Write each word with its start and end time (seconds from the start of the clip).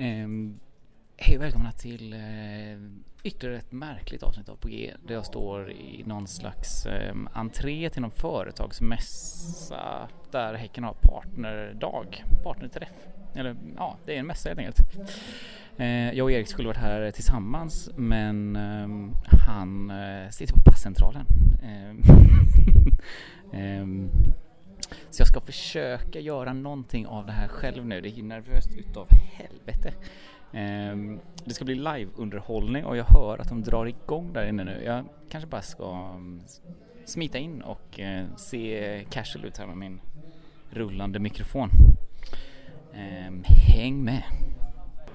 Ehm, 0.00 0.58
Hej 1.16 1.36
och 1.36 1.42
välkomna 1.42 1.72
till 1.72 2.12
eh, 2.12 2.18
ytterligare 3.22 3.58
ett 3.58 3.72
märkligt 3.72 4.22
avsnitt 4.22 4.48
av 4.48 4.54
på 4.56 4.68
G 4.68 4.94
där 5.06 5.14
jag 5.14 5.26
står 5.26 5.70
i 5.70 6.02
någon 6.06 6.28
slags 6.28 6.86
eh, 6.86 7.14
entré 7.32 7.90
till 7.90 8.02
någon 8.02 8.10
företagsmässa 8.10 10.08
där 10.30 10.54
Häcken 10.54 10.84
har 10.84 10.94
partnerdag, 11.02 12.24
partnerträff. 12.42 13.06
Eller 13.34 13.56
ja, 13.76 13.96
det 14.06 14.14
är 14.14 14.18
en 14.18 14.26
mässa 14.26 14.48
helt 14.48 14.58
enkelt. 14.58 14.80
Eh, 15.76 16.12
jag 16.12 16.24
och 16.24 16.32
Erik 16.32 16.48
skulle 16.48 16.68
varit 16.68 16.78
här 16.78 17.10
tillsammans 17.10 17.90
men 17.96 18.56
ehm, 18.56 19.14
han 19.46 19.90
eh, 19.90 20.30
sitter 20.30 20.54
på 20.54 20.60
passcentralen. 20.60 21.26
Ehm, 21.62 22.02
ehm, 23.52 24.10
så 25.10 25.20
jag 25.20 25.28
ska 25.28 25.40
försöka 25.40 26.20
göra 26.20 26.52
någonting 26.52 27.06
av 27.06 27.26
det 27.26 27.32
här 27.32 27.48
själv 27.48 27.86
nu. 27.86 28.00
Det 28.00 28.08
är 28.08 28.22
nervöst 28.22 28.68
utav 28.78 29.08
helvete. 29.10 29.92
Um, 30.52 31.20
det 31.44 31.54
ska 31.54 31.64
bli 31.64 31.74
live-underhållning 31.74 32.84
och 32.84 32.96
jag 32.96 33.04
hör 33.04 33.38
att 33.38 33.48
de 33.48 33.62
drar 33.62 33.86
igång 33.86 34.32
där 34.32 34.48
inne 34.48 34.64
nu. 34.64 34.82
Jag 34.84 35.04
kanske 35.28 35.48
bara 35.48 35.62
ska 35.62 36.10
mm, 36.14 36.40
smita 37.04 37.38
in 37.38 37.62
och 37.62 38.00
uh, 38.00 38.36
se 38.36 39.04
casual 39.10 39.44
ut 39.44 39.58
här 39.58 39.66
med 39.66 39.76
min 39.76 40.00
rullande 40.70 41.18
mikrofon. 41.18 41.70
Um, 42.92 43.44
häng 43.46 44.04
med! 44.04 44.22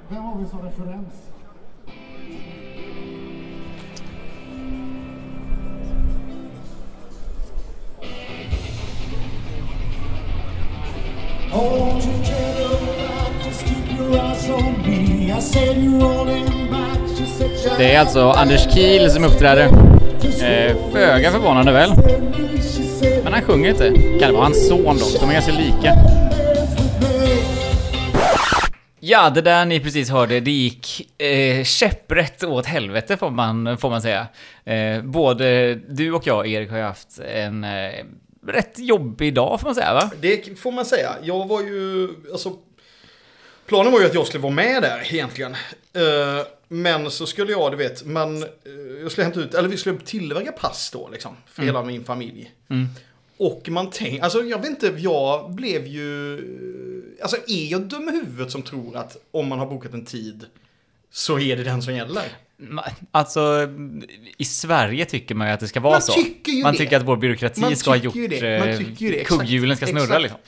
Vem 0.09 0.23
har 0.23 0.39
vi 0.39 0.45
som 0.45 0.61
referens? 0.61 1.31
Hold 11.55 12.03
your 12.03 12.23
chin 12.23 12.97
back, 12.97 13.45
just 13.45 13.65
keep 13.65 13.97
your 13.97 14.19
eyes 14.19 14.49
on 14.49 14.81
me. 14.81 15.31
I 15.31 15.39
said 15.39 15.77
you're 15.77 15.99
rolling 15.99 16.69
back, 16.71 16.99
just 17.19 17.77
Det 17.77 17.93
är 17.93 17.99
alltså 17.99 18.29
Anders 18.29 18.73
Kiel 18.73 19.11
som 19.11 19.23
uppträder. 19.23 19.65
Eh, 19.65 20.75
föga 20.91 21.31
förvånande 21.31 21.71
väl? 21.71 21.91
Men 23.23 23.33
han 23.33 23.41
sjunger 23.41 23.69
inte. 23.69 23.93
Kan 24.19 24.29
det 24.29 24.31
vara 24.31 24.43
hans 24.43 24.67
son 24.67 24.97
dock? 24.97 25.19
De 25.19 25.29
är 25.29 25.33
ganska 25.33 25.51
lika. 25.51 25.93
Ja, 28.99 29.29
det 29.29 29.41
där 29.41 29.65
ni 29.65 29.79
precis 29.79 30.09
hörde, 30.09 30.39
det 30.39 30.51
gick 30.51 31.07
eh, 31.21 31.63
käpprätt 31.63 32.43
åt 32.43 32.65
helvete 32.65 33.17
får 33.17 33.29
man, 33.29 33.77
får 33.77 33.89
man 33.89 34.01
säga. 34.01 34.27
Eh, 34.65 35.01
både 35.01 35.75
du 35.75 36.11
och 36.11 36.27
jag, 36.27 36.47
Erik, 36.47 36.69
har 36.69 36.77
ju 36.77 36.83
haft 36.83 37.19
en 37.19 37.63
eh, 37.63 37.69
rätt 38.47 38.79
jobbig 38.79 39.33
dag 39.33 39.59
får 39.59 39.67
man 39.67 39.75
säga, 39.75 39.93
va? 39.93 40.11
Det 40.21 40.59
får 40.59 40.71
man 40.71 40.85
säga. 40.85 41.15
Jag 41.23 41.47
var 41.47 41.61
ju, 41.61 42.09
alltså, 42.31 42.57
planen 43.65 43.91
var 43.91 43.99
ju 43.99 44.05
att 44.05 44.13
jag 44.13 44.27
skulle 44.27 44.43
vara 44.43 44.53
med 44.53 44.81
där 44.81 45.13
egentligen. 45.13 45.53
Eh, 45.93 46.45
men 46.67 47.11
så 47.11 47.25
skulle 47.25 47.51
jag, 47.51 47.71
du 47.71 47.77
vet, 47.77 48.05
man, 48.05 48.43
eh, 48.43 48.49
jag 49.01 49.11
skulle 49.11 49.25
hämta 49.25 49.39
ut, 49.39 49.53
eller 49.53 49.69
vi 49.69 49.77
skulle 49.77 49.97
tillverka 49.99 50.51
pass 50.51 50.91
då 50.93 51.09
liksom, 51.11 51.35
för 51.47 51.63
hela 51.63 51.83
min 51.83 52.03
familj. 52.03 52.51
Och 53.37 53.69
man 53.69 53.89
tänker, 53.89 54.23
alltså 54.23 54.43
jag 54.43 54.57
vet 54.57 54.69
inte, 54.69 54.93
jag 54.97 55.51
blev 55.51 55.87
ju, 55.87 56.41
alltså 57.21 57.37
är 57.47 57.71
jag 57.71 57.81
dum 57.81 58.09
i 58.09 58.11
huvudet 58.11 58.51
som 58.51 58.61
tror 58.61 58.97
att 58.97 59.17
om 59.31 59.47
man 59.47 59.59
har 59.59 59.65
bokat 59.65 59.93
en 59.93 60.05
tid 60.05 60.45
så 61.11 61.39
är 61.39 61.55
det 61.57 61.63
den 61.63 61.81
som 61.81 61.95
gäller? 61.95 62.23
Alltså, 63.11 63.69
i 64.37 64.45
Sverige 64.45 65.05
tycker 65.05 65.35
man 65.35 65.47
ju 65.47 65.53
att 65.53 65.59
det 65.59 65.67
ska 65.67 65.79
vara 65.79 65.93
Man 65.93 66.01
så. 66.01 66.11
tycker 66.13 66.51
ju 66.51 66.63
man 66.63 66.71
det. 66.71 66.77
tycker 66.77 66.97
att 66.97 67.03
vår 67.03 67.17
byråkrati 67.17 67.61
Man 67.61 67.75
ska 67.75 67.89
ha 67.89 67.97
gjort... 67.97 68.13
det. 68.13 68.59
Man 68.59 68.69
eh, 68.69 68.77
tycker 68.77 69.05
ju 69.05 69.11
det. 69.11 69.23
Kugghjulen 69.23 69.77
ska 69.77 69.87
snurra 69.87 70.03
Exakt. 70.03 70.21
liksom. 70.21 70.39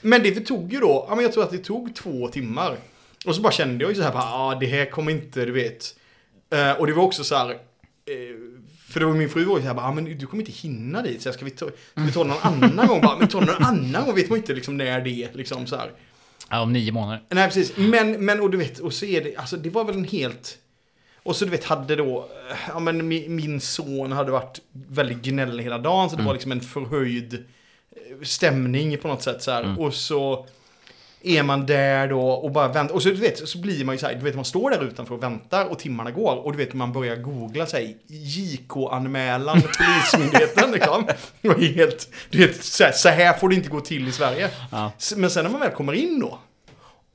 Men 0.00 0.22
det 0.22 0.40
tog 0.40 0.72
ju 0.72 0.80
då, 0.80 1.18
jag 1.22 1.32
tror 1.32 1.44
att 1.44 1.50
det 1.50 1.58
tog 1.58 1.94
två 1.94 2.28
timmar. 2.28 2.76
Och 3.26 3.34
så 3.34 3.40
bara 3.42 3.52
kände 3.52 3.84
jag 3.84 3.90
ju 3.90 3.96
så 3.96 4.02
här, 4.02 4.12
ja 4.12 4.22
ah, 4.22 4.54
det 4.54 4.66
här 4.66 4.90
kommer 4.90 5.12
inte, 5.12 5.44
du 5.44 5.52
vet. 5.52 5.94
Eh, 6.54 6.72
och 6.72 6.86
det 6.86 6.92
var 6.92 7.02
också 7.02 7.24
så 7.24 7.36
här, 7.36 7.50
eh, 7.50 7.56
för 8.88 9.00
det 9.00 9.06
var 9.06 9.14
min 9.14 9.28
fru 9.28 9.44
var 9.44 9.56
ju 9.56 9.62
så 9.62 9.68
här, 9.68 9.78
ah, 9.78 9.92
men 9.92 10.18
du 10.18 10.26
kommer 10.26 10.42
inte 10.42 10.52
hinna 10.52 11.02
dit, 11.02 11.22
så 11.22 11.28
här, 11.28 11.36
ska 11.36 11.44
vi 11.44 11.50
ta, 11.50 11.66
ska 11.66 12.00
vi 12.02 12.12
ta 12.12 12.24
någon 12.24 12.38
annan 12.42 12.86
gång? 12.86 13.00
Bara, 13.00 13.18
men 13.18 13.28
ta 13.28 13.40
någon 13.40 13.64
annan 13.64 14.04
gång, 14.06 14.14
vet 14.14 14.28
man 14.28 14.38
inte 14.38 14.54
liksom 14.54 14.76
när 14.76 15.00
det 15.00 15.10
är, 15.10 15.28
liksom 15.32 15.66
så 15.66 15.76
här. 15.76 15.90
Ja, 16.50 16.60
om 16.60 16.72
nio 16.72 16.92
månader. 16.92 17.22
Nej, 17.28 17.46
precis. 17.46 17.76
Men, 17.76 18.24
men 18.24 18.40
och 18.40 18.50
du 18.50 18.58
vet, 18.58 18.78
och 18.78 18.92
så 18.92 19.04
är 19.06 19.24
det, 19.24 19.36
alltså 19.36 19.56
det 19.56 19.70
var 19.70 19.84
väl 19.84 19.96
en 19.96 20.04
helt... 20.04 20.58
Och 21.22 21.36
så 21.36 21.44
du 21.44 21.50
vet, 21.50 21.64
hade 21.64 21.96
då, 21.96 22.28
ja 22.68 22.78
men 22.78 23.08
min, 23.08 23.60
son 23.60 24.12
hade 24.12 24.30
varit 24.30 24.60
väldigt 24.72 25.22
gnällig 25.22 25.64
hela 25.64 25.78
dagen, 25.78 26.10
så 26.10 26.16
det 26.16 26.22
var 26.22 26.32
liksom 26.32 26.52
en 26.52 26.60
förhöjd 26.60 27.34
eh, 27.34 28.22
stämning 28.22 28.98
på 28.98 29.08
något 29.08 29.22
sätt 29.22 29.42
så 29.42 29.50
här. 29.50 29.80
Och 29.80 29.94
så 29.94 30.46
är 31.22 31.42
man 31.42 31.66
där 31.66 32.08
då 32.08 32.20
och 32.20 32.50
bara 32.50 32.68
väntar. 32.68 32.94
Och 32.94 33.02
så 33.02 33.08
du 33.08 33.14
vet, 33.14 33.48
så 33.48 33.58
blir 33.58 33.84
man 33.84 33.94
ju 33.94 33.98
så 33.98 34.06
här, 34.06 34.14
du 34.14 34.20
vet 34.20 34.34
man 34.34 34.44
står 34.44 34.70
där 34.70 34.84
utanför 34.84 35.14
och 35.14 35.22
väntar 35.22 35.64
och 35.64 35.78
timmarna 35.78 36.10
går. 36.10 36.36
Och 36.36 36.52
du 36.52 36.58
vet 36.58 36.74
man 36.74 36.92
börjar 36.92 37.16
googla 37.16 37.66
sig, 37.66 37.98
JK-anmälan 38.06 39.62
Polismyndigheten 39.78 40.72
liksom. 40.72 41.06
Och 41.42 41.60
helt, 41.60 42.08
du 42.30 42.46
vet, 42.46 42.64
så 42.64 42.84
här, 42.84 42.92
så 42.92 43.08
här 43.08 43.32
får 43.32 43.48
det 43.48 43.54
inte 43.54 43.68
gå 43.68 43.80
till 43.80 44.08
i 44.08 44.12
Sverige. 44.12 44.50
Ja. 44.72 44.92
Men 45.16 45.30
sen 45.30 45.44
när 45.44 45.50
man 45.50 45.60
väl 45.60 45.70
kommer 45.70 45.92
in 45.92 46.20
då, 46.20 46.38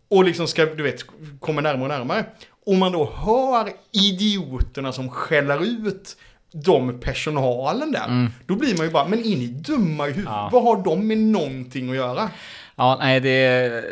och 0.07 0.23
liksom 0.23 0.47
ska, 0.47 0.65
du 0.65 0.83
vet, 0.83 1.05
kommer 1.39 1.61
närmare 1.61 1.83
och 1.83 1.97
närmare. 1.97 2.25
Och 2.65 2.75
man 2.75 2.91
då 2.91 3.11
hör 3.15 3.71
idioterna 3.91 4.91
som 4.91 5.09
skäller 5.09 5.63
ut 5.63 6.17
de 6.63 6.99
personalen 6.99 7.91
där. 7.91 8.29
Då 8.45 8.55
blir 8.55 8.77
man 8.77 8.85
ju 8.85 8.91
bara, 8.91 9.07
men 9.07 9.19
är 9.19 9.37
ni 9.37 9.47
dumma 9.47 10.07
i 10.07 10.11
huvudet? 10.11 10.33
Ja. 10.33 10.49
Vad 10.51 10.63
har 10.63 10.83
de 10.83 11.07
med 11.07 11.17
någonting 11.17 11.89
att 11.89 11.95
göra? 11.95 12.29
Ja, 12.75 12.97
nej, 12.99 13.19
det 13.19 13.29
är... 13.29 13.85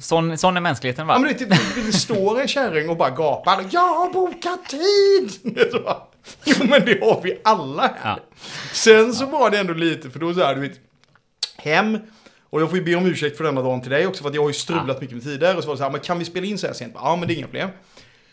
Sån, 0.00 0.38
sån 0.38 0.56
är 0.56 0.60
mänskligheten, 0.60 1.06
va? 1.06 1.14
Ja, 1.14 1.18
men 1.18 1.34
det, 1.38 1.44
det, 1.44 1.86
det 1.86 1.92
står 1.92 2.40
en 2.40 2.48
kärring 2.48 2.88
och 2.88 2.96
bara 2.96 3.10
gapar. 3.10 3.64
Jag 3.70 3.94
har 3.94 4.12
bokat 4.12 4.68
tid! 4.68 5.56
Jo, 6.44 6.54
men 6.58 6.84
det 6.84 7.00
har 7.00 7.20
vi 7.22 7.40
alla 7.44 7.82
här. 7.82 7.92
Ja. 8.04 8.18
Sen 8.72 9.14
så 9.14 9.26
var 9.26 9.50
det 9.50 9.58
ändå 9.58 9.74
lite, 9.74 10.10
för 10.10 10.18
då 10.18 10.34
så 10.34 10.40
här, 10.40 10.54
du 10.54 10.60
vet, 10.60 10.80
hem. 11.56 11.98
Och 12.50 12.60
jag 12.60 12.68
får 12.68 12.78
ju 12.78 12.84
be 12.84 12.94
om 12.94 13.06
ursäkt 13.06 13.36
för 13.36 13.44
denna 13.44 13.62
dagen 13.62 13.80
till 13.80 13.90
dig 13.90 14.06
också, 14.06 14.22
för 14.22 14.28
att 14.28 14.34
jag 14.34 14.42
har 14.42 14.48
ju 14.48 14.54
strulat 14.54 15.00
mycket 15.00 15.16
med 15.16 15.24
tider. 15.24 15.56
Och 15.56 15.62
så 15.62 15.68
var 15.68 15.74
det 15.74 15.78
så 15.78 15.84
här, 15.84 15.90
men 15.90 16.00
kan 16.00 16.18
vi 16.18 16.24
spela 16.24 16.46
in 16.46 16.58
så 16.58 16.66
här 16.66 16.74
sent? 16.74 16.92
Ja, 16.96 17.16
men 17.16 17.28
det 17.28 17.34
är 17.34 17.36
inga 17.36 17.46
problem. 17.46 17.68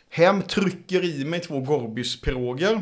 Hem, 0.10 0.42
trycker 0.42 1.04
i 1.04 1.26
mig 1.26 1.40
två 1.40 1.60
Gorbys-piroger. 1.60 2.82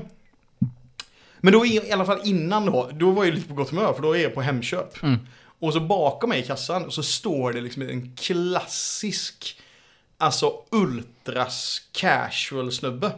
Men 1.40 1.54
då 1.54 1.66
i, 1.66 1.92
alla 1.92 2.06
fall 2.06 2.20
innan 2.24 2.66
då, 2.66 2.90
då 2.94 3.12
var 3.12 3.26
jag 3.26 3.34
lite 3.34 3.48
på 3.48 3.54
gott 3.54 3.70
humör, 3.70 3.94
för 3.94 4.02
då 4.02 4.16
är 4.16 4.24
jag 4.24 4.34
på 4.34 4.42
Hemköp. 4.42 4.98
Och 5.60 5.74
så 5.74 5.80
bakom 5.80 6.30
mig 6.30 6.40
i 6.40 6.44
kassan 6.44 6.92
så 6.92 7.04
står 7.04 7.54
det 7.54 7.62
liksom 7.62 7.82
en 7.82 8.16
klassisk, 8.16 9.62
alltså 10.18 10.54
ultras 10.72 11.82
casual 11.92 12.72
snubbe. 12.72 13.12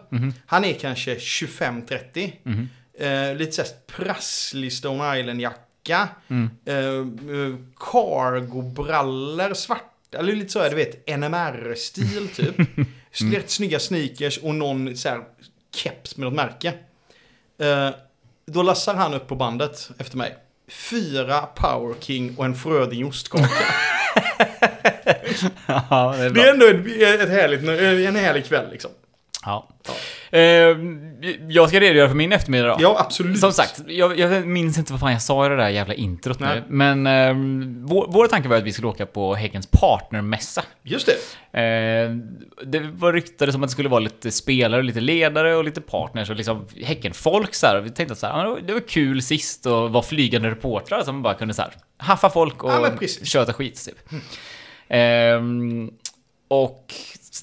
Han 0.45 0.65
är 0.65 0.73
kanske 0.73 1.15
25-30. 1.15 2.31
Eh, 2.99 3.35
lite 3.35 3.51
såhär 3.51 3.69
prasslig 3.87 4.73
Stone 4.73 5.19
Island-jacka. 5.19 6.09
Eh, 6.65 6.75
eh, 6.75 7.55
cargo-brallor, 7.75 9.53
svarta, 9.53 10.17
eller 10.17 10.33
lite 10.35 10.51
så 10.51 10.59
här, 10.59 10.69
du 10.69 10.75
vet, 10.75 11.07
NMR-stil 11.07 12.27
typ. 12.35 12.55
Rätt 13.21 13.49
snygga 13.49 13.79
sneakers 13.79 14.37
och 14.37 14.55
någon 14.55 14.97
så 14.97 15.09
här 15.09 15.21
keps 15.75 16.17
med 16.17 16.25
något 16.25 16.33
märke. 16.33 16.73
Eh, 17.59 17.89
då 18.45 18.63
lassar 18.63 18.95
han 18.95 19.13
upp 19.13 19.27
på 19.27 19.35
bandet 19.35 19.89
efter 19.97 20.17
mig. 20.17 20.35
Fyra 20.67 21.41
Power 21.41 21.95
King 21.99 22.35
och 22.37 22.45
en 22.45 22.55
Fröding 22.55 23.05
ostkaka. 23.05 23.47
Ja, 25.67 26.15
det 26.17 26.23
är 26.23 26.29
Det 26.29 26.41
är 26.41 26.53
ändå 26.53 26.65
ett, 26.65 27.21
ett 27.21 27.29
härligt, 27.29 27.59
en 28.07 28.15
härlig 28.15 28.45
kväll 28.45 28.71
liksom. 28.71 28.91
Ja. 29.45 29.69
Eh, 30.31 30.41
jag 31.49 31.69
ska 31.69 31.79
redogöra 31.79 32.07
för 32.07 32.15
min 32.15 32.31
eftermiddag 32.31 32.67
då. 32.67 32.75
Ja, 32.79 32.95
absolut. 32.99 33.39
Som 33.39 33.51
sagt, 33.53 33.81
jag, 33.87 34.19
jag 34.19 34.47
minns 34.47 34.77
inte 34.77 34.93
vad 34.93 34.99
fan 34.99 35.11
jag 35.11 35.21
sa 35.21 35.45
i 35.45 35.49
det 35.49 35.55
där 35.55 35.69
jävla 35.69 35.93
introt 35.93 36.39
nu. 36.39 36.63
Men 36.67 37.07
eh, 37.07 37.33
vår, 37.87 38.05
vår 38.09 38.27
tanke 38.27 38.49
var 38.49 38.57
att 38.57 38.63
vi 38.63 38.71
skulle 38.73 38.87
åka 38.87 39.05
på 39.05 39.35
Häckens 39.35 39.67
partnermässa. 39.67 40.63
Just 40.83 41.07
det. 41.51 41.59
Eh, 41.61 42.11
det 42.65 42.79
var 42.79 43.13
ryktade 43.13 43.51
som 43.51 43.63
att 43.63 43.69
det 43.69 43.71
skulle 43.71 43.89
vara 43.89 43.99
lite 43.99 44.31
spelare, 44.31 44.83
lite 44.83 44.99
ledare 44.99 45.55
och 45.55 45.63
lite 45.63 45.81
partners 45.81 46.29
och 46.29 46.35
liksom 46.35 46.65
Häckenfolk 46.83 47.55
så 47.55 47.67
här. 47.67 47.79
Vi 47.81 47.89
tänkte 47.89 48.13
att 48.13 48.19
så 48.19 48.27
här, 48.27 48.43
det 48.43 48.73
var- 48.73 48.73
var 48.73 48.87
kul 48.87 49.21
sist 49.21 49.65
att 49.65 49.91
vara 49.91 50.03
flygande 50.03 50.49
reportrar 50.49 51.01
som 51.03 51.21
bara 51.21 51.33
kunde 51.33 51.53
så 51.53 51.61
här 51.61 51.71
haffa 51.97 52.29
folk 52.29 52.63
och 52.63 52.71
Ja, 52.71 52.91
köta 53.23 53.53
skit 53.53 53.85
typ. 53.85 54.21
Ehm, 54.89 55.91
och 56.47 56.93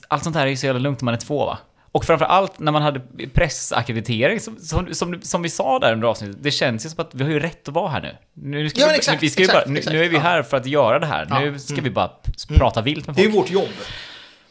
allt 0.09 0.25
sånt 0.25 0.37
här 0.37 0.47
är 0.47 0.51
ju 0.51 0.57
så 0.57 0.67
jävla 0.67 0.81
lugnt 0.81 1.01
när 1.01 1.05
man 1.05 1.15
är 1.15 1.19
två 1.19 1.47
va? 1.47 1.59
Och 1.95 2.05
framförallt 2.05 2.59
när 2.59 2.73
man 2.73 2.83
hade 2.83 3.01
pressackreditering, 3.35 4.41
som, 4.41 4.57
som, 4.57 4.95
som, 4.95 5.21
som 5.23 5.43
vi 5.43 5.49
sa 5.49 5.79
där 5.79 5.93
under 5.93 6.09
avsnittet, 6.09 6.37
det 6.41 6.51
känns 6.51 6.87
ju 6.87 6.91
som 6.91 7.01
att 7.01 7.15
vi 7.15 7.25
har 7.25 7.31
ju 7.31 7.41
rätt 7.41 7.69
att 7.69 7.75
vara 7.75 7.89
här 7.89 8.01
nu. 8.01 8.17
Nu, 8.35 8.71
Ja, 8.75 8.87
vi, 8.89 8.95
exakt, 8.95 9.23
vi 9.23 9.31
ska 9.31 9.41
ju 9.41 9.45
exakt, 9.45 9.67
bara, 9.67 9.73
nu, 9.73 9.79
exakt, 9.79 9.95
nu 9.95 10.05
är 10.05 10.09
vi 10.09 10.17
ja. 10.17 10.23
här 10.23 10.43
för 10.43 10.57
att 10.57 10.67
göra 10.67 10.99
det 10.99 11.07
här. 11.07 11.27
Nu 11.41 11.59
ska 11.59 11.73
mm. 11.73 11.85
vi 11.85 11.91
bara 11.91 12.09
p- 12.09 12.55
prata 12.55 12.83
vilt 12.83 13.07
med 13.07 13.17
Det 13.17 13.23
är 13.23 13.25
folk. 13.25 13.37
vårt 13.37 13.51
jobb. 13.51 13.69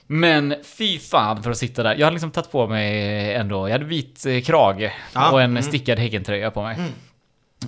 Men 0.08 0.56
fy 0.78 1.00
fan 1.00 1.44
för 1.44 1.52
att 1.52 1.58
sitta 1.58 1.84
där. 1.84 1.96
Jag 1.96 2.06
hade 2.06 2.14
liksom 2.14 2.32
tagit 2.32 2.52
på 2.52 2.68
mig 2.68 3.34
ändå, 3.34 3.68
jag 3.68 3.74
hade 3.74 3.86
vit 3.86 4.26
eh, 4.26 4.42
krage 4.42 4.92
Ja, 5.14 5.32
och 5.32 5.42
en 5.42 5.52
mm. 5.52 5.64
stickad 5.64 6.00
Häckentröja 6.00 6.52
på 6.52 6.64
mig. 6.64 6.78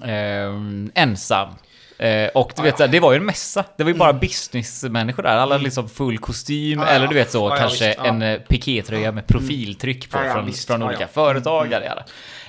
Ehm, 0.03 0.91
ensam. 0.95 1.49
Eh, 1.97 2.27
och 2.27 2.51
du 2.55 2.61
vet, 2.61 2.79
här, 2.79 2.87
det 2.87 2.99
var 2.99 3.11
ju 3.11 3.17
en 3.17 3.25
mässa. 3.25 3.65
Det 3.77 3.83
var 3.83 3.91
ju 3.91 3.97
bara 3.97 4.13
businessmänniskor 4.13 5.23
där. 5.23 5.37
Alla 5.37 5.57
liksom 5.57 5.89
full 5.89 6.17
kostym, 6.17 6.73
Mm. 6.73 6.83
Ja, 6.87 6.89
ja. 6.89 6.95
eller 6.95 7.07
du 7.07 7.15
vet 7.15 7.31
så, 7.31 7.37
Ja, 7.37 7.49
ja, 7.49 7.55
kanske 7.57 7.93
ja. 7.97 8.05
en 8.05 8.21
eh, 8.21 8.39
pikétröja 8.39 9.11
med 9.11 9.27
profiltryck 9.27 10.09
på 10.11 10.17
Ja, 10.17 10.25
ja, 10.25 10.33
från, 10.33 10.45
visst. 10.45 10.67
från 10.67 10.81
Ja, 10.81 10.87
olika 10.87 11.01
ja. 11.01 11.07
företag. 11.07 11.65
Mm. 11.73 11.83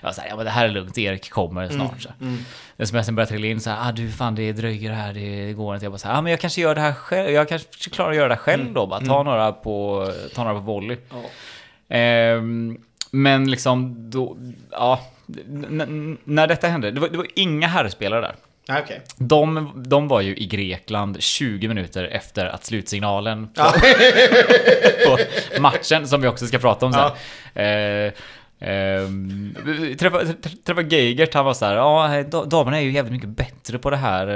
Jag 0.01 0.09
var 0.09 0.13
såhär, 0.13 0.29
ja 0.29 0.37
men 0.37 0.45
det 0.45 0.51
här 0.51 0.65
är 0.65 0.69
lugnt, 0.69 0.99
Erik 0.99 1.31
kommer 1.31 1.69
snart. 1.69 2.03
Så. 2.03 2.09
Mm. 2.21 2.39
Sms'en 2.79 3.15
började 3.15 3.31
trilla 3.31 3.47
in 3.47 3.61
såhär, 3.61 3.89
ah 3.89 3.93
du 3.93 4.11
fan 4.11 4.35
det 4.35 4.53
dröjer 4.53 4.93
här, 4.93 5.13
det 5.13 5.53
går 5.53 5.75
inte. 5.75 5.85
Jag 5.87 5.93
bara 5.93 5.99
såhär, 5.99 6.15
ah 6.19 6.21
men 6.21 6.31
jag 6.31 6.41
kanske 6.41 6.61
gör 6.61 6.75
det 6.75 6.81
här 6.81 6.93
själv, 6.93 7.31
jag 7.31 7.49
kanske 7.49 7.91
klarar 7.91 8.11
att 8.11 8.17
göra 8.17 8.29
det 8.29 8.35
här 8.35 8.41
själv 8.43 8.73
då, 8.73 8.87
bara 8.87 9.01
ta 9.01 9.23
några 9.23 9.53
på, 9.53 10.07
ta 10.35 10.45
några 10.45 10.55
på 10.55 10.61
volley. 10.67 10.97
Ja. 11.11 11.17
Ehm, 11.97 12.79
men 13.11 13.51
liksom 13.51 14.11
då, 14.11 14.37
ja, 14.71 15.01
n- 15.49 16.19
när 16.25 16.47
detta 16.47 16.69
hände, 16.69 16.91
det 16.91 17.01
var, 17.01 17.09
det 17.09 17.17
var 17.17 17.27
inga 17.35 17.67
herrspelare 17.67 18.21
där. 18.21 18.35
Nej, 18.69 18.83
okej. 18.85 19.01
De, 19.17 19.73
de 19.89 20.09
var 20.09 20.21
ju 20.21 20.37
i 20.37 20.47
Grekland 20.47 21.23
20 21.23 21.69
minuter 21.69 22.05
efter 22.05 22.47
att 22.47 22.65
slutsignalen 22.65 23.49
Ja. 23.55 23.73
på 25.07 25.19
matchen, 25.61 26.09
som 26.09 26.21
vi 26.21 26.29
också 26.29 26.47
ska 26.47 26.59
prata 26.59 26.87
om 26.87 26.93
sen. 26.93 27.11
Eh, 27.55 28.13
ehm, 28.61 29.55
träffade, 29.99 30.33
träffade 30.65 30.97
Geigert, 30.97 31.35
han 31.35 31.45
var 31.45 31.55
så 31.55 31.65
här, 31.67 31.75
ja, 31.75 32.23
da- 32.31 32.45
damerna 32.45 32.79
är 32.79 32.83
ju 32.85 32.91
jävligt 32.93 33.13
mycket 33.13 33.29
bättre 33.29 33.79
på 33.79 33.91
det 33.91 33.97
här, 33.97 34.27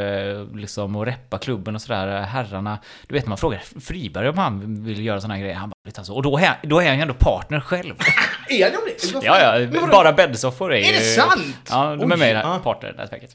eh, 0.41 0.47
liksom, 0.57 0.97
att 0.97 1.09
reppa 1.09 1.39
klubben 1.39 1.75
och 1.75 1.83
sådär. 1.83 2.21
Herrarna, 2.23 2.79
du 3.07 3.15
vet 3.15 3.25
när 3.25 3.29
man 3.29 3.39
frågar 3.39 3.63
Friberg 3.81 4.29
om 4.29 4.39
han 4.39 4.85
vill 4.85 5.05
göra 5.05 5.21
sådana 5.21 5.35
här 5.35 5.41
grejer, 5.43 5.57
han 5.57 5.69
bara, 5.71 5.75
"Vet 5.85 5.99
alltså, 5.99 6.13
och 6.13 6.23
då 6.23 6.39
är, 6.39 6.59
då 6.63 6.81
är 6.81 6.87
han 6.89 6.97
ju 6.97 7.03
ändå 7.03 7.15
partner 7.15 7.61
själv. 7.61 7.95
Är 8.49 8.71
de 8.71 9.19
det? 9.21 9.27
Ja, 9.27 9.61
ja, 9.73 9.87
bara 9.91 10.13
bäddsoffor 10.13 10.73
är 10.75 10.77
Är 10.79 10.93
det 10.93 11.09
ju- 11.09 11.15
sant? 11.15 11.57
Ja, 11.71 11.97
de 11.97 12.13
är 12.13 12.17
med 12.17 12.31
i 12.31 12.33
det 12.33 12.39
här 12.39 12.59
partnernätverket. 12.59 13.31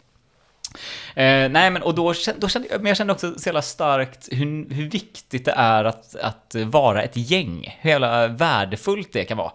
Eh, 1.15 1.49
nej, 1.49 1.69
men 1.71 1.81
och 1.81 1.95
då, 1.95 2.13
då 2.37 2.47
kände 2.47 2.67
jag, 2.71 2.81
men 2.81 2.85
jag 2.85 2.97
kände 2.97 3.13
också 3.13 3.39
så 3.39 3.49
jävla 3.49 3.61
starkt 3.61 4.27
hur, 4.31 4.73
hur 4.73 4.89
viktigt 4.89 5.45
det 5.45 5.53
är 5.57 5.85
att, 5.85 6.15
att 6.15 6.55
vara 6.65 7.03
ett 7.03 7.17
gäng. 7.17 7.77
Hur 7.81 7.89
jävla 7.89 8.27
värdefullt 8.27 9.13
det 9.13 9.23
kan 9.23 9.37
vara. 9.37 9.51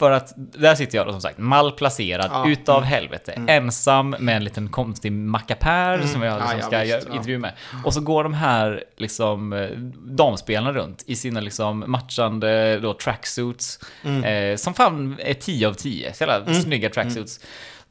För 0.00 0.10
att 0.10 0.32
där 0.36 0.74
sitter 0.74 0.98
jag 0.98 1.06
då 1.06 1.12
som 1.12 1.20
sagt 1.20 1.38
malplacerad, 1.38 2.30
Ja, 2.32 2.48
utav 2.48 2.82
helvete, 2.82 3.32
ensam 3.48 4.16
med 4.18 4.36
en 4.36 4.44
liten 4.44 4.68
konstig 4.68 5.12
mackapär 5.12 6.02
som 6.06 6.22
jag 6.22 6.34
Ja, 6.34 6.38
liksom 6.38 6.58
ja, 6.58 6.66
ska 6.66 6.78
visst, 6.78 7.08
ja. 7.08 7.14
intervju 7.14 7.38
med. 7.38 7.52
Och 7.84 7.94
så 7.94 8.00
går 8.00 8.22
de 8.24 8.34
här 8.34 8.84
liksom 8.96 9.52
eh, 9.52 9.68
damspelarna 10.16 10.72
runt 10.72 11.04
i 11.06 11.16
sina 11.16 11.40
liksom 11.40 11.84
matchande 11.86 12.78
då 12.78 12.94
tracksuits. 12.94 13.80
Mm. 14.04 14.24
Eh, 14.24 14.56
som 14.56 14.74
fan 14.74 15.16
är 15.18 15.34
10 15.34 15.68
av 15.68 15.74
10. 15.74 16.14
Så 16.14 16.24
jävla 16.24 16.54
snygga 16.54 16.90
tracksuits. 16.90 17.40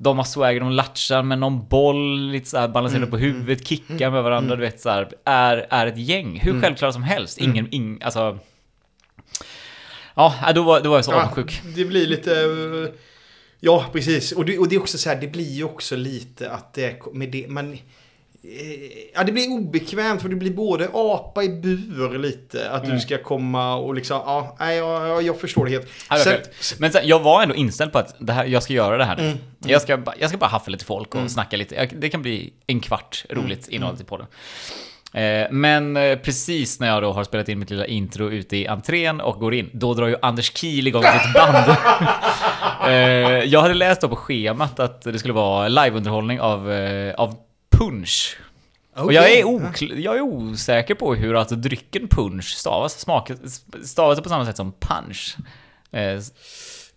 De 0.01 0.17
har 0.17 0.25
swagger, 0.25 0.59
de 0.59 0.71
latchar 0.71 1.23
med 1.23 1.39
någon 1.39 1.67
boll, 1.67 2.29
lite 2.31 2.49
såhär 2.49 2.67
balanserar 2.67 2.99
Mm. 3.01 3.11
på 3.11 3.17
huvudet, 3.17 3.67
kickar 3.67 4.11
med 4.11 4.23
varandra, 4.23 4.55
du 4.55 4.61
vet 4.61 4.79
såhär. 4.81 5.09
Är, 5.25 5.67
är 5.69 5.87
ett 5.87 5.97
gäng, 5.97 6.39
hur 6.39 6.49
Mm. 6.51 6.61
självklara 6.61 6.91
som 6.91 7.03
helst. 7.03 7.37
Ingen, 7.37 7.67
ing, 7.73 8.01
alltså... 8.03 8.39
Ja, 10.15 10.35
äh, 10.47 10.53
då 10.53 10.63
var, 10.63 10.81
då 10.81 10.89
var 10.89 10.97
jag 10.97 11.05
så 11.05 11.11
Ja, 11.11 11.21
avundsjuk. 11.23 11.61
det 11.75 11.85
blir 11.85 12.07
lite... 12.07 12.31
Ja, 13.59 13.85
precis. 13.93 14.31
Och 14.31 14.45
det, 14.45 14.57
och 14.57 14.67
det 14.67 14.75
är 14.75 14.79
också 14.79 14.97
så 14.97 15.09
här, 15.09 15.15
det 15.21 15.27
blir 15.27 15.51
ju 15.51 15.63
också 15.63 15.95
lite 15.95 16.51
att 16.51 16.73
det 16.73 17.13
med 17.13 17.29
det, 17.31 17.45
man... 17.49 17.77
eh, 18.43 19.09
Ja, 19.13 19.23
det 19.23 19.31
blir 19.31 19.51
obekvämt 19.51 20.21
för 20.21 20.29
det 20.29 20.35
blir 20.35 20.51
både 20.53 20.89
apa 20.93 21.43
i 21.43 21.49
bur 21.49 22.17
lite. 22.19 22.69
Att 22.69 22.83
Mm. 22.83 22.95
du 22.95 23.01
ska 23.01 23.17
komma 23.23 23.75
och 23.75 23.95
liksom, 23.95 24.21
ja, 24.25 24.55
nej, 24.59 24.77
jag, 24.77 25.21
jag, 25.23 25.39
förstår 25.39 25.65
det 25.65 25.71
helt. 25.71 25.87
Sen-. 26.23 26.37
Men 26.79 26.91
sen, 26.91 27.07
jag 27.07 27.19
var 27.19 27.43
ändå 27.43 27.55
inställd 27.55 27.91
på 27.91 27.99
att 27.99 28.15
det 28.19 28.33
här, 28.33 28.45
jag 28.45 28.63
ska 28.63 28.73
göra 28.73 28.97
det 28.97 29.05
här 29.05 29.15
nu. 29.17 29.23
Mm, 29.25 29.37
Jag, 29.65 29.81
ska, 29.81 29.99
jag 30.19 30.29
ska 30.29 30.37
bara 30.37 30.47
haffa 30.49 30.71
lite 30.71 30.85
folk 30.85 31.15
och 31.15 31.31
snacka 31.31 31.57
lite. 31.57 31.89
Det 31.97 32.09
kan 32.09 32.21
bli 32.21 32.53
en 32.67 32.79
kvart 32.79 33.25
roligt 33.29 33.67
Mm, 33.67 33.75
innehåll 33.75 33.97
till 33.97 34.05
podden. 34.05 34.27
Eh, 35.13 35.47
men 35.51 35.97
eh, 35.97 36.17
precis 36.17 36.79
när 36.79 36.87
jag 36.87 37.03
då 37.03 37.11
har 37.11 37.23
spelat 37.23 37.49
in 37.49 37.59
mitt 37.59 37.69
lilla 37.69 37.85
intro 37.85 38.29
ute 38.31 38.57
i 38.57 38.67
entrén 38.67 39.21
och 39.21 39.39
går 39.39 39.53
in, 39.53 39.69
då 39.73 39.93
drar 39.93 40.07
ju 40.07 40.15
Anders 40.21 40.57
Kiel 40.57 40.87
igång 40.87 41.03
sitt 41.03 41.33
band. 41.33 41.75
jag 43.45 43.61
hade 43.61 43.73
läst 43.73 44.01
då 44.01 44.09
på 44.09 44.15
schemat 44.15 44.79
att 44.79 45.01
det 45.01 45.19
skulle 45.19 45.33
vara 45.33 45.67
liveunderhållning 45.67 46.39
av, 46.41 46.71
eh, 46.71 47.13
av 47.81 47.85
punch. 47.89 48.37
Och 48.95 49.13
jag 49.13 49.31
är, 49.31 49.43
okl- 49.43 49.99
jag 49.99 50.15
är 50.15 50.21
osäker 50.21 50.95
på 50.95 51.15
hur 51.15 51.35
alltså 51.35 51.55
drycken 51.55 52.07
punch 52.07 52.45
stavas. 52.45 52.99
Smak, 52.99 53.31
stavas 53.83 54.21
på 54.21 54.29
samma 54.29 54.45
sätt 54.45 54.57
som 54.57 54.73
punch. 54.79 55.35
Eh, 55.91 56.19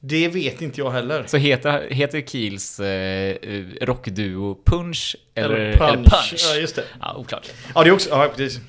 Det 0.00 0.28
vet 0.28 0.62
inte 0.62 0.80
jag 0.80 0.90
heller. 0.90 1.24
så 1.26 1.36
heter, 1.36 1.86
heter 1.90 2.20
Kiels 2.20 2.80
eh, 2.80 3.36
rockduo 3.82 4.58
Punch 4.64 5.16
eller, 5.34 5.54
eller 5.56 5.72
punch. 5.78 6.10
punch? 6.10 6.34
Ja, 6.50 6.54
just 6.56 6.76
det. 6.76 6.84
Ja, 7.00 7.14
oklart. 7.16 7.48
Ja, 7.74 7.82
det 7.82 7.88
är 7.88 7.92
också, 7.92 8.10
ja 8.10 8.32
precis. 8.36 8.60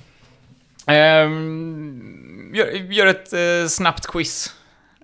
Ehm, 0.87 2.51
gör, 2.55 2.67
gör 2.91 3.07
ett 3.07 3.33
eh, 3.33 3.67
snabbt 3.69 4.07
quiz. 4.07 4.53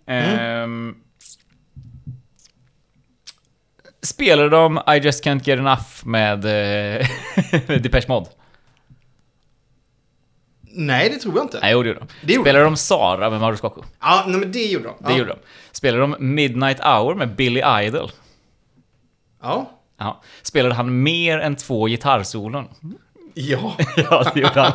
Ehm, 0.07 0.95
Spelar 4.01 4.49
de 4.49 4.81
I 4.95 4.99
just 5.05 5.25
can't 5.25 5.43
get 5.43 5.59
enough 5.59 6.05
med 6.05 6.45
eh, 6.45 7.07
Depeche 7.81 8.07
Mode? 8.07 8.29
Nej, 10.71 11.09
det 11.09 11.15
tror 11.15 11.35
jag 11.35 11.45
inte. 11.45 11.59
Nej, 11.59 11.71
jo, 11.71 11.83
det 11.83 11.89
gjorde 11.89 11.99
de. 11.99 12.07
Det 12.21 12.33
gjorde 12.33 12.49
Spelar 12.49 12.63
de 12.63 12.77
Sara 12.77 13.29
med 13.29 13.39
Mauro 13.39 13.57
Scocco? 13.57 13.83
Ja, 14.01 14.23
nej, 14.27 14.39
men 14.39 14.51
det 14.51 14.65
gjorde 14.65 14.85
de. 14.85 14.95
Det 14.99 15.11
ja. 15.11 15.17
gjorde 15.17 15.29
de. 15.29 15.39
Spelar 15.71 15.99
de 15.99 16.15
Midnight 16.19 16.79
Hour 16.79 17.15
med 17.15 17.35
Billy 17.35 17.61
Idol? 17.85 18.11
Ja. 19.41 19.71
Ja. 19.97 20.21
Spelade 20.41 20.75
han 20.75 21.03
mer 21.03 21.39
än 21.39 21.55
två 21.55 21.87
gitarrsolon? 21.87 22.67
Ja. 23.41 23.73
Ja, 24.11 24.31
det 24.33 24.39
gjorde 24.39 24.61
han. 24.61 24.71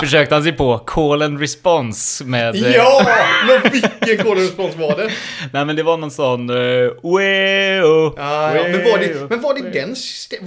Försökte 0.00 0.34
han 0.34 0.42
sig 0.44 0.52
på 0.52 0.78
Call 0.78 1.22
and 1.22 1.40
Response 1.40 2.24
med... 2.24 2.54
eh, 2.54 2.70
Ja! 2.76 3.06
Men 3.46 3.72
vilken 3.72 4.18
call 4.26 4.32
and 4.32 4.40
response 4.40 4.78
var 4.78 4.96
det? 4.96 5.10
Nej 5.52 5.64
men 5.64 5.76
det 5.76 5.82
var 5.82 5.96
någon 5.96 6.10
sån... 6.10 6.50
Uh, 6.50 6.90
weo, 7.02 8.14
Ja, 8.16 8.54
ja. 8.56 8.62
Men 8.62 8.72
var 8.84 8.98
det, 8.98 9.30
men 9.30 9.40
var 9.42 9.54
det 9.54 9.70
den, 9.70 9.96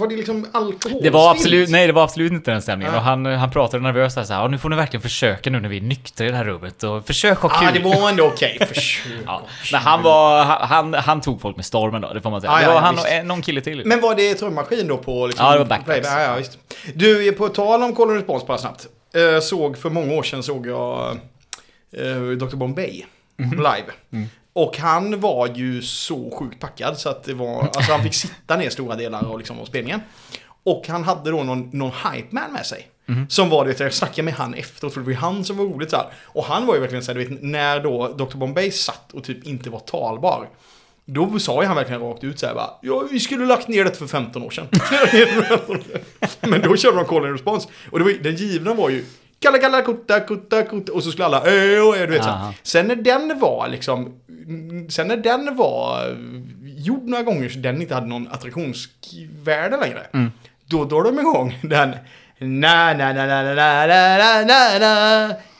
var 0.00 0.08
det 0.08 0.16
liksom 0.16 0.46
alkohol? 0.52 1.00
Det 1.02 1.10
var 1.10 1.30
absolut, 1.30 1.68
nej 1.70 1.86
det 1.86 1.92
var 1.92 2.04
absolut 2.04 2.32
inte 2.32 2.50
den 2.50 2.62
stämningen. 2.62 2.94
Och 2.94 3.00
han, 3.00 3.26
han 3.26 3.50
pratade 3.50 3.82
nervöst 3.82 4.16
där 4.16 4.24
såhär, 4.24 4.40
"Ja, 4.40 4.48
nu 4.48 4.58
får 4.58 4.68
ni 4.68 4.76
verkligen 4.76 5.02
försöka 5.02 5.50
nu 5.50 5.60
när 5.60 5.68
vi 5.68 5.76
är 5.76 5.80
nyktra 5.80 6.26
i 6.26 6.30
det 6.30 6.36
här 6.36 6.44
rummet 6.44 6.82
och 6.82 7.06
försök 7.06 7.38
ha 7.38 7.48
kul. 7.48 7.68
Ja, 7.74 7.80
det 7.92 8.00
var 8.00 8.08
ändå 8.08 8.24
okej. 8.26 8.58
Försök. 8.74 9.02
Ja, 9.26 9.42
men 9.72 9.80
han 9.80 10.02
var, 10.02 10.44
han, 10.44 10.94
han 10.94 11.20
tog 11.20 11.40
folk 11.40 11.56
med 11.56 11.64
stormen 11.64 12.00
då, 12.02 12.12
det 12.12 12.20
får 12.20 12.30
man 12.30 12.40
säga. 12.40 12.52
Ja, 12.52 12.60
det 12.60 12.66
var 12.66 12.74
ja, 12.74 12.80
han 12.80 12.94
visst. 12.94 13.06
och 13.20 13.26
någon 13.26 13.42
kille 13.42 13.60
till. 13.60 13.82
Men 13.84 14.00
var 14.00 14.14
det 14.14 14.34
trummaskin 14.34 14.88
då 14.88 14.96
på 14.96 15.26
liksom, 15.26 15.46
Ja, 15.46 15.52
det 15.52 15.58
var 15.58 15.64
backpacks. 15.66 16.08
Ja, 16.10 16.20
ja, 16.22 16.34
visst. 16.34 16.58
Du, 16.94 17.32
på 17.32 17.48
tal 17.56 17.82
om 17.82 17.94
call 17.94 18.08
and 18.10 18.16
response 18.18 18.46
bara 18.46 18.58
snabbt. 18.58 18.86
Eh, 19.14 19.40
såg 19.40 19.78
för 19.78 19.90
många 19.90 20.14
år 20.14 20.22
sedan 20.22 20.42
såg 20.42 20.66
jag 20.66 21.10
eh, 21.92 22.16
Dr. 22.38 22.56
Bombay 22.56 23.04
Mhm. 23.38 23.50
live. 23.58 23.92
Mm. 24.12 24.26
Och 24.52 24.76
han 24.78 25.20
var 25.20 25.48
ju 25.54 25.82
så 25.82 26.30
sjukt 26.38 26.60
packad 26.60 26.98
så 26.98 27.08
att 27.08 27.24
det 27.24 27.34
var, 27.34 27.62
alltså 27.62 27.92
han 27.92 28.02
fick 28.02 28.14
sitta 28.24 28.56
ner 28.56 28.70
stora 28.70 28.94
delar 28.96 29.24
av, 29.26 29.38
liksom, 29.38 29.60
av 29.60 29.64
spelningen. 29.64 30.00
Och 30.64 30.88
han 30.88 31.04
hade 31.04 31.30
då 31.30 31.42
någon, 31.42 31.70
någon 31.72 31.90
hype 32.12 32.28
man 32.30 32.52
med 32.52 32.66
sig. 32.66 32.88
Mhm. 33.06 33.26
Som 33.28 33.48
var, 33.50 33.64
du 33.64 33.70
vet, 33.70 33.80
jag 33.80 33.94
snackade 33.94 34.22
med 34.22 34.34
han 34.34 34.54
efteråt 34.54 34.92
för 34.94 35.00
det 35.00 35.04
var 35.06 35.12
ju 35.12 35.18
han 35.18 35.44
som 35.44 35.56
var 35.56 35.64
roligt 35.64 35.90
så 35.90 35.96
här. 35.96 36.06
Och 36.24 36.44
han 36.44 36.66
var 36.66 36.74
ju 36.74 36.80
verkligen 36.80 37.04
så 37.04 37.12
här, 37.12 37.18
du 37.18 37.24
vet, 37.28 37.42
när 37.42 37.80
då 37.80 38.08
Dr. 38.08 38.36
Bombay 38.36 38.70
satt 38.70 39.12
och 39.12 39.24
typ 39.24 39.46
inte 39.46 39.70
var 39.70 39.78
talbar. 39.80 40.48
Då 41.08 41.38
sa 41.38 41.62
ju 41.62 41.66
han 41.66 41.76
verkligen 41.76 42.00
rakt 42.00 42.24
ut 42.24 42.38
så 42.38 42.46
här 42.46 42.54
bara, 42.54 42.70
ja 42.82 43.08
vi 43.10 43.20
skulle 43.20 43.46
lagt 43.46 43.68
ner 43.68 43.84
det 43.84 43.96
för 43.96 44.06
15 44.06 44.42
år 44.42 44.50
sedan. 44.50 44.68
Men 46.50 46.62
då 46.62 46.76
körde 46.76 46.96
de 46.96 47.04
call 47.04 47.24
and 47.24 47.32
response. 47.32 47.68
Och 47.90 47.98
det 47.98 48.04
var, 48.04 48.12
den 48.12 48.36
givna 48.36 48.74
var 48.74 48.90
ju 48.90 49.04
Kalla 49.38 49.58
kalla 49.58 49.82
kutta 49.82 50.20
kutta 50.20 50.62
kutta 50.62 50.92
och 50.92 51.02
så 51.02 51.10
skulle 51.10 51.24
alla 51.24 51.46
ö 51.46 51.80
och 51.80 51.94
du 51.94 52.06
vet 52.06 52.24
så. 52.24 52.30
Här. 52.30 52.54
Sen 52.62 52.86
när 52.86 52.96
den 52.96 53.38
var 53.38 53.68
liksom 53.68 54.20
Sen 54.88 55.08
när 55.08 55.16
den 55.16 55.56
var 55.56 56.16
gjord 56.64 57.08
några 57.08 57.22
gånger 57.22 57.48
så 57.48 57.58
den 57.58 57.82
inte 57.82 57.94
hade 57.94 58.06
någon 58.06 58.28
attraktionsvärde 58.28 59.76
längre. 59.76 60.06
Mm. 60.12 60.32
Då 60.66 60.84
drar 60.84 61.04
de 61.04 61.18
igång 61.18 61.58
den 61.62 61.96
Na 62.38 62.92
na 62.92 63.12
na 63.12 63.26
na 63.26 63.42
na 63.42 63.54
na 63.54 63.86
na 63.86 64.44
na 64.44 64.78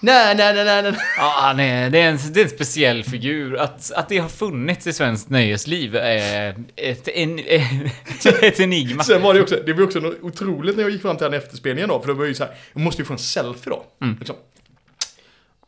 na 0.03 0.35
na 0.35 0.35
na 0.35 0.65
na 0.65 0.83
na 0.83 0.99
Ja, 1.17 1.35
han 1.41 1.61
är, 1.61 1.91
det, 1.91 1.99
är 2.01 2.11
en, 2.11 2.19
det 2.33 2.41
är 2.41 2.45
en 2.45 2.51
speciell 2.51 3.05
figur. 3.05 3.57
Att, 3.57 3.93
att 3.93 4.09
det 4.09 4.19
har 4.19 4.29
funnits 4.29 4.87
i 4.87 4.93
svenskt 4.93 5.31
nöjesliv 5.31 5.97
är 5.97 6.55
ett, 6.77 7.09
en, 7.09 7.39
ett 8.43 8.61
enigma. 8.61 9.03
Sen 9.05 9.23
var 9.23 9.35
det 9.35 9.41
också, 9.41 9.57
det 9.67 9.73
var 9.73 9.83
också 9.83 10.01
något 10.01 10.23
otroligt 10.23 10.77
när 10.77 10.83
jag 10.83 10.93
gick 10.93 11.03
fram 11.03 11.17
till 11.17 11.25
den 11.25 11.35
efterspelningen 11.35 11.89
då, 11.89 12.01
för 12.01 12.09
det 12.09 12.15
var 12.15 12.25
ju 12.25 12.35
så 12.35 12.45
här, 12.45 12.55
jag 12.73 12.83
måste 12.83 13.03
ju 13.03 13.07
få 13.07 13.13
en 13.13 13.19
selfie 13.19 13.71
då. 13.71 13.85
Mm. 14.03 14.17
Liksom. 14.19 14.37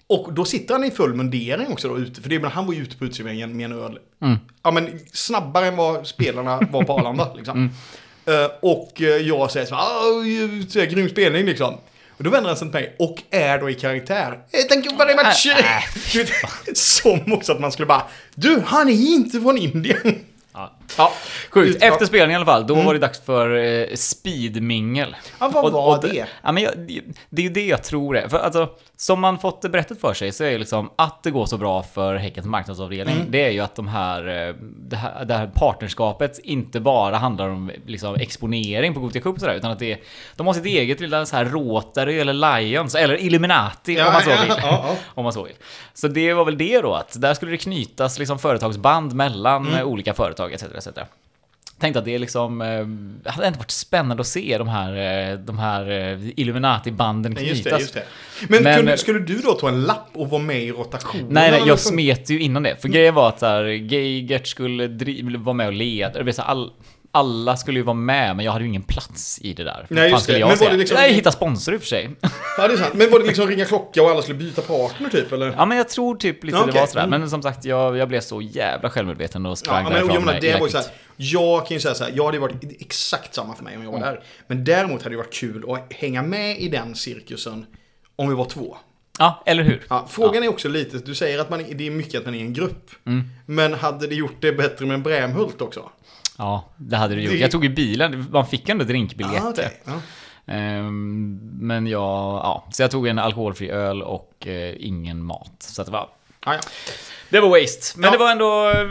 Och 0.06 0.32
då 0.32 0.44
sitter 0.44 0.74
han 0.74 0.84
i 0.84 0.90
full 0.90 1.14
mundering 1.14 1.66
också 1.72 1.88
då 1.88 1.98
ute, 1.98 2.22
för 2.22 2.28
det, 2.28 2.38
men 2.38 2.50
han 2.50 2.66
var 2.66 2.74
ju 2.74 2.82
ute 2.82 2.96
på 2.96 3.04
uteserveringen 3.04 3.56
med 3.56 3.64
en 3.64 3.72
öl. 3.72 3.98
Mm. 4.22 4.36
Ja 4.62 4.70
men 4.70 5.00
snabbare 5.12 5.66
än 5.66 5.76
vad 5.76 6.06
spelarna 6.06 6.60
var 6.70 6.84
på 6.84 6.92
Arlanda 6.92 7.34
liksom. 7.34 7.58
Mm. 7.58 7.70
Eh, 8.28 8.50
och 8.60 9.02
eh, 9.02 9.06
jag 9.08 9.50
säger 9.50 9.66
så 9.66 9.74
här, 9.74 9.82
"Ah, 9.82 10.68
så 10.68 10.78
här, 10.78 10.86
grym 10.86 11.08
spelning 11.08 11.46
liksom. 11.46 11.74
Och 12.16 12.24
då 12.24 12.30
vänder 12.30 12.48
han 12.48 12.56
sig 12.56 12.68
till 12.68 12.80
mig 12.80 12.96
och 12.98 13.22
är 13.30 13.58
då 13.58 13.70
i 13.70 13.74
karaktär. 13.74 14.38
Thank 14.68 14.86
you 14.86 14.96
very 14.96 15.14
much! 15.14 15.46
Äh, 15.46 15.76
äh, 16.20 16.24
Som 16.74 17.32
också 17.32 17.52
att 17.52 17.60
man 17.60 17.72
skulle 17.72 17.86
bara, 17.86 18.02
du 18.34 18.62
han 18.66 18.88
är 18.88 18.92
inte 18.92 19.40
från 19.40 19.58
Indien. 19.58 20.24
Ja. 20.52 20.77
Ja, 20.98 21.12
Sjukt. 21.50 21.82
Mm. 21.82 21.92
Efter 21.92 22.06
spelningen 22.06 22.30
i 22.30 22.34
alla 22.36 22.46
fall, 22.52 22.66
då 22.66 22.74
var 22.74 22.92
det 22.94 23.00
dags 23.00 23.20
för 23.20 23.56
eh, 23.56 23.86
speedmingel. 23.94 25.16
Ja, 25.40 25.48
vad 25.54 25.64
Och- 25.64 25.72
var 25.72 25.96
och 25.96 26.02
det? 26.08 26.26
Ja, 26.42 26.52
men 26.52 26.62
jag, 26.62 26.72
det 27.30 27.42
är 27.42 27.46
ju 27.46 27.52
det 27.52 27.66
jag 27.66 27.82
tror 27.84 28.16
är. 28.16 28.28
För 28.28 28.38
alltså, 28.38 28.68
som 28.96 29.20
man 29.20 29.38
fått 29.38 29.62
det 29.62 29.68
berättat 29.68 30.00
för 30.00 30.14
sig 30.14 30.32
så 30.32 30.44
är 30.44 30.50
ju 30.50 30.58
liksom 30.58 30.90
att 30.96 31.22
det 31.22 31.30
går 31.30 31.46
så 31.46 31.56
bra 31.58 31.82
för 31.82 32.14
Häckens 32.16 32.46
marknadsavdelning, 32.46 33.14
Mm. 33.16 33.30
det 33.30 33.44
är 33.44 33.50
ju 33.50 33.60
att 33.60 33.74
de 33.76 33.88
här, 33.88 34.48
eh, 34.48 34.54
det 34.60 34.96
här, 34.96 35.24
det 35.24 35.34
här 35.34 35.46
partnerskapet 35.54 36.38
inte 36.38 36.80
bara 36.80 37.16
handlar 37.16 37.48
om 37.48 37.70
liksom, 37.86 38.14
exponering 38.14 38.94
på 38.94 39.00
Gothia 39.00 39.22
Cup 39.22 39.34
och 39.34 39.40
sådär, 39.40 39.54
utan 39.54 39.70
att 39.70 39.78
det 39.78 39.92
är, 39.92 39.98
de 40.36 40.46
har 40.46 40.54
sitt 40.54 40.66
eget 40.66 41.00
lilla 41.00 41.26
så 41.26 41.36
här 41.36 41.44
Rotary 41.44 42.18
eller 42.18 42.60
Lions, 42.60 42.94
eller 42.94 43.14
Illuminati 43.16 43.94
Ja, 43.94 44.06
om 44.06 44.12
man 44.12 44.22
så 44.22 44.28
vill. 44.30 44.38
ja, 44.48 44.56
ja. 44.62 44.96
om 45.14 45.24
man 45.24 45.32
så 45.32 45.42
vill. 45.42 45.54
Så 45.94 46.08
det 46.08 46.32
var 46.34 46.44
väl 46.44 46.58
det 46.58 46.80
då, 46.80 46.94
att 46.94 47.20
där 47.20 47.34
skulle 47.34 47.50
det 47.50 47.56
knytas 47.58 48.18
liksom 48.18 48.38
företagsband 48.38 49.12
mellan 49.14 49.66
Mm. 49.68 49.86
olika 49.88 50.14
företag 50.14 50.52
etc. 50.52 50.64
etc. 50.78 50.88
Tänkte 51.78 51.98
att 51.98 52.04
det 52.04 52.14
är 52.14 52.18
liksom, 52.18 52.60
eh, 52.62 53.30
hade 53.32 53.46
inte 53.46 53.58
varit 53.58 53.70
spännande 53.70 54.20
att 54.20 54.26
se 54.26 54.58
de 54.58 54.68
här, 54.68 55.30
eh, 55.32 55.38
de 55.38 55.58
här 55.58 55.90
eh, 55.90 56.18
Illuminati-banden 56.36 57.32
Nej, 57.32 57.48
Just 57.48 57.64
det, 57.64 57.70
knytas. 57.70 57.80
just 57.80 57.94
det. 57.94 58.04
Men, 58.48 58.62
Men- 58.62 58.76
kunde, 58.76 58.98
skulle 58.98 59.18
du 59.18 59.38
då 59.38 59.52
ta 59.52 59.68
en 59.68 59.82
lapp 59.82 60.08
och 60.12 60.30
vara 60.30 60.42
med 60.42 60.62
i 60.62 60.72
rotationen? 60.72 61.26
Nej, 61.30 61.50
nej, 61.50 61.62
jag 61.66 61.78
smet 61.78 62.30
ju 62.30 62.40
innan 62.40 62.62
det. 62.62 62.76
För 62.82 62.88
grejen 62.88 63.14
var 63.14 63.28
att 63.28 63.42
Geigert 63.92 64.46
skulle 64.46 65.38
vara 65.38 65.54
med 65.54 65.66
och 65.66 65.72
leda. 65.72 66.18
Det 66.18 66.24
vill 66.24 66.34
säga, 66.34 66.44
all, 66.46 66.70
alla 67.10 67.56
skulle 67.56 67.78
ju 67.78 67.82
vara 67.84 67.94
med, 67.94 68.36
men 68.36 68.44
jag 68.44 68.52
hade 68.52 68.64
ju 68.64 68.68
ingen 68.68 68.82
plats 68.82 69.38
i 69.42 69.52
det 69.52 69.64
där. 69.64 69.86
Nej, 69.90 70.10
just 70.10 70.26
det. 70.26 70.38
Jag 70.38 70.48
Men 70.48 70.58
var 70.58 70.70
det 70.70 70.76
liksom- 70.76 70.98
Jag 71.00 71.08
hittade 71.08 71.36
sponsor 71.36 71.74
i 71.74 71.76
och 71.76 71.80
för 71.80 71.88
sig. 71.88 72.10
Ja, 72.58 72.68
det 72.68 72.74
är 72.74 72.76
sant. 72.76 72.94
Men 72.94 73.10
var 73.10 73.18
det 73.18 73.26
liksom 73.26 73.46
ringa 73.46 73.64
klocka 73.64 74.02
och 74.02 74.10
alla 74.10 74.22
skulle 74.22 74.38
byta 74.38 74.62
partner 74.62 75.08
typ, 75.08 75.32
eller? 75.32 75.54
Ja, 75.56 75.66
men 75.66 75.76
jag 75.78 75.88
tror 75.88 76.16
typ 76.16 76.44
lite 76.44 76.56
Ja, 76.58 76.62
det 76.64 76.70
okej. 76.70 76.80
var 76.80 76.86
sådär. 76.86 77.04
Mm. 77.04 77.20
Men 77.20 77.30
som 77.30 77.42
sagt, 77.42 77.64
jag, 77.64 77.96
jag 77.96 78.08
blev 78.08 78.20
så 78.20 78.42
jävla 78.42 78.90
självmedveten 78.90 79.46
och 79.46 79.58
sprang 79.58 79.76
Ja, 79.76 79.82
men 79.82 79.92
därifrån 79.92 80.14
jag 80.14 80.24
menar, 80.24 80.40
det 80.40 80.60
var 80.60 80.68
så 80.68 80.76
här, 80.78 80.86
jag 81.16 81.66
kan 81.66 81.74
ju 81.74 81.80
säga 81.80 81.94
så 81.94 82.04
här, 82.04 82.10
ja 82.10 82.22
det 82.22 82.26
hade 82.26 82.38
varit 82.38 82.80
exakt 82.80 83.34
samma 83.34 83.54
för 83.54 83.64
mig 83.64 83.76
om 83.76 83.82
jag 83.84 83.92
var 83.92 84.00
där. 84.00 84.22
Men 84.46 84.64
däremot 84.64 85.02
hade 85.02 85.14
det 85.14 85.18
varit 85.18 85.34
kul 85.34 85.64
att 85.70 85.92
hänga 85.92 86.22
med 86.22 86.58
i 86.60 86.68
den 86.68 86.94
cirkusen 86.94 87.66
om 88.16 88.28
vi 88.28 88.34
var 88.34 88.44
två. 88.44 88.76
Ja, 89.18 89.42
eller 89.46 89.62
hur? 89.62 89.82
Ja, 89.88 90.06
frågan 90.10 90.42
är 90.42 90.48
också 90.48 90.68
lite, 90.68 90.98
du 90.98 91.14
säger 91.14 91.38
att 91.38 91.50
man, 91.50 91.64
det 91.74 91.86
är 91.86 91.90
mycket 91.90 92.18
att 92.20 92.24
man 92.24 92.34
är 92.34 92.40
en 92.40 92.52
grupp. 92.52 92.90
Mm. 93.06 93.28
Men 93.46 93.74
hade 93.74 94.06
det 94.06 94.14
gjort 94.14 94.36
det 94.40 94.52
bättre 94.52 94.86
med 94.86 94.94
en 94.94 95.02
Brämhult 95.02 95.60
också? 95.60 95.90
Ja, 96.38 96.64
det 96.76 96.96
hade 96.96 97.14
det 97.14 97.20
gjort. 97.22 97.32
Det- 97.32 97.38
Jag 97.38 97.50
tog 97.50 97.64
ju 97.64 97.70
bilen, 97.70 98.26
man 98.32 98.46
fick 98.46 98.68
ändå 98.68 98.84
drinkbiljetter. 98.84 99.46
Ah, 99.46 99.50
okej. 99.50 99.80
ja. 99.84 99.92
Ehm, 100.52 101.38
men 101.60 101.86
jag, 101.86 102.00
ja, 102.00 102.68
så 102.72 102.82
jag 102.82 102.90
tog 102.90 103.06
en 103.06 103.18
alkoholfri 103.18 103.70
öl 103.70 104.02
och 104.02 104.46
eh, 104.46 104.74
ingen 104.78 105.22
mat. 105.24 105.52
Så 105.58 105.82
att 105.82 105.86
det 105.86 105.92
var... 105.92 106.08
Ah, 106.40 106.54
ja. 106.54 106.60
Det 107.30 107.40
var 107.40 107.60
waste. 107.60 107.98
Men 107.98 108.04
Ja. 108.04 108.10
det 108.12 108.18
var 108.18 108.30
ändå... 108.32 108.70
eh, 108.70 108.88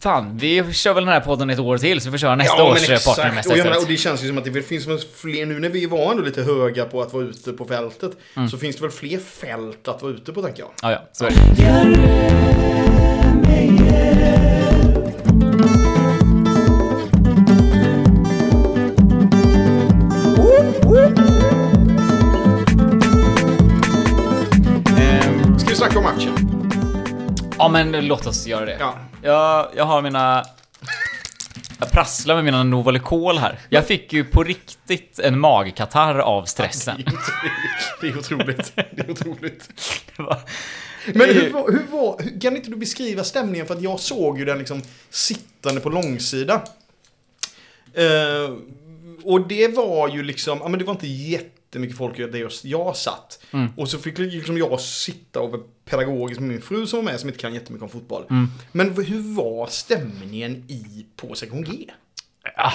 Fan, 0.00 0.38
vi 0.38 0.72
kör 0.72 0.94
väl 0.94 1.04
den 1.04 1.12
här 1.12 1.20
podden 1.20 1.50
ett 1.50 1.58
år 1.58 1.78
till 1.78 2.00
så 2.00 2.08
vi 2.08 2.10
får 2.10 2.18
köra 2.18 2.36
nästa 2.36 2.56
Ja, 2.58 2.64
års 2.72 2.74
men 2.88 2.94
exakt. 2.96 3.16
partnermässa 3.16 3.50
Och, 3.52 3.58
menar, 3.58 3.76
och 3.78 3.86
det 3.88 3.96
känns 3.96 4.24
ju 4.24 4.28
som 4.28 4.38
att 4.38 4.44
det 4.44 4.62
finns 4.62 4.84
fler, 5.16 5.46
nu 5.46 5.58
när 5.60 5.68
vi 5.68 5.86
var 5.86 6.10
ändå 6.10 6.22
lite 6.22 6.42
höga 6.42 6.84
på 6.84 7.02
att 7.02 7.12
vara 7.12 7.24
ute 7.24 7.52
på 7.52 7.64
fältet, 7.64 8.12
Mm. 8.36 8.48
så 8.48 8.58
finns 8.58 8.76
det 8.76 8.82
väl 8.82 8.90
fler 8.90 9.18
fält 9.18 9.88
att 9.88 10.02
vara 10.02 10.12
ute 10.12 10.32
på 10.32 10.42
tänker 10.42 10.62
jag. 10.62 10.70
Ja, 10.82 10.90
ja, 10.92 10.98
så 11.12 11.24
är 11.24 11.30
det. 11.30 12.28
Snacka 25.92 25.98
om 25.98 26.04
matchen? 26.04 26.34
Ja, 27.58 27.68
men 27.68 28.06
låt 28.06 28.26
oss 28.26 28.46
göra 28.46 28.64
det. 28.64 28.76
Ja. 28.80 28.98
Jag, 29.22 29.68
jag 29.76 29.84
har 29.84 30.02
mina... 30.02 30.44
Jag 31.80 31.90
prasslar 31.90 32.34
med 32.34 32.44
mina 32.44 32.62
Novalucol 32.62 33.38
här. 33.38 33.58
Jag 33.68 33.86
fick 33.86 34.12
ju 34.12 34.24
på 34.24 34.44
riktigt 34.44 35.18
en 35.18 35.38
magkatarr 35.40 36.18
av 36.18 36.44
stressen. 36.44 37.04
Det 38.00 38.08
är 38.08 38.18
otroligt. 38.18 38.72
Det 38.76 39.00
är 39.00 39.10
otroligt. 39.10 39.68
Det 40.16 40.22
var- 40.22 40.40
Men 41.06 41.28
hur, 41.28 41.52
var- 41.52 41.70
hur 41.70 41.86
var, 41.90 42.22
hur, 42.22 42.40
kan 42.40 42.56
inte 42.56 42.70
du 42.70 42.76
beskriva 42.76 43.24
stämningen? 43.24 43.66
För 43.66 43.74
att 43.74 43.82
jag 43.82 44.00
såg 44.00 44.38
ju 44.38 44.44
den 44.44 44.58
liksom 44.58 44.82
sittande 45.10 45.80
på 45.80 45.88
långsida. 45.90 46.62
Eh, 47.94 48.52
och 49.24 49.48
det 49.48 49.76
var 49.76 50.08
ju 50.08 50.22
liksom, 50.22 50.58
ja 50.62 50.68
men 50.68 50.78
det 50.78 50.84
var 50.84 50.92
inte 50.94 51.06
jättemycket 51.68 51.96
folk 51.96 52.16
där 52.16 52.48
jag 52.66 52.96
satt. 52.96 53.38
Mm. 53.52 53.68
Och 53.76 53.88
så 53.88 53.98
fick 53.98 54.18
liksom 54.18 54.58
jag 54.58 54.80
sitta 54.80 55.40
och 55.40 55.50
vara 55.50 55.62
pedagogisk 55.84 56.40
med 56.40 56.48
min 56.50 56.62
fru 56.62 56.86
som 56.86 56.96
var 56.98 57.04
med 57.04 57.20
som 57.20 57.28
inte 57.28 57.40
kan 57.40 57.54
jättemycket 57.54 57.82
om 57.82 57.88
fotboll. 57.88 58.24
Mm. 58.30 58.48
Men 58.72 59.04
hur 59.04 59.34
var 59.36 59.66
stämningen 59.66 60.64
i 60.68 61.06
på 61.16 61.34
sektion 61.34 61.64
G? 61.64 61.90
Ja, 62.56 62.72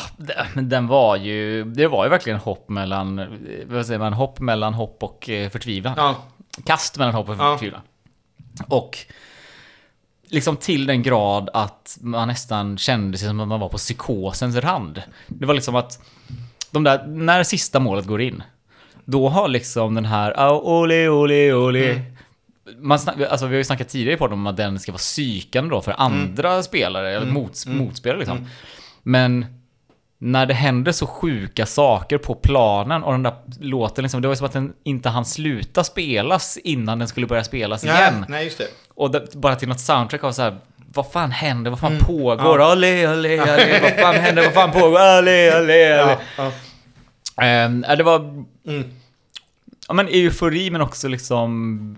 men 0.53 0.69
den 0.69 0.87
var 0.87 1.15
ju... 1.15 1.63
Det 1.63 1.87
var 1.87 2.03
ju 2.05 2.09
verkligen 2.09 2.39
hopp 2.39 2.69
mellan... 2.69 3.19
eh, 3.19 3.25
Vad 3.65 3.85
säger 3.85 3.99
man? 3.99 4.13
Hopp 4.13 4.39
mellan 4.39 4.73
hopp 4.73 5.03
och 5.03 5.29
eh, 5.29 5.49
förtvivlan. 5.49 5.93
Ja, 5.97 6.15
Kast 6.65 6.97
mellan 6.97 7.13
hopp 7.15 7.29
och 7.29 7.35
Ja. 7.35 7.53
förtvivlan. 7.57 7.81
Och... 8.67 8.97
Liksom 10.27 10.57
till 10.57 10.85
den 10.85 11.03
grad 11.03 11.49
att 11.53 11.97
man 12.01 12.27
nästan 12.27 12.77
kände 12.77 13.17
sig 13.17 13.27
som 13.27 13.39
att 13.39 13.47
man 13.47 13.59
var 13.59 13.69
på 13.69 13.77
psykosens 13.77 14.55
rand. 14.55 15.01
Det 15.27 15.45
var 15.45 15.53
liksom 15.53 15.75
att... 15.75 16.01
De 16.71 16.83
där, 16.83 17.07
när 17.07 17.43
sista 17.43 17.79
målet 17.79 18.05
går 18.05 18.21
in. 18.21 18.43
Då 19.05 19.29
har 19.29 19.47
liksom 19.47 19.95
den 19.95 20.05
här... 20.05 20.33
"Ah, 20.37 20.59
Ole, 20.59 21.09
ole, 21.09 21.53
ole. 21.53 21.91
Mm. 21.91 22.01
Man 22.77 22.99
alltså 23.29 23.45
vi 23.45 23.53
har 23.55 23.57
ju 23.57 23.63
snackat 23.63 23.89
tidigare 23.89 24.17
på 24.17 24.25
om 24.25 24.47
att 24.47 24.57
den 24.57 24.79
ska 24.79 24.91
vara 24.91 24.97
psykande 24.97 25.69
då 25.75 25.81
för 25.81 25.95
andra 25.97 26.63
spelare, 26.63 27.09
eller 27.09 27.21
Mm. 27.21 27.33
mots, 27.33 27.65
motspelare 27.67 28.19
liksom. 28.19 28.47
Men 29.03 29.45
när 30.19 30.45
det 30.45 30.53
händer 30.53 30.91
så 30.91 31.07
sjuka 31.07 31.65
saker 31.65 32.17
på 32.17 32.35
planen 32.35 33.03
och 33.03 33.11
den 33.11 33.23
där 33.23 33.33
låten 33.59 34.03
liksom, 34.03 34.21
det 34.21 34.27
var 34.27 34.35
som 34.35 34.45
att 34.45 34.53
den 34.53 34.73
inte 34.83 35.09
hann 35.09 35.25
sluta 35.25 35.83
spelas 35.83 36.57
innan 36.57 36.99
den 36.99 37.07
skulle 37.07 37.27
börja 37.27 37.43
spelas 37.43 37.83
nej, 37.83 37.93
igen. 38.01 38.25
nej 38.29 38.43
just 38.45 38.57
det. 38.57 38.67
Och 38.95 39.11
det, 39.11 39.33
bara 39.35 39.55
till 39.55 39.67
något 39.67 39.79
soundtrack 39.79 40.23
av 40.23 40.31
så 40.31 40.41
här. 40.41 40.57
Vad 40.95 41.11
fan 41.11 41.31
händer? 41.31 41.71
Vad 41.71 41.79
fan 41.79 41.91
Mm, 41.93 42.05
pågår? 42.05 42.71
Ole, 42.71 43.07
ole, 43.13 43.43
ole. 43.43 43.79
Vad 43.81 43.91
fan 43.91 44.15
händer? 44.15 44.43
Vad 44.43 44.53
fan 44.53 44.71
pågår? 44.71 45.17
Ole, 45.19 45.59
ole, 45.59 45.61
ole. 45.61 45.77
Ja, 45.77 46.17
ja. 46.37 46.51
Ja, 47.87 47.95
det 47.95 48.03
var... 48.03 48.45
Mm. 48.67 48.83
Ja 49.87 49.93
men 49.93 50.07
eufori 50.07 50.69
men 50.71 50.81
också 50.81 51.07
liksom... 51.07 51.97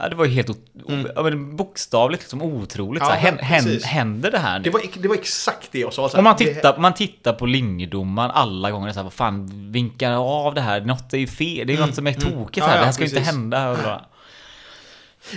Ja, 0.00 0.08
det 0.08 0.16
var 0.16 0.24
ju 0.24 0.30
helt 0.30 0.58
Mm. 0.88 1.06
ja, 1.16 1.22
men 1.22 1.56
bokstavligt 1.56 2.22
liksom 2.22 2.42
otroligt. 2.42 3.00
Ja, 3.02 3.06
så 3.06 3.12
här, 3.12 3.38
hän, 3.42 3.80
händer 3.84 4.30
det 4.30 4.38
här 4.38 4.58
nu? 4.58 4.64
Det, 4.64 4.70
var, 4.70 4.82
det 5.02 5.08
var 5.08 5.14
exakt 5.14 5.68
det 5.72 5.78
jag 5.78 5.92
sa. 5.92 6.08
Om 6.18 6.24
man 6.24 6.36
det- 6.38 6.54
tittar, 6.54 6.78
man 6.78 6.94
tittar 6.94 7.32
på 7.32 7.46
linjedomaren 7.46 8.30
alla 8.30 8.70
gånger 8.70 8.92
så 8.92 8.98
här, 8.98 9.04
vad 9.04 9.12
fan, 9.12 9.72
vinkar 9.72 10.12
av 10.12 10.54
det 10.54 10.60
här? 10.60 10.80
Något 10.80 11.12
är 11.14 11.18
ju 11.18 11.26
fel, 11.26 11.66
det 11.66 11.72
är 11.74 11.78
något 11.80 11.94
som 11.94 12.06
är 12.06 12.12
tokigt 12.12 12.56
Ja, 12.56 12.64
här, 12.66 12.78
det 12.78 12.84
här 12.84 12.92
ska 12.92 13.02
ju 13.04 13.08
inte 13.08 13.20
hända. 13.20 14.00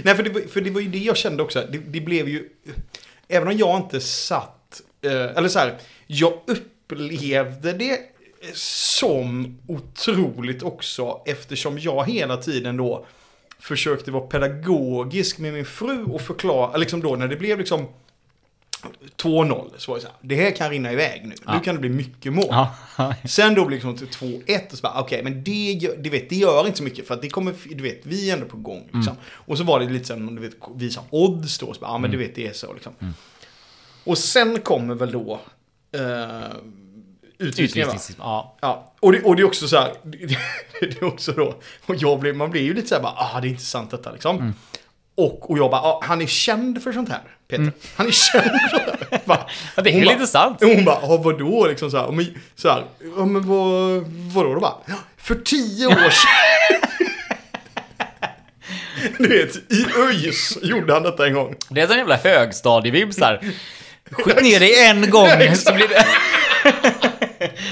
Nej, 0.04 0.16
för 0.16 0.24
det, 0.24 0.30
var- 0.30 0.42
för 0.42 0.62
det 0.62 0.70
var 0.70 0.82
ju 0.82 0.88
det 0.88 0.98
jag 0.98 1.18
kände 1.18 1.44
också. 1.44 1.66
Det, 1.72 1.78
det 1.78 2.02
blev 2.02 2.30
ju... 2.30 2.50
Även 3.28 3.48
om 3.48 3.58
jag 3.58 3.78
inte 3.80 4.00
satt... 4.02 4.82
Eh, 5.02 5.12
eller 5.12 5.48
så 5.48 5.60
här, 5.60 5.78
jag 6.08 6.34
upplevde 6.48 7.74
det 7.74 8.00
som 8.54 9.58
otroligt 9.68 10.64
också 10.64 11.22
eftersom 11.26 11.80
jag 11.80 12.10
hela 12.10 12.38
tiden 12.38 12.78
då 12.78 13.06
försökte 13.60 14.12
vara 14.12 14.28
pedagogisk 14.28 15.38
med 15.38 15.54
min 15.54 15.66
fru 15.66 16.04
och 16.04 16.22
förklara, 16.22 16.78
liksom 16.78 17.02
då 17.02 17.16
när 17.16 17.28
det 17.28 17.36
blev 17.36 17.60
liksom 17.60 17.88
2-0 19.18 19.70
så 19.78 19.92
var 19.92 19.98
det 19.98 20.02
så 20.02 20.08
här, 20.08 20.18
det 20.22 20.36
här 20.36 20.52
kan 20.52 20.70
rinna 20.70 20.92
iväg 20.94 21.22
nu, 21.26 21.36
Ja. 21.46 21.54
nu 21.54 21.60
kan 21.60 21.76
det 21.76 21.82
bli 21.82 21.90
mycket 21.90 22.34
mål. 22.34 22.46
ja, 22.50 22.76
Sen 23.28 23.56
då 23.56 23.66
blir 23.66 23.80
det 23.82 23.88
liksom 23.88 24.08
till 24.10 24.42
2-1 24.46 24.72
och 24.72 24.78
så 24.78 24.82
bara, 24.82 25.02
okej, 25.02 25.24
men 25.24 25.44
det, 25.44 25.72
gör- 25.72 25.96
du 25.98 26.10
vet, 26.10 26.30
det 26.30 26.36
gör 26.36 26.66
inte 26.66 26.78
så 26.78 26.84
mycket 26.84 27.08
för 27.08 27.14
att 27.14 27.22
det 27.22 27.30
kommer, 27.30 27.54
du 27.76 27.84
vet, 27.84 28.06
vi 28.06 28.30
är 28.30 28.34
ändå 28.34 28.46
på 28.46 28.58
gång 28.58 28.90
liksom. 28.94 29.16
Och 29.28 29.58
så 29.58 29.64
var 29.64 29.80
det 29.80 29.86
lite 29.90 30.06
som, 30.06 30.36
du 30.36 30.42
vet, 30.42 30.54
visa 30.76 31.02
odds 31.10 31.58
då, 31.58 31.74
så 31.74 31.80
bara, 31.80 31.92
ja 31.92 31.98
men 31.98 32.12
du 32.12 32.18
vet, 32.18 32.36
det 32.36 32.48
är 32.48 32.54
så 32.54 32.74
liksom. 32.74 32.94
Och 34.04 34.18
sen 34.18 34.60
kommer 34.62 34.96
väl 34.96 35.12
då 35.12 35.40
uh, 35.96 36.56
utvisningen 37.40 37.88
va? 37.88 37.94
utvisnings... 37.94 38.18
Ja. 38.20 38.58
Ja, 38.62 38.94
och 39.00 39.12
det, 39.12 39.22
och 39.22 39.36
det 39.36 39.42
är 39.42 39.46
också 39.46 39.68
så 39.68 39.78
här, 39.78 39.94
det, 40.04 40.18
det 40.82 41.02
är 41.02 41.04
också 41.04 41.32
då, 41.32 41.56
och 41.86 41.96
jag 41.96 42.20
blir, 42.20 42.34
man 42.34 42.52
blir 42.52 42.62
ju 42.62 42.74
lite 42.74 42.88
så 42.88 42.96
här 42.96 43.02
bara, 43.02 43.14
ah 43.18 43.40
det 43.42 43.48
är 43.48 43.50
intressant 43.50 43.92
detta 43.92 44.12
liksom. 44.12 44.54
Och, 45.16 45.52
och 45.52 45.58
jag 45.58 45.72
bara, 45.72 45.82
ah, 45.82 46.02
han 46.04 46.22
är 46.22 46.28
känd 46.28 46.84
för 46.84 46.92
sånt 46.92 47.10
här, 47.10 47.22
Peter. 47.48 47.72
Han 47.96 48.08
är 48.08 48.12
känd 48.12 48.44
för 48.44 48.70
sånt 48.70 48.84
här. 49.12 49.20
Bara, 49.26 49.46
det 49.84 49.90
är 49.90 50.06
lite 50.06 50.28
sant. 50.28 50.58
hon 50.62 50.86
bara, 50.86 50.96
ah, 50.96 51.18
vadå 51.18 51.68
liksom 51.68 51.92
så 51.92 51.98
här, 51.98 52.12
men, 52.12 52.38
så 52.56 52.70
här, 52.70 52.84
ja 53.18 53.26
men 53.26 53.48
vad, 53.48 54.04
vadå 54.34 54.54
då 54.54 54.60
bara, 54.60 54.74
"Ja, 54.86 54.96
för 55.18 55.36
tio 55.36 55.88
år 55.88 56.10
sedan. 56.10 56.82
Du 59.18 59.28
vet, 59.28 59.56
i 59.56 59.86
ÖIS 59.98 60.58
gjorde 60.62 60.94
han 60.94 61.04
detta 61.04 61.28
en 61.28 61.34
gång. 61.34 61.56
Det 61.70 61.82
är 61.82 61.88
sån 61.88 61.98
jävla 61.98 62.16
högstadievibs 62.16 63.16
där. 63.16 63.42
Skjut 64.12 64.42
ner 64.42 64.60
dig 64.60 64.86
en 64.86 65.10
gång 65.10 65.56
så 65.56 65.74
blir 65.74 65.88
det... 65.88 66.06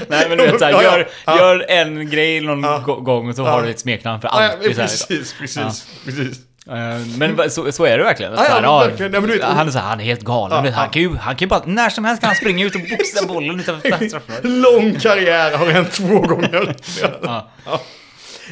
Nej 0.10 0.26
men 0.30 0.38
du 0.38 0.44
vet 0.46 0.60
såhär, 0.60 0.72
Ja, 0.72 0.84
ja. 0.84 0.98
gör, 0.98 1.08
Ja. 1.26 1.38
gör 1.40 1.66
en 1.70 2.10
grej 2.10 2.42
någon 2.42 2.64
Ja. 2.64 2.82
gå- 2.86 2.96
gång 3.00 3.30
och 3.30 3.36
så 3.36 3.42
Ja. 3.42 3.50
har 3.50 3.62
du 3.64 3.70
ett 3.70 3.80
smeknamn 3.80 4.22
för 4.22 4.28
Ja, 4.28 4.44
ja, 4.44 4.52
alltid. 4.52 4.78
här, 4.78 4.84
precis, 4.88 5.34
precis, 5.40 5.58
Ja. 5.58 5.72
precis. 6.06 6.38
Eh, 6.70 7.18
Men 7.18 7.50
så, 7.52 7.72
så 7.72 7.86
är 7.86 7.98
det 7.98 8.04
verkligen. 8.04 8.32
Ja, 8.34 8.44
ja, 8.48 8.54
här, 8.54 8.64
ja, 8.64 8.80
verkligen. 8.80 9.12
Du 9.12 9.20
vet- 9.20 9.44
han 9.44 9.68
är 9.68 9.72
så 9.72 9.80
här, 9.80 9.86
han 9.90 10.00
är 10.00 10.04
helt 10.04 10.22
galen. 10.24 10.66
Ja, 10.66 10.72
han, 10.72 10.84
ja. 10.86 10.92
kan 10.92 11.02
ju, 11.02 11.10
han 11.16 11.36
kan 11.36 11.46
ju 11.46 11.48
bara, 11.48 11.62
när 11.66 11.90
som 11.90 12.06
helst 12.06 12.22
kan 12.22 12.28
han 12.28 12.36
springa 12.36 12.66
ut 12.66 12.76
och 12.76 12.82
boxa 12.82 13.26
bollen 13.28 13.60
utanför 13.60 13.90
straffområdet. 14.08 14.44
Lång 14.44 15.00
karriär 15.00 15.58
har 15.58 15.66
hänt 15.66 15.92
två 15.92 16.20
gånger. 16.20 16.76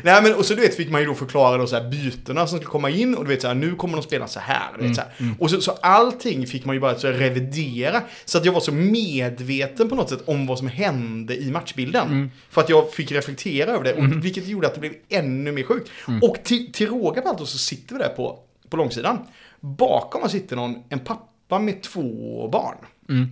Nej 0.03 0.23
men 0.23 0.33
och 0.35 0.45
så 0.45 0.53
du 0.53 0.61
vet 0.61 0.75
fick 0.75 0.89
man 0.89 1.01
ju 1.01 1.07
då 1.07 1.13
förklara 1.13 1.57
då 1.57 1.67
så 1.67 1.75
här 1.75 1.89
bytena 1.89 2.47
som 2.47 2.57
skulle 2.57 2.71
komma 2.71 2.89
in 2.89 3.15
och 3.15 3.23
du 3.23 3.29
vet 3.29 3.41
så 3.41 3.47
här 3.47 3.55
nu 3.55 3.75
kommer 3.75 3.97
de 3.97 4.03
spela 4.03 4.27
så 4.27 4.39
här. 4.39 4.67
Du 4.79 4.87
vet, 4.87 4.95
så 4.95 5.01
Mm, 5.17 5.31
här. 5.31 5.35
Och 5.43 5.49
så, 5.51 5.61
så 5.61 5.71
allting 5.71 6.47
fick 6.47 6.65
man 6.65 6.75
ju 6.75 6.79
bara 6.79 6.95
så 6.95 7.07
revidera. 7.07 8.01
Så 8.25 8.37
att 8.37 8.45
jag 8.45 8.53
var 8.53 8.59
så 8.59 8.71
medveten 8.71 9.89
på 9.89 9.95
något 9.95 10.09
sätt 10.09 10.21
om 10.25 10.47
vad 10.47 10.57
som 10.57 10.67
hände 10.67 11.35
i 11.37 11.51
matchbilden. 11.51 12.07
Mm. 12.07 12.31
För 12.49 12.61
att 12.61 12.69
jag 12.69 12.93
fick 12.93 13.11
reflektera 13.11 13.71
över 13.71 13.83
det. 13.83 13.93
Och, 13.93 14.25
Vilket 14.25 14.47
gjorde 14.47 14.67
att 14.67 14.73
det 14.73 14.79
blev 14.79 14.93
ännu 15.09 15.51
mer 15.51 15.63
sjukt. 15.63 15.89
Mm. 16.07 16.23
Och 16.23 16.37
till, 16.43 16.71
till 16.73 16.87
råga 16.87 17.21
på 17.21 17.29
allt 17.29 17.37
då 17.39 17.45
så 17.45 17.57
sitter 17.57 17.95
vi 17.95 18.01
där 18.01 18.09
på, 18.09 18.39
på 18.69 18.77
långsidan. 18.77 19.19
Bakom 19.59 20.23
oss 20.23 20.31
sitter 20.31 20.55
någon, 20.55 20.75
en 20.89 20.99
pappa 20.99 21.59
med 21.59 21.83
två 21.83 22.49
barn. 22.51 22.77
Mm. 23.09 23.27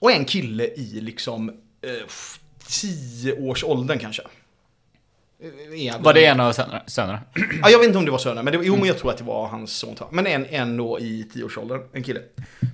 Och 0.00 0.12
en 0.12 0.24
kille 0.24 0.64
i 0.64 1.00
liksom 1.00 1.48
eh, 1.82 2.08
tio 2.66 3.32
års 3.48 3.64
åldern 3.64 3.98
kanske. 3.98 4.22
Eh, 5.42 5.86
är 5.86 5.92
han- 5.92 6.02
Var 6.02 6.14
det 6.14 6.24
en 6.26 6.40
av 6.40 6.52
sönerna- 6.52 6.82
sönerna? 6.86 7.20
Ja, 7.62 7.70
jag 7.70 7.78
vet 7.78 7.86
inte 7.86 7.98
om 7.98 8.04
det 8.04 8.10
var 8.10 8.18
söner, 8.18 8.42
men 8.42 8.52
det, 8.52 8.64
jo, 8.64 8.76
men 8.76 8.84
jag 8.86 8.98
tror 8.98 9.10
att 9.10 9.18
det 9.18 9.24
var 9.24 9.46
hans 9.48 9.72
son. 9.72 9.96
Men 10.10 10.26
en, 10.26 10.46
en 10.46 10.76
då 10.76 11.00
i 11.00 11.28
tioårsåldern, 11.32 11.80
en 11.92 12.02
kille. 12.02 12.20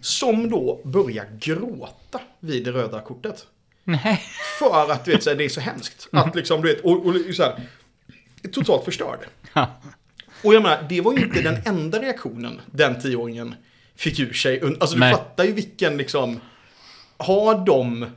Som 0.03 0.51
då 0.51 0.81
börjar 0.85 1.25
gråta 1.41 2.21
vid 2.41 2.65
det 2.65 2.73
röda 2.73 3.01
kortet. 3.01 3.47
Nej. 3.85 4.23
För 4.59 4.93
att 4.93 5.05
du 5.05 5.11
vet, 5.11 5.23
så 5.23 5.31
här, 5.31 5.37
det 5.37 5.45
är 5.45 5.49
så 5.49 5.61
hemskt. 5.61 6.09
Att 6.13 6.35
liksom, 6.35 6.63
du 6.63 6.69
vet, 6.69 6.81
och, 6.85 7.07
och 7.07 7.15
så 7.35 7.43
här, 7.43 7.61
totalt 8.53 8.85
förstörd. 8.85 9.19
Och 10.45 10.55
jag 10.55 10.63
menar, 10.63 10.87
det 10.89 11.01
var 11.01 11.13
ju 11.13 11.19
inte 11.25 11.43
den 11.43 11.57
enda 11.65 12.03
reaktionen 12.03 12.61
den 12.67 13.01
tioåringen 13.01 13.55
fick 13.97 14.19
ur 14.21 14.33
sig. 14.33 14.61
Alltså 14.63 14.95
du 14.95 15.01
Nej. 15.01 15.13
fattar 15.13 15.45
ju 15.45 15.53
vilken 15.53 15.97
liksom, 15.97 16.41
har 17.17 17.67
de, 17.67 18.03
eh, 18.03 18.09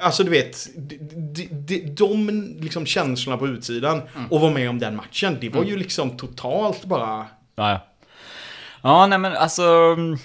alltså 0.00 0.24
du 0.24 0.30
vet, 0.30 0.68
de, 0.76 1.48
de, 1.50 1.78
de, 1.78 2.56
liksom 2.60 2.86
känslorna 2.86 3.38
på 3.38 3.48
utsidan 3.48 4.02
och 4.30 4.40
vara 4.40 4.52
med 4.52 4.70
om 4.70 4.78
den 4.78 4.96
matchen, 4.96 5.38
det 5.40 5.48
var 5.48 5.64
ju 5.64 5.76
liksom 5.76 6.16
totalt 6.16 6.84
bara, 6.84 7.26
Ja, 7.56 7.70
ja. 7.70 7.86
Ja, 8.82 9.06
nej 9.06 9.18
men 9.18 9.32
alltså... 9.32 9.62
mm, 9.62 10.18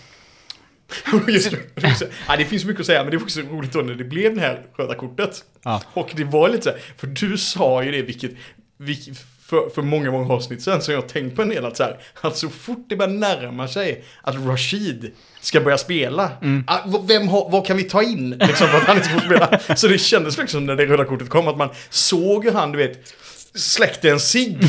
Just 1.28 1.52
det. 1.52 2.12
Ja, 2.28 2.38
det 2.38 2.46
finns 2.46 2.66
mycket 2.66 2.80
att 2.80 2.86
säga, 2.86 3.04
men 3.04 3.12
det 3.12 3.18
var 3.18 3.24
också 3.24 3.42
roligt 3.42 3.74
då 3.74 3.80
när 3.80 3.96
det 3.96 4.04
blev 4.04 4.36
det 4.36 4.42
här 4.42 4.66
röda 4.78 4.96
kortet. 4.96 5.44
Ja. 5.64 5.82
Och 5.94 6.12
det 6.16 6.24
var 6.24 6.50
lite 6.50 6.64
så 6.64 6.70
här, 6.70 6.80
för 6.98 7.08
du 7.08 7.38
sa 7.38 7.84
ju 7.84 7.92
det, 7.92 8.02
vilket, 8.02 8.32
vilket 8.78 9.18
för, 9.50 9.70
för 9.76 9.82
många, 9.82 10.12
många 10.12 10.34
avsnitt 10.34 10.62
sen, 10.62 10.82
så 10.82 10.92
jag 10.92 11.08
tänkt 11.10 11.36
på 11.36 11.42
en 11.42 11.50
del 11.50 11.66
att 11.66 11.78
så 11.78 11.84
här, 11.84 12.00
att 12.22 12.38
så 12.38 12.50
fort 12.50 12.86
det 12.90 12.96
börjar 12.96 13.12
närma 13.14 13.68
sig 13.68 14.04
att 14.22 14.36
Rashid 14.36 15.12
ska 15.42 15.62
börja 15.62 15.78
spela, 15.78 16.32
ah, 16.68 16.78
v- 16.86 17.00
vem 17.08 17.28
har, 17.28 17.50
vad 17.52 17.66
kan 17.66 17.78
vi 17.78 17.84
ta 17.84 18.04
in 18.04 18.30
liksom, 18.30 18.68
för 18.68 18.78
att 18.78 18.84
han 18.84 18.98
inte 18.98 19.10
får 19.10 19.20
spela? 19.20 19.60
Så 19.76 19.88
det 19.88 19.98
kändes 19.98 20.38
liksom 20.38 20.66
när 20.66 20.76
det 20.76 20.86
röda 20.86 21.06
kortet 21.06 21.30
kom, 21.30 21.48
att 21.48 21.58
man 21.58 21.70
såg 21.90 22.46
hur 22.46 22.52
han, 22.52 22.72
du 22.72 22.78
vet, 22.78 23.14
släckte 23.56 24.10
en 24.10 24.20
cigg 24.20 24.60
du 24.62 24.68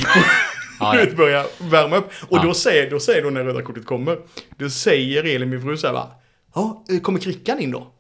ja. 0.81 1.07
börja 1.17 1.45
värma 1.59 1.97
upp. 1.97 2.11
Och 2.29 2.39
Ja. 2.39 2.43
då, 2.43 2.55
säger, 2.55 2.91
då 2.91 3.01
säger 3.01 3.23
då 3.23 3.31
när 3.31 3.45
röda 3.45 3.63
kortet 3.63 3.87
kommer, 3.87 4.17
då 4.59 4.71
säger 4.71 5.25
Elin 5.25 5.51
min 5.51 5.63
fru 5.63 5.77
så 5.77 5.87
här 5.87 5.95
va, 5.95 6.11
ja, 6.55 6.85
eh, 6.91 7.01
kommer 7.01 7.19
Krickan 7.19 7.59
in 7.61 7.71
då? 7.71 7.93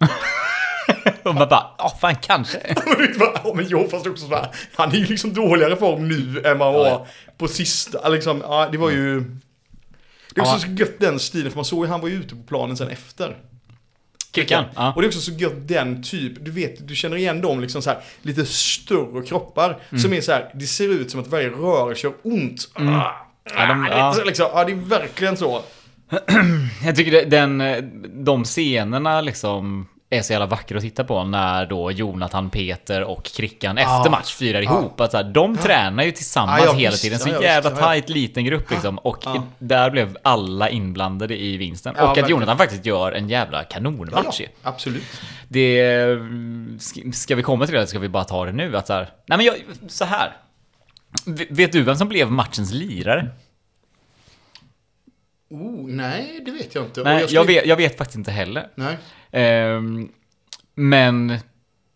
Och 1.22 1.34
man 1.34 1.48
bara, 1.48 1.66
ja 1.78 1.98
fan 2.00 2.16
kanske. 2.22 2.58
Ja 3.44 3.52
men 3.54 3.66
jo, 3.68 3.88
fast 3.90 4.06
också 4.06 4.26
så 4.28 4.34
här, 4.34 4.48
han 4.76 4.90
är 4.92 4.96
ju 4.96 5.04
liksom 5.04 5.34
dåligare 5.34 5.76
form 5.76 6.08
nu 6.08 6.38
än 6.44 6.46
han 6.48 6.58
var 6.58 6.86
Ja, 6.86 7.06
på 7.38 7.48
sista, 7.48 8.08
liksom, 8.08 8.40
ja 8.48 8.68
det 8.72 8.78
var 8.78 8.90
ju... 8.90 9.20
Det 10.34 10.40
är 10.40 10.42
också 10.42 10.54
Ja. 10.54 10.58
så 10.58 10.66
gött 10.66 11.00
den 11.00 11.18
stilen, 11.18 11.50
för 11.50 11.56
man 11.58 11.64
såg 11.64 11.84
ju 11.84 11.90
han 11.90 12.00
var 12.00 12.08
ju 12.08 12.14
ute 12.14 12.34
på 12.36 12.42
planen 12.42 12.76
sen 12.76 12.88
efter. 12.88 13.36
Kickan. 14.34 14.64
Ja. 14.76 14.92
Och 14.96 15.02
det 15.02 15.06
är 15.06 15.08
också 15.08 15.20
så 15.20 15.32
gött 15.32 15.68
den 15.68 16.02
typ, 16.02 16.44
du 16.44 16.50
vet, 16.50 16.88
du 16.88 16.94
känner 16.94 17.16
igen 17.16 17.40
dem 17.40 17.60
liksom 17.60 17.82
så 17.82 17.90
här, 17.90 17.98
lite 18.22 18.46
större 18.46 19.26
kroppar. 19.26 19.78
Mm. 19.90 20.02
Som 20.02 20.12
är 20.12 20.20
så 20.20 20.32
här, 20.32 20.50
det 20.54 20.66
ser 20.66 20.88
ut 20.88 21.10
som 21.10 21.20
att 21.20 21.26
varje 21.28 21.48
rörelse 21.48 22.06
gör 22.06 22.14
ont. 22.22 22.68
Ah, 22.74 22.80
Ja, 23.54 23.66
de- 23.66 23.80
ah, 23.84 23.88
det, 23.88 23.94
är 23.94 23.98
ja. 23.98 24.12
så 24.14 24.24
liksom, 24.24 24.46
ja, 24.54 24.64
det 24.64 24.72
är 24.72 24.76
verkligen 24.76 25.36
så. 25.36 25.62
Jag 26.84 26.96
tycker 26.96 27.10
det- 27.12 27.24
den, 27.24 27.60
eh, 27.60 27.82
de 28.24 28.44
scenerna 28.44 29.20
liksom 29.20 29.88
är 30.12 30.22
så 30.22 30.32
jävla 30.32 30.46
vackra 30.46 30.76
att 30.76 30.82
titta 30.82 31.04
på 31.04 31.24
när 31.24 31.66
då 31.66 31.90
Jonathan, 31.92 32.50
Peter 32.50 33.02
och 33.04 33.24
Krickan 33.24 33.78
efter 33.78 34.10
match 34.10 34.34
firar 34.34 34.62
ihop. 34.62 35.00
Att 35.00 35.10
så 35.10 35.16
här, 35.16 35.24
de 35.24 35.56
tränar 35.56 36.04
ju 36.04 36.12
tillsammans 36.12 36.60
Ja, 36.64 36.66
ja, 36.66 36.72
hela 36.72 36.96
tiden. 36.96 37.18
Så 37.18 37.28
Ja, 37.28 37.34
ja, 37.34 37.42
jävla. 37.42 37.70
Ja, 37.70 37.76
ja. 37.80 37.92
tight 37.92 38.08
liten 38.08 38.44
grupp 38.44 38.70
liksom. 38.70 38.98
Och 38.98 39.18
Ja. 39.24 39.46
där 39.58 39.90
blev 39.90 40.16
alla 40.22 40.68
inblandade 40.70 41.36
i 41.40 41.56
vinsten. 41.56 41.94
Ja, 41.96 42.02
och 42.02 42.10
att 42.10 42.16
verkligen. 42.16 42.30
Jonathan 42.30 42.58
faktiskt 42.58 42.86
gör 42.86 43.12
en 43.12 43.28
jävla 43.28 43.64
kanonmatch 43.64 44.40
ju. 44.40 44.46
absolut. 44.62 45.02
Det... 45.48 45.84
ska- 47.12 47.34
vi 47.34 47.42
komma 47.42 47.64
till 47.66 47.72
det 47.72 47.78
eller 47.78 47.86
ska 47.86 47.98
vi 47.98 48.08
bara 48.08 48.24
ta 48.24 48.44
det 48.44 48.52
nu? 48.52 48.76
Att 48.76 48.86
så 48.86 48.92
här, 48.92 49.10
nej 49.26 49.36
men 49.38 49.46
jag, 49.46 49.56
så 49.88 50.04
här. 50.04 50.36
Vet 51.50 51.72
du 51.72 51.82
vem 51.82 51.96
som 51.96 52.08
blev 52.08 52.30
matchens 52.32 52.72
lirare? 52.72 53.28
Oh, 55.50 55.86
nej, 55.88 56.42
det 56.44 56.50
vet 56.50 56.74
jag 56.74 56.84
inte. 56.84 57.02
Nej, 57.02 57.22
skulle- 57.22 57.34
jag 57.40 57.44
vet, 57.44 57.66
jag 57.66 57.76
vet 57.76 57.98
faktiskt 57.98 58.16
inte 58.18 58.30
heller. 58.30 58.68
Nej. 58.74 58.96
Ehm, 59.32 60.08
men 60.74 61.38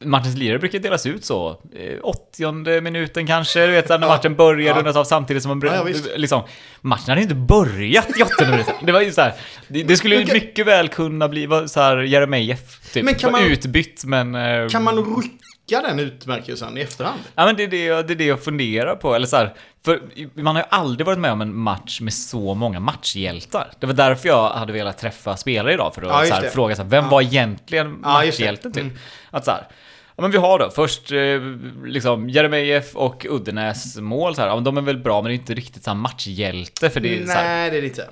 matchens 0.05 0.37
lirare 0.37 0.59
brukar 0.59 0.79
delas 0.79 1.07
ut 1.07 1.25
så. 1.25 1.49
Eh, 1.77 1.99
80 2.03 2.81
minuten 2.81 3.27
kanske, 3.27 3.67
du 3.67 3.73
vet 3.73 3.89
när 3.89 3.99
matchen 3.99 4.35
börjar 4.35 4.67
ja. 4.69 4.79
rundas 4.79 4.97
av 4.97 5.05
samtidigt 5.05 5.43
som 5.43 5.59
man... 5.59 5.69
Ja, 5.75 5.89
ja, 5.89 5.97
liksom, 6.17 6.43
matchen 6.81 7.05
hade 7.09 7.21
ju 7.21 7.23
inte 7.23 7.35
börjat 7.35 8.19
i 8.19 8.23
80 8.23 8.51
minuten. 8.51 8.75
Det 8.83 8.93
var 8.93 9.01
ju 9.01 9.13
så 9.13 9.21
här, 9.21 9.33
det, 9.69 9.83
det 9.83 9.97
skulle 9.97 10.17
ju 10.17 10.33
mycket 10.33 10.67
väl 10.67 10.89
kunna 10.89 11.29
bli 11.29 11.49
så 11.67 11.81
här 11.81 11.97
Jeremejeff, 11.97 12.93
typ. 12.93 13.05
Men 13.05 13.15
kan 13.15 13.33
man- 13.33 13.43
Utbytt, 13.45 14.05
men... 14.05 14.35
eh, 14.35 14.69
Kan 14.69 14.83
man 14.85 14.97
rycka 14.97 15.39
den 15.69 15.99
utmärkelsen 15.99 16.79
i 16.79 16.81
efterhand? 16.81 17.21
Ja 17.35 17.47
men 17.47 17.57
det 17.57 17.63
är 17.63 17.69
det, 17.69 17.85
jag, 17.85 18.07
det 18.07 18.13
är 18.13 18.17
det 18.17 18.25
jag 18.27 18.45
funderar 18.45 18.97
på, 18.97 19.15
eller 19.15 19.27
så 19.27 19.37
här, 19.37 19.55
för 19.85 20.01
man 20.35 20.57
har 20.57 20.63
ju 20.63 20.69
aldrig 20.71 21.07
varit 21.07 21.19
med 21.19 21.33
om 21.33 21.41
en 21.41 21.57
match 21.57 22.01
med 22.01 22.13
så 22.13 22.55
många 22.55 22.81
matchhjältar. 22.81 23.71
Det 23.81 23.87
var 23.87 23.95
därför 23.95 24.29
jag 24.29 24.49
hade 24.51 24.73
velat 24.73 24.99
träffa 24.99 25.37
spelare 25.37 25.75
idag, 25.75 25.95
för 25.95 26.03
att 26.03 26.09
Ja, 26.29 26.35
så 26.37 26.43
här, 26.43 26.51
fråga 26.51 26.77
så 26.77 26.83
här, 26.83 26.89
vem 26.91 27.05
Ja. 27.05 27.11
var 27.11 27.23
egentligen 27.23 27.87
Ja, 28.03 28.09
matchhjälten 28.09 28.73
typ? 28.73 28.83
Mm. 28.83 28.97
Att 29.31 29.45
så 29.45 29.51
här, 29.51 29.67
ja 30.17 30.23
men 30.23 30.31
vi 30.31 30.39
har 30.39 30.59
då 30.59 30.71
först 30.71 31.13
eh, 31.13 31.41
liksom 31.85 32.29
Jeremejeff 32.31 32.97
och 32.97 33.27
Uddenäs 33.31 33.97
mål 33.97 34.35
så 34.35 34.41
här, 34.41 34.49
ja, 34.49 34.55
men 34.55 34.65
de 34.65 34.77
är 34.77 34.83
väl 34.83 34.99
bra 34.99 35.23
men 35.23 35.29
det 35.29 35.35
är 35.35 35.39
inte 35.39 35.55
riktigt 35.55 35.85
samma 35.85 36.01
matchhjälte 36.01 36.91
för 36.91 37.01
det 37.01 37.19
är 37.19 37.27
så 37.27 37.33
här, 37.33 37.45
Nej, 37.45 37.71
det 37.71 37.77
är 37.77 37.81
det 37.81 37.87
inte. 37.87 38.03
eh, 38.03 38.09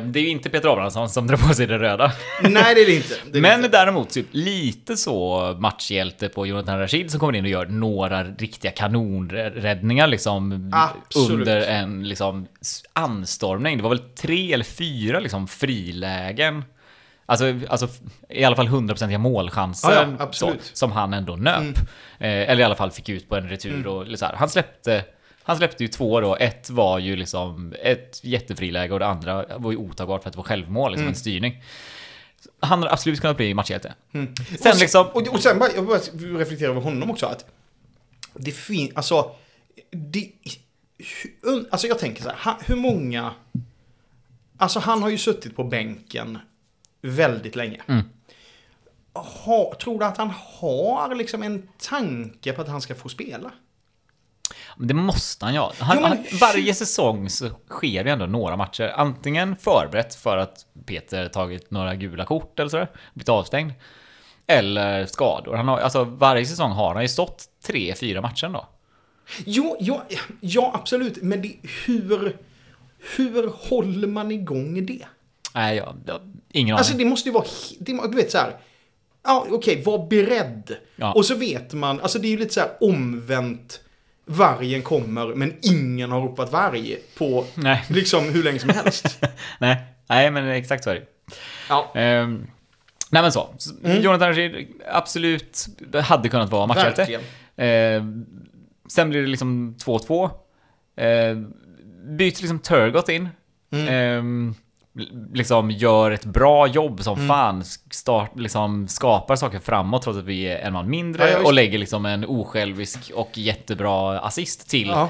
det 0.00 0.18
är 0.20 0.22
ju 0.22 0.28
inte 0.28 0.50
Peter 0.50 0.68
Abrahamsson 0.68 1.08
som 1.08 1.26
drar 1.26 1.36
på 1.36 1.54
sig 1.54 1.66
det 1.66 1.78
röda. 1.78 2.12
Nej, 2.42 2.74
det 2.74 2.80
är 2.82 2.86
det 2.86 2.94
inte. 2.96 3.14
Det 3.32 3.38
är 3.38 3.42
Men 3.42 3.56
inte. 3.64 3.68
däremot 3.68 4.10
typ 4.10 4.26
lite 4.30 4.96
så 4.96 5.40
matchhjälte 5.60 6.28
på 6.28 6.46
Jonathan 6.46 6.78
Rashid 6.78 7.10
som 7.10 7.20
kommer 7.20 7.36
in 7.38 7.44
och 7.44 7.50
gör 7.50 7.66
några 7.66 8.24
riktiga 8.24 8.70
kanonräddningar 8.70 10.06
liksom 10.06 10.70
Absolut. 10.74 11.30
under 11.30 11.60
en 11.60 12.08
liksom 12.08 12.46
anstormning. 12.92 13.76
Det 13.76 13.82
var 13.82 13.90
väl 13.90 13.98
tre 13.98 14.52
eller 14.52 14.64
fyra 14.64 15.20
liksom 15.20 15.48
frilägen. 15.48 16.64
Alltså, 17.26 17.54
alltså 17.68 17.88
i 18.28 18.44
alla 18.44 18.56
fall 18.56 18.68
hundraprocentiga 18.68 19.18
målchanser 19.18 19.90
Ja, 19.90 19.96
ja. 19.96 20.02
Mm. 20.08 20.32
så, 20.32 20.52
som 20.72 20.92
han 20.92 21.14
ändå 21.14 21.36
nöp. 21.36 21.78
Eh, 22.18 22.28
eller 22.50 22.58
i 22.58 22.62
alla 22.62 22.74
fall 22.74 22.90
fick 22.90 23.08
ut 23.08 23.28
på 23.28 23.36
en 23.36 23.48
retur 23.48 23.86
och 23.86 24.18
så 24.18 24.26
här. 24.26 24.34
Han 24.36 24.48
släppte 24.48 25.04
han 25.42 25.56
släppte 25.56 25.84
ju 25.84 25.88
två 25.88 26.20
då. 26.20 26.36
Ett 26.36 26.70
var 26.70 26.98
ju 26.98 27.16
liksom 27.16 27.74
ett 27.82 28.20
jättefriläge 28.24 28.92
och 28.92 28.98
det 28.98 29.06
andra 29.06 29.58
var 29.58 29.70
ju 29.70 29.76
otagbart 29.76 30.22
för 30.22 30.28
att 30.28 30.32
det 30.32 30.36
var 30.36 30.44
självmål, 30.44 30.92
liksom 30.92 31.08
en 31.08 31.14
styrning. 31.14 31.62
Han 32.60 32.82
har 32.82 32.88
absolut 32.88 33.20
kunnat 33.20 33.36
bli 33.36 33.54
matchhjälte. 33.54 33.94
Sen 34.12 34.20
Mm. 34.20 34.34
och 34.52 34.58
sen, 34.60 34.78
liksom... 34.78 35.06
Och, 35.06 35.28
och 35.28 35.40
sen 35.40 35.58
bara, 35.58 35.70
jag 35.74 35.86
bara 35.86 35.98
reflekterar 36.38 36.70
över 36.70 36.80
honom 36.80 37.10
också. 37.10 37.26
Att 37.26 37.44
det 38.34 38.52
finns, 38.52 38.90
alltså, 38.94 39.34
det, 39.90 40.30
alltså 41.70 41.86
jag 41.86 41.98
tänker 41.98 42.22
så 42.22 42.30
här, 42.36 42.56
hur 42.66 42.76
många, 42.76 43.34
alltså 44.56 44.78
han 44.78 45.02
har 45.02 45.08
ju 45.08 45.18
suttit 45.18 45.56
på 45.56 45.64
bänken 45.64 46.38
väldigt 47.02 47.56
länge. 47.56 47.80
Mm. 47.86 48.02
Ha, 49.12 49.74
tror 49.82 49.98
du 49.98 50.04
att 50.04 50.16
han 50.16 50.30
har 50.60 51.14
liksom 51.14 51.42
en 51.42 51.68
tanke 51.78 52.52
på 52.52 52.62
att 52.62 52.68
han 52.68 52.80
ska 52.80 52.94
få 52.94 53.08
spela? 53.08 53.50
Men 54.76 54.88
det 54.88 54.94
måste 54.94 55.44
han 55.44 55.54
ju 55.54 55.60
ha. 55.60 55.72
Han, 55.78 55.96
Jo, 55.96 56.02
men- 56.02 56.10
han, 56.10 56.24
varje 56.40 56.74
säsong 56.74 57.30
så 57.30 57.48
sker 57.68 58.04
det 58.04 58.10
ändå 58.10 58.26
några 58.26 58.56
matcher. 58.56 58.92
Antingen 58.96 59.56
förberett 59.56 60.14
för 60.14 60.36
att 60.36 60.66
Peter 60.86 61.28
tagit 61.28 61.70
några 61.70 61.94
gula 61.94 62.24
kort 62.24 62.58
eller 62.58 62.68
sådär, 62.70 62.88
blivit 63.14 63.28
avstängd. 63.28 63.72
Eller 64.46 65.06
skador. 65.06 65.54
Han 65.54 65.68
har, 65.68 65.78
alltså 65.78 66.04
varje 66.04 66.46
säsong 66.46 66.70
har 66.72 66.94
han 66.94 67.02
ju 67.02 67.08
stått 67.08 67.44
tre, 67.66 67.94
fyra 67.94 68.20
matcher 68.20 68.48
då. 68.48 68.68
Jo, 69.44 69.76
ja, 69.80 70.02
ja 70.40 70.70
absolut, 70.74 71.22
men 71.22 71.42
det, 71.42 71.54
hur, 71.86 72.36
hur 73.16 73.52
håller 73.68 74.08
man 74.08 74.30
igång 74.30 74.86
det? 74.86 75.04
Nej, 75.54 75.76
jag, 75.76 75.96
jag, 76.06 76.20
ingen 76.52 76.76
Alltså 76.76 76.92
aning. 76.94 77.06
det 77.06 77.10
måste 77.10 77.28
ju 77.28 77.32
vara, 77.32 77.44
det, 77.78 77.92
du 78.08 78.16
vet 78.16 78.30
så 78.30 78.38
här. 78.38 78.56
Ja, 79.24 79.46
okej, 79.50 79.82
var 79.84 80.06
beredd. 80.06 80.76
Ja. 80.96 81.12
Och 81.12 81.26
så 81.26 81.34
vet 81.34 81.72
man, 81.72 82.00
alltså 82.00 82.18
det 82.18 82.28
är 82.28 82.30
ju 82.30 82.36
lite 82.38 82.54
så 82.54 82.60
här 82.60 82.70
omvänt 82.80 83.80
vargen 84.30 84.82
kommer 84.82 85.26
men 85.34 85.54
ingen 85.62 86.10
har 86.10 86.20
ropat 86.20 86.52
varg 86.52 86.96
på 87.18 87.44
Nej. 87.54 87.84
liksom 87.88 88.24
hur 88.24 88.42
länge 88.42 88.58
som 88.58 88.70
helst. 88.70 89.20
Nej, 89.58 89.76
nej 90.08 90.30
men 90.30 90.48
exakt 90.48 90.84
så 90.84 90.90
är 90.90 90.94
det. 90.94 91.06
Ja, 91.68 91.92
Ehm, 91.94 92.46
nej 93.10 93.22
men 93.22 93.32
så. 93.32 93.54
Mm. 93.84 94.02
Jonathan 94.02 94.28
Rashid, 94.28 94.68
absolut, 94.90 95.66
hade 96.04 96.28
kunnat 96.28 96.50
vara 96.50 96.66
matchhjälte. 96.66 97.20
Ehm, 97.56 98.26
sen 98.88 99.10
blir 99.10 99.20
det 99.20 99.26
liksom 99.28 99.76
2-2. 99.78 100.30
Ehm, 100.96 101.52
byts 102.16 102.40
liksom 102.40 102.58
Turgot 102.58 103.08
in. 103.08 103.28
Mm. 103.72 104.54
Liksom 105.34 105.70
gör 105.70 106.10
ett 106.10 106.24
bra 106.24 106.66
jobb 106.66 107.02
som 107.02 107.14
Mm. 107.16 107.28
fan. 107.28 107.64
Start, 107.90 108.30
liksom 108.38 108.88
skapar 108.88 109.36
saker 109.36 109.58
framåt 109.58 110.02
trots 110.02 110.18
att 110.18 110.24
vi 110.24 110.44
är 110.44 110.58
en 110.58 110.72
man 110.72 110.90
mindre. 110.90 111.30
Ja, 111.30 111.38
och 111.44 111.52
lägger 111.54 111.78
liksom 111.78 112.06
en 112.06 112.24
osjälvisk 112.24 113.10
och 113.14 113.30
jättebra 113.34 114.18
assist 114.20 114.70
till 114.70 114.88
Ja, 114.88 115.08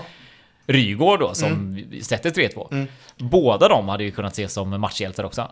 Rygård 0.66 1.20
då, 1.20 1.34
som 1.34 1.84
sätter 2.02 2.30
3-2. 2.30 2.68
Mm. 2.72 2.86
Båda 3.18 3.68
de 3.68 3.88
hade 3.88 4.04
ju 4.04 4.10
kunnat 4.10 4.32
ses 4.32 4.52
som 4.52 4.80
matchhjältar 4.80 5.24
också. 5.24 5.50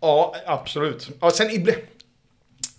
ja, 0.00 0.34
absolut. 0.46 1.10
Ja, 1.20 1.30
sen 1.30 1.50
ibland... 1.50 1.78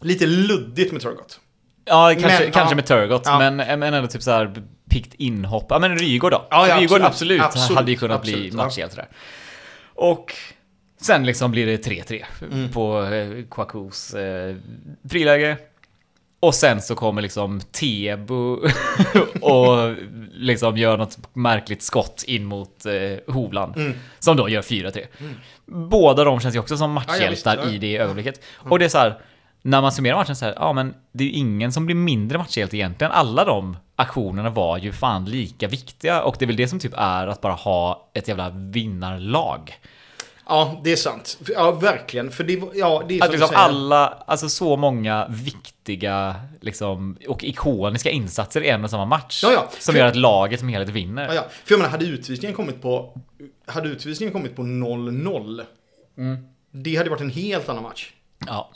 Lite 0.02 0.26
luddigt 0.26 0.92
med 0.92 1.02
Turgot. 1.02 1.40
Ja, 1.86 2.10
kanske, 2.20 2.44
Men, 2.44 2.52
kanske 2.52 2.72
ja. 2.72 2.76
med 2.76 2.86
Turgot, 2.86 3.22
Ja. 3.26 3.40
men, 3.40 3.56
men 3.80 3.84
ändå 3.94 4.08
typ 4.08 4.24
så 4.24 4.32
här 4.32 4.64
pikt 4.90 5.14
inhopp. 5.14 5.66
Ja, 5.70 5.80
men 5.80 5.98
Rygård 5.98 6.32
då. 6.32 6.48
Ja, 6.50 6.68
ja, 6.68 6.80
Rygård 6.80 7.02
absolut. 7.02 7.42
absolut, 7.42 7.42
Absolut, 7.64 7.78
hade 7.78 7.92
ju 7.92 7.98
kunnat 7.98 8.20
absolut, 8.20 8.40
bli 8.40 8.52
matchhjälte 8.52 8.96
där. 8.96 9.08
Och 9.96 10.34
sen 11.06 11.26
liksom 11.26 11.52
blir 11.52 11.65
det 11.65 11.86
3-3 11.88 12.24
Mm. 12.52 12.72
på 12.72 13.04
eh, 13.04 13.44
Kwakus 13.52 14.13
eh, 14.13 14.56
friläge. 15.10 15.58
Och 16.39 16.56
sen 16.56 16.82
så 16.82 16.96
kommer 16.96 17.22
liksom 17.22 17.60
Tebo 17.72 18.60
och 19.41 19.96
liksom 20.32 20.78
gör 20.78 20.98
något 20.98 21.18
märkligt 21.36 21.82
skott 21.82 22.24
in 22.28 22.46
mot 22.46 22.86
eh, 22.86 23.34
Hovland. 23.34 23.78
Mm. 23.78 23.94
Som 24.20 24.38
då 24.38 24.50
gör 24.50 24.62
4-3. 24.62 25.06
Båda 25.65 26.24
de 26.24 26.39
känns 26.39 26.56
ju 26.56 26.60
också 26.60 26.78
som 26.78 26.89
Ja, 26.96 27.02
ja, 27.08 27.12
matchhjältar 27.13 27.58
visst, 27.58 27.68
ja. 27.68 27.74
i 27.74 27.78
det 27.78 27.98
ögonblicket. 27.98 28.41
Och 28.56 28.80
det 28.80 28.86
är 28.86 28.89
så 28.89 28.98
här, 28.98 29.20
när 29.62 29.82
man 29.82 29.91
summerar 29.91 30.15
matchen 30.15 30.36
så 30.36 30.46
här, 30.46 30.54
ja 30.58 30.74
men 30.74 30.94
det 31.12 31.24
är 31.24 31.28
ju 31.28 31.34
ingen 31.34 31.72
som 31.72 31.86
blir 31.86 31.96
mindre 31.96 32.38
matchhjälte 32.38 32.78
egentligen. 32.78 33.12
Alla 33.12 33.46
de 33.46 33.78
aktionerna 33.96 34.50
var 34.50 34.78
ju 34.78 34.91
fan 34.91 35.26
lika 35.26 35.68
viktiga 35.68 36.22
och 36.24 36.36
det 36.39 36.46
är 36.46 36.48
väl 36.48 36.56
det 36.56 36.68
som 36.68 36.80
typ 36.80 36.94
är 36.98 37.28
att 37.28 37.41
bara 37.41 37.54
ha 37.54 38.10
ett 38.13 38.28
jävla 38.28 38.50
vinnarlag. 38.50 39.74
Ja, 40.48 40.82
det 40.84 40.92
är 40.92 40.96
sant. 40.96 41.38
Ja, 41.48 41.72
verkligen. 41.72 42.32
För 42.32 42.44
det, 42.44 42.62
ja, 42.74 43.04
det 43.08 43.18
är 43.18 43.24
Att 43.24 43.32
som 43.32 43.40
liksom 43.40 43.56
alla, 43.56 44.08
alltså 44.08 44.50
så 44.50 44.78
många 44.78 45.28
viktiga 45.30 46.36
liksom, 46.62 47.18
och 47.28 47.44
ikoniska 47.44 48.10
insatser 48.10 48.62
i 48.62 48.70
en 48.70 48.84
och 48.84 48.90
samma 48.90 49.06
match. 49.06 49.44
Ja, 49.44 49.52
ja. 49.54 49.70
Som 49.80 49.92
För- 49.94 50.00
gör 50.00 50.08
att 50.08 50.16
laget 50.16 50.60
som 50.60 50.70
helhet 50.70 50.90
vinner. 50.90 51.28
Ja, 51.28 51.34
ja. 51.34 51.46
För 51.64 51.74
jag 51.74 51.78
menar, 51.78 51.92
hade 51.92 52.06
utvisningen 52.06 52.56
kommit 52.56 52.82
på... 52.82 53.20
Hade 53.66 53.90
utvisningen 53.90 54.34
kommit 54.34 54.56
på 54.56 54.62
0-0. 54.62 55.66
Mm. 56.18 56.48
Det 56.72 56.96
hade 56.96 57.10
varit 57.10 57.22
en 57.22 57.30
helt 57.30 57.70
annan 57.70 57.84
match. 57.84 58.12
Ja. 58.48 58.70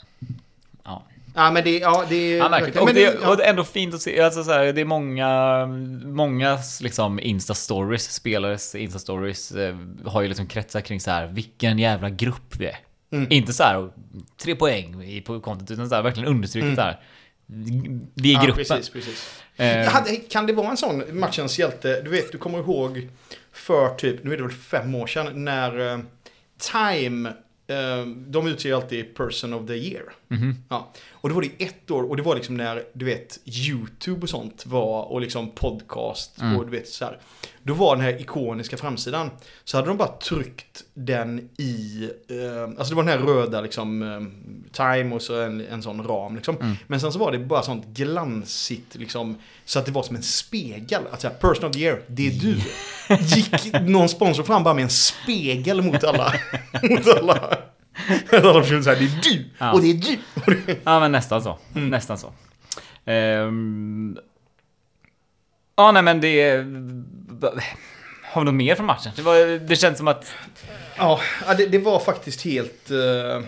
ja. 0.84 1.02
Ja, 1.44 1.50
men 1.50 1.64
det... 1.64 1.78
Ja, 1.78 2.04
det. 2.08 2.30
Ja, 2.36 2.48
märkligt. 2.48 2.74
men 2.74 2.82
Och 2.84 2.94
det, 2.94 3.00
ja. 3.22 3.30
och 3.30 3.36
det 3.36 3.44
är 3.44 3.50
ändå 3.50 3.64
fint 3.64 3.94
att 3.94 4.00
se, 4.02 4.20
alltså 4.20 4.44
så 4.44 4.50
här, 4.52 4.72
det 4.72 4.80
är 4.80 4.84
många, 4.84 5.66
många 6.04 6.58
liksom 6.80 7.20
Insta-stories, 7.20 8.10
spelares 8.12 8.74
Insta-stories 8.74 9.68
eh, 9.68 10.08
har 10.10 10.22
ju 10.22 10.28
liksom 10.28 10.46
kretsat 10.46 10.84
kring 10.84 11.00
så 11.00 11.10
här, 11.10 11.26
vilken 11.26 11.78
jävla 11.78 12.10
grupp 12.10 12.56
vi 12.58 12.66
är. 12.66 12.78
Mm. 13.12 13.26
Inte 13.30 13.52
så 13.52 13.62
här, 13.62 13.90
tre 14.42 14.54
poäng 14.54 15.02
i- 15.02 15.20
på 15.20 15.40
kontot, 15.40 15.70
utan 15.70 15.88
så 15.88 15.94
här, 15.94 16.02
verkligen 16.02 16.28
understrukit 16.28 16.76
det 16.76 16.82
här. 16.82 17.00
Vi 17.46 17.64
är 17.64 17.78
Mm. 17.78 18.08
Ja, 18.14 18.42
gruppen. 18.42 18.64
precis, 18.64 18.90
precis. 18.90 19.42
Eh, 19.56 19.88
Hade, 19.88 20.16
kan 20.16 20.46
det 20.46 20.52
vara 20.52 20.70
en 20.70 20.76
sån 20.76 21.02
matchens 21.18 21.58
hjälte? 21.58 22.00
Du 22.00 22.10
vet, 22.10 22.32
du 22.32 22.38
kommer 22.38 22.58
ihåg 22.58 23.08
för 23.52 23.94
typ, 23.94 24.24
nu 24.24 24.32
är 24.32 24.36
det 24.36 24.42
väl 24.42 24.52
fem 24.52 24.94
år 24.94 25.06
sedan, 25.06 25.44
när 25.44 25.92
eh, 25.92 25.98
Time, 26.72 27.28
eh, 27.66 28.06
de 28.06 28.46
utser 28.46 28.74
alltid 28.74 29.14
Person 29.14 29.54
of 29.54 29.66
the 29.66 29.74
Year. 29.74 30.02
mhm. 30.28 30.56
Ja. 30.68 30.92
Och 31.20 31.28
då 31.28 31.34
var 31.34 31.42
det 31.42 31.64
ett 31.64 31.90
år, 31.90 32.02
och 32.02 32.16
det 32.16 32.22
var 32.22 32.34
liksom 32.34 32.56
när, 32.56 32.82
du 32.92 33.04
vet, 33.04 33.38
YouTube 33.44 34.22
och 34.22 34.28
sånt 34.28 34.66
var, 34.66 35.02
och 35.12 35.20
liksom 35.20 35.50
podcast 35.50 36.40
Mm. 36.40 36.56
och 36.56 36.64
du 36.64 36.70
vet 36.70 36.88
så 36.88 37.04
här. 37.04 37.18
Då 37.62 37.74
var 37.74 37.96
den 37.96 38.04
här 38.04 38.20
ikoniska 38.20 38.76
framsidan, 38.76 39.30
så 39.64 39.76
hade 39.76 39.88
de 39.88 39.96
bara 39.96 40.08
tryckt 40.08 40.82
den 40.94 41.48
i, 41.58 42.04
eh, 42.28 42.62
alltså 42.62 42.84
det 42.88 42.94
var 42.94 43.02
den 43.02 43.20
här 43.20 43.26
röda 43.26 43.60
liksom, 43.60 44.02
eh, 44.02 44.20
time 44.72 45.14
och 45.14 45.22
så 45.22 45.40
en, 45.40 45.60
en 45.60 45.82
sån 45.82 46.02
ram 46.06 46.36
liksom. 46.36 46.56
Mm. 46.56 46.76
Men 46.86 47.00
sen 47.00 47.12
så 47.12 47.18
var 47.18 47.32
det 47.32 47.38
bara 47.38 47.62
sånt 47.62 47.86
glansigt 47.86 48.94
liksom, 48.94 49.36
så 49.64 49.78
att 49.78 49.86
det 49.86 49.92
var 49.92 50.02
som 50.02 50.16
en 50.16 50.22
spegel. 50.22 51.02
Att 51.10 51.20
säga, 51.20 51.34
person 51.34 51.64
of 51.64 51.72
the 51.72 51.80
year, 51.80 52.02
det 52.06 52.26
är 52.26 52.30
du. 52.30 52.56
Gick 53.36 53.72
någon 53.82 54.08
sponsor 54.08 54.42
fram 54.42 54.62
bara 54.64 54.74
med 54.74 54.84
en 54.84 54.90
spegel 54.90 55.82
mot 55.82 56.04
alla, 56.04 56.32
mot 56.82 57.08
alla. 57.08 57.58
Alla 58.32 58.60
personer 58.60 58.82
så 58.82 58.90
här, 58.90 58.96
det 58.96 59.04
är 59.04 59.20
du, 59.22 59.44
Ja. 59.58 59.72
och 59.72 59.82
det 59.82 59.90
är 59.90 59.94
du. 59.94 60.18
Ja, 60.84 61.00
men 61.00 61.12
nästan 61.12 61.42
så. 61.42 61.58
Mm. 61.74 61.88
Nästan 61.88 62.18
så. 62.18 62.32
Ehm, 63.04 64.18
ja, 65.76 65.92
nej 65.92 66.02
men 66.02 66.20
det... 66.20 66.56
Har 68.22 68.40
vi 68.40 68.44
något 68.44 68.54
mer 68.54 68.74
från 68.74 68.86
matchen? 68.86 69.12
Det, 69.16 69.22
var, 69.22 69.58
det 69.58 69.76
känns 69.76 69.98
som 69.98 70.08
att... 70.08 70.34
Ja, 70.96 71.20
det, 71.58 71.66
det 71.66 71.78
var 71.78 72.00
faktiskt 72.00 72.42
helt... 72.42 72.90
Uh, 72.90 73.44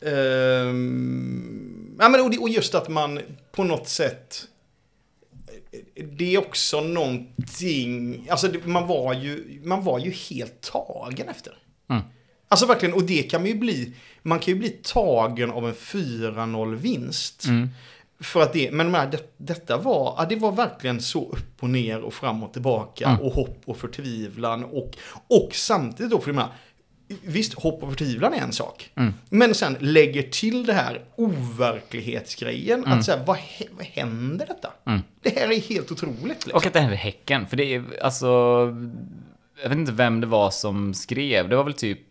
ehm, 0.00 1.96
ja, 1.98 2.08
men 2.08 2.20
och, 2.20 2.30
det, 2.30 2.38
och 2.38 2.48
just 2.48 2.74
att 2.74 2.88
man 2.88 3.20
på 3.52 3.64
något 3.64 3.88
sätt... 3.88 4.44
Det 5.94 6.34
är 6.34 6.38
också 6.38 6.80
någonting... 6.80 8.26
Alltså 8.30 8.48
det, 8.48 8.66
man, 8.66 8.86
var 8.86 9.14
ju, 9.14 9.60
man 9.64 9.84
var 9.84 9.98
ju 9.98 10.10
helt 10.10 10.60
tagen 10.60 11.28
efter. 11.28 11.52
Mm. 11.90 12.02
Alltså 12.48 12.66
verkligen, 12.66 12.94
och 12.94 13.02
det 13.02 13.22
kan 13.22 13.40
man 13.40 13.48
ju 13.50 13.54
bli... 13.58 13.92
Man 14.22 14.38
kan 14.38 14.54
ju 14.54 14.60
bli 14.60 14.68
tagen 14.68 15.50
av 15.50 15.68
en 15.68 15.74
4-0 15.74 16.74
vinst. 16.74 17.44
Mm. 17.46 17.68
För 18.20 18.42
att 18.42 18.52
det, 18.52 18.70
men 18.70 18.90
men 18.90 19.10
det, 19.10 19.34
detta 19.36 19.76
var, 19.76 20.14
ja, 20.18 20.26
det 20.28 20.36
var 20.36 20.52
verkligen 20.52 21.00
så 21.00 21.28
upp 21.28 21.62
och 21.62 21.70
ner 21.70 22.00
och 22.00 22.14
fram 22.14 22.42
och 22.42 22.52
tillbaka 22.52 23.08
Mm. 23.08 23.20
och 23.20 23.32
hopp 23.32 23.62
och 23.64 23.76
förtvivlan 23.76 24.64
och, 24.64 24.96
och 25.28 25.50
samtidigt 25.54 26.12
då 26.12 26.20
för 26.20 26.32
menar, 26.32 26.52
Visst, 27.22 27.54
hopp 27.54 27.82
och 27.82 27.88
förtvivlan 27.88 28.34
är 28.34 28.38
en 28.40 28.52
sak. 28.52 28.90
Mm. 28.94 29.14
Men 29.28 29.54
sen 29.54 29.76
lägger 29.80 30.22
till 30.22 30.66
det 30.66 30.72
här 30.72 31.04
overklighetsgrejen. 31.16 32.86
Att 32.86 33.04
säga, 33.04 33.16
vad, 33.26 33.38
vad 33.70 33.86
händer 33.86 34.46
detta? 34.46 34.72
Mm. 34.86 35.00
Det 35.22 35.38
här 35.38 35.52
är 35.52 35.60
helt 35.60 35.92
otroligt. 35.92 36.22
Liksom. 36.28 36.52
Och 36.52 36.66
att 36.66 36.72
det 36.72 36.80
händer 36.80 36.96
Häcken, 36.96 37.46
för 37.46 37.56
det 37.56 37.74
är 37.74 37.84
alltså... 38.02 38.26
Jag 39.62 39.68
vet 39.68 39.78
inte 39.78 39.92
vem 39.92 40.20
det 40.20 40.26
var 40.26 40.50
som 40.50 40.94
skrev, 40.94 41.48
det 41.48 41.56
var 41.56 41.64
väl 41.64 41.74
typ... 41.74 42.07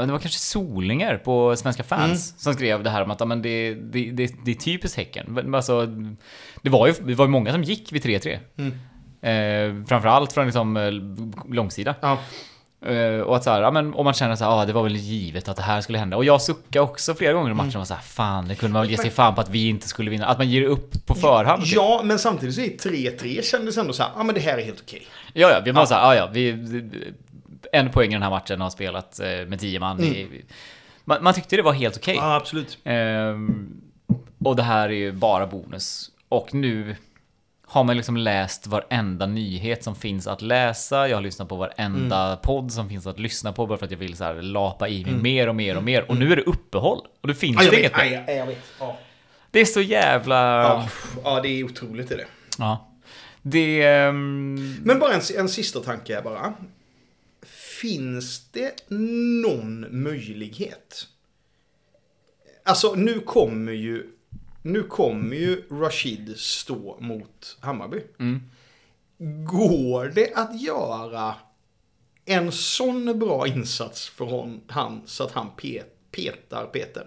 ja, 0.00 0.06
Det 0.06 0.12
var 0.12 0.18
kanske 0.18 0.40
Solinger 0.40 1.16
på 1.16 1.56
Svenska 1.56 1.82
fans 1.82 2.34
som 2.42 2.54
skrev 2.54 2.82
det 2.82 2.90
här 2.90 3.02
om 3.02 3.10
att 3.10 3.20
ja, 3.20 3.26
men 3.26 3.42
det, 3.42 3.74
det, 3.74 4.10
det, 4.10 4.34
det 4.44 4.50
är 4.50 4.54
typiskt 4.54 4.96
Häcken. 4.96 5.26
Men 5.28 5.54
Alltså, 5.54 5.86
det, 6.62 6.70
var 6.70 6.86
ju, 6.86 6.94
det 7.04 7.14
var 7.14 7.28
många 7.28 7.52
som 7.52 7.62
gick 7.62 7.92
vid 7.92 8.02
3-3. 8.02 8.38
Mm. 8.56 8.72
Eh, 9.22 9.86
framförallt 9.86 10.32
från 10.32 10.44
liksom, 10.44 10.76
eh, 10.76 10.92
långsida. 11.54 11.94
Ja, 12.00 12.18
Eh, 12.86 13.20
och 13.20 13.36
att 13.36 13.44
så 13.44 13.50
här, 13.50 13.62
ja, 13.62 13.70
men 13.70 13.94
om 13.94 14.04
man 14.04 14.14
känner 14.14 14.36
så 14.36 14.44
här, 14.44 14.62
ah, 14.62 14.66
det 14.66 14.72
var 14.72 14.82
väl 14.82 14.96
givet 14.96 15.48
att 15.48 15.56
det 15.56 15.62
här 15.62 15.80
skulle 15.80 15.98
hända. 15.98 16.16
Och 16.16 16.24
jag 16.24 16.42
suckade 16.42 16.80
också 16.80 17.14
flera 17.14 17.32
gånger 17.32 17.50
i 17.50 17.54
matchen 17.54 17.68
och 17.68 17.74
var 17.74 17.84
så 17.84 17.94
här, 17.94 18.02
fan, 18.02 18.48
det 18.48 18.54
kunde 18.54 18.72
man 18.72 18.82
väl 18.82 18.90
ge 18.90 18.96
sig 18.96 19.10
fan 19.10 19.34
på 19.34 19.40
att 19.40 19.48
vi 19.48 19.68
inte 19.68 19.88
skulle 19.88 20.10
vinna. 20.10 20.26
Att 20.26 20.38
man 20.38 20.50
ger 20.50 20.62
upp 20.62 21.06
på 21.06 21.14
förhand. 21.14 21.64
typ. 21.64 21.72
ja, 21.72 22.00
men 22.04 22.18
samtidigt 22.18 22.54
så 22.82 22.88
är 22.90 22.92
3-3 22.92 23.42
kändes 23.42 23.78
ändå 23.78 23.92
så 23.92 24.02
här, 24.02 24.12
ja 24.16 24.22
men 24.22 24.34
det 24.34 24.40
här 24.40 24.58
är 24.58 24.62
helt 24.62 24.80
okej. 24.80 25.06
Ja, 25.32 25.50
ja, 25.50 25.60
vi 25.64 25.70
var 25.70 25.86
så 25.86 25.94
här, 25.94 26.10
ah, 26.10 26.14
ja, 26.14 26.28
vi, 26.32 26.52
en 27.72 27.90
poäng 27.90 28.10
i 28.10 28.12
den 28.12 28.22
här 28.22 28.30
matchen 28.30 28.60
har 28.60 28.70
spelat 28.70 29.20
eh, 29.20 29.26
med 29.26 29.60
tio 29.60 29.80
man. 29.80 30.00
i, 30.04 30.44
man, 31.04 31.22
man 31.24 31.34
tyckte 31.34 31.56
det 31.56 31.62
var 31.62 31.72
helt 31.72 31.96
okej. 31.96 32.14
Ja, 32.16 32.34
absolut. 32.36 32.78
Ehm, 32.84 33.80
och 34.44 34.56
det 34.56 34.62
här 34.62 34.88
är 34.88 34.92
ju 34.94 35.12
bara 35.12 35.46
bonus. 35.46 36.10
Och 36.28 36.54
nu 36.54 36.96
har 37.66 37.84
man 37.84 37.96
liksom 37.96 38.16
läst 38.16 38.66
varenda 38.66 39.26
nyhet 39.26 39.84
som 39.84 39.94
finns 39.94 40.26
att 40.26 40.42
läsa. 40.42 41.08
Jag 41.08 41.16
har 41.16 41.22
lyssnat 41.22 41.48
på 41.48 41.56
varenda 41.56 42.36
podd 42.36 42.72
som 42.72 42.88
finns 42.88 43.06
att 43.06 43.18
lyssna 43.20 43.52
på 43.52 43.66
bara 43.66 43.78
för 43.78 43.84
att 43.86 43.90
jag 43.92 43.98
vill 43.98 44.16
så 44.16 44.24
här 44.24 44.34
lapa 44.34 44.88
i 44.88 45.04
mig 45.04 45.14
mer 45.14 45.48
och 45.48 45.56
mer 45.56 45.76
och 45.76 45.82
mer. 45.84 46.10
Och 46.10 46.16
nu 46.16 46.32
är 46.32 46.36
det 46.36 46.42
uppehåll. 46.42 47.00
Och 47.20 47.28
då 47.28 47.34
finns 47.34 47.64
Ja, 47.64 47.70
det 47.70 47.78
inget 47.80 47.96
mer. 47.96 48.24
ja, 48.26 48.32
jag, 48.32 48.46
vet. 48.46 48.58
Ja. 48.80 48.98
Det 49.50 49.60
är 49.60 49.64
så 49.64 49.80
jävla... 49.80 50.62
Ja, 50.62 50.88
ja, 51.24 51.40
det 51.42 51.48
är 51.48 51.64
otroligt 51.64 52.08
det 52.08 52.14
är 52.14 52.18
det. 52.18 52.26
Ja. 52.58 52.88
Det... 53.42 53.82
ehm, 53.82 54.76
Men 54.84 54.98
bara 54.98 55.12
en, 55.14 55.20
en 55.38 55.48
sista 55.48 55.80
tanke 55.80 56.20
bara. 56.24 56.52
Finns 57.80 58.48
det 58.52 58.90
någon 58.90 60.02
möjlighet? 60.02 61.06
Alltså 62.64 62.94
nu 62.94 63.20
kommer 63.20 63.72
ju 63.72 64.06
nu 64.62 64.82
kommer 64.82 65.36
ju 65.36 65.62
Rashid 65.70 66.36
stå 66.36 66.98
mot 67.00 67.58
Hammarby. 67.60 68.00
Mm. 68.18 68.42
Går 69.46 70.12
det 70.14 70.32
att 70.34 70.60
göra 70.60 71.34
en 72.24 72.52
sån 72.52 73.18
bra 73.18 73.46
insats 73.46 74.08
för 74.08 74.24
hon, 74.24 74.60
han 74.68 75.02
så 75.06 75.24
att 75.24 75.32
han 75.32 75.50
pet, 75.56 76.10
petar 76.10 76.66
Peter? 76.66 77.06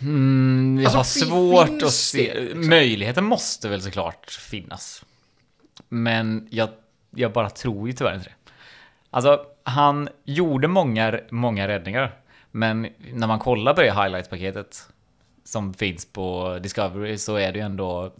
Mm, 0.00 0.78
jag 0.82 0.96
Alltså, 0.96 1.24
har 1.24 1.30
svårt 1.30 1.82
att 1.82 1.92
se. 1.92 2.40
liksom? 2.40 2.68
Möjligheten 2.68 3.24
måste 3.24 3.68
väl 3.68 3.82
såklart 3.82 4.30
finnas. 4.30 5.04
Men 5.88 6.48
jag, 6.50 6.68
jag 7.10 7.32
bara 7.32 7.50
tror 7.50 7.88
ju 7.88 7.92
tyvärr 7.94 8.14
inte 8.14 8.28
det. 8.28 8.34
Alltså, 9.14 9.40
han 9.64 10.08
gjorde 10.24 10.68
många, 10.68 11.18
många 11.30 11.68
räddningar. 11.68 12.12
Men 12.50 12.88
när 13.12 13.26
man 13.26 13.38
kollar 13.38 13.74
på 13.74 13.80
det 13.80 13.90
highlight-paketet 13.90 14.88
som 15.44 15.74
finns 15.74 16.12
på 16.12 16.58
Discovery 16.62 17.18
så 17.18 17.36
är 17.36 17.52
det 17.52 17.58
ju 17.58 17.64
ändå, 17.64 18.12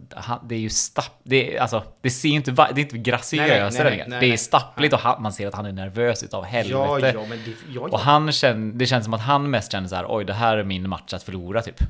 det 0.43 0.55
är 0.55 0.59
ju 0.59 0.69
stapp, 0.69 1.19
det 1.23 1.55
är, 1.55 1.61
alltså, 1.61 1.83
det 2.01 2.09
ser 2.09 2.29
ju 2.29 2.35
inte, 2.35 2.51
det 2.51 2.61
är 2.61 2.79
inte 2.79 2.97
graciösa 2.97 3.83
räddningar. 3.83 4.19
Det 4.19 4.33
är 4.33 4.37
stappligt 4.37 4.93
och 4.93 4.99
han, 4.99 5.21
man 5.21 5.33
ser 5.33 5.47
att 5.47 5.55
han 5.55 5.65
är 5.65 5.71
nervös 5.71 6.23
utav 6.23 6.43
helvete. 6.43 6.75
Ja, 6.77 6.99
ja, 6.99 7.13
det, 7.13 7.51
ja, 7.73 7.81
Och 7.81 7.99
han 7.99 8.31
känner, 8.31 8.73
det 8.73 8.85
känns 8.85 9.03
som 9.05 9.13
att 9.13 9.21
han 9.21 9.49
mest 9.49 9.71
känner 9.71 9.87
så 9.87 9.95
här, 9.95 10.05
oj 10.09 10.25
det 10.25 10.33
här 10.33 10.57
är 10.57 10.63
min 10.63 10.89
match 10.89 11.13
att 11.13 11.23
förlora 11.23 11.61
typ. 11.61 11.81